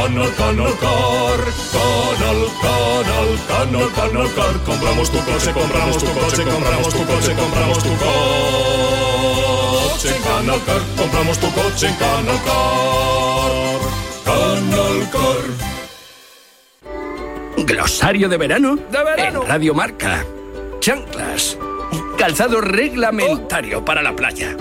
Conol, 0.00 0.32
Conol, 0.32 0.32
Conol, 0.32 0.72
Cor. 0.80 1.44
Conol, 1.72 2.48
Conol, 2.62 3.30
Conol, 3.46 3.88
Conol, 3.92 4.28
Cor. 4.32 4.56
Compramos 4.64 5.10
tu 5.10 5.18
coche, 5.18 5.52
compramos 5.52 5.98
tu 5.98 6.06
coche, 6.06 6.42
compramos 6.42 6.88
tu 6.88 7.04
coche, 7.04 7.34
compramos 7.34 7.82
tu 7.82 7.90
coche 7.98 8.08
en 10.16 10.22
Canal 10.22 10.58
Car. 10.64 10.80
Compramos 10.96 11.38
tu 11.38 11.52
coche 11.52 11.88
en 11.88 11.94
Canal 11.96 12.40
Car. 12.46 13.80
Canal 14.24 15.10
Car. 15.12 15.42
Glosario 17.66 18.30
de 18.30 18.38
verano. 18.38 18.76
De 18.76 19.04
verano. 19.04 19.42
En 19.42 19.48
Radio 19.48 19.74
Marca. 19.74 20.24
Chanclas. 20.80 21.58
Calzado 22.16 22.62
reglamentario 22.62 23.84
para 23.84 24.00
la 24.00 24.16
playa. 24.16 24.56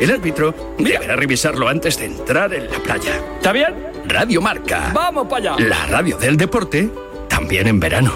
El 0.00 0.12
árbitro 0.12 0.54
deberá 0.78 1.16
revisarlo 1.16 1.66
antes 1.66 1.98
de 1.98 2.04
entrar 2.04 2.54
en 2.54 2.70
la 2.70 2.78
playa. 2.78 3.20
¿Está 3.38 3.50
bien? 3.50 3.93
Radio 4.06 4.40
Marca. 4.40 4.90
Vamos 4.94 5.26
para 5.28 5.52
allá. 5.52 5.64
La 5.66 5.86
radio 5.86 6.16
del 6.18 6.36
deporte 6.36 6.90
también 7.28 7.66
en 7.66 7.80
verano. 7.80 8.14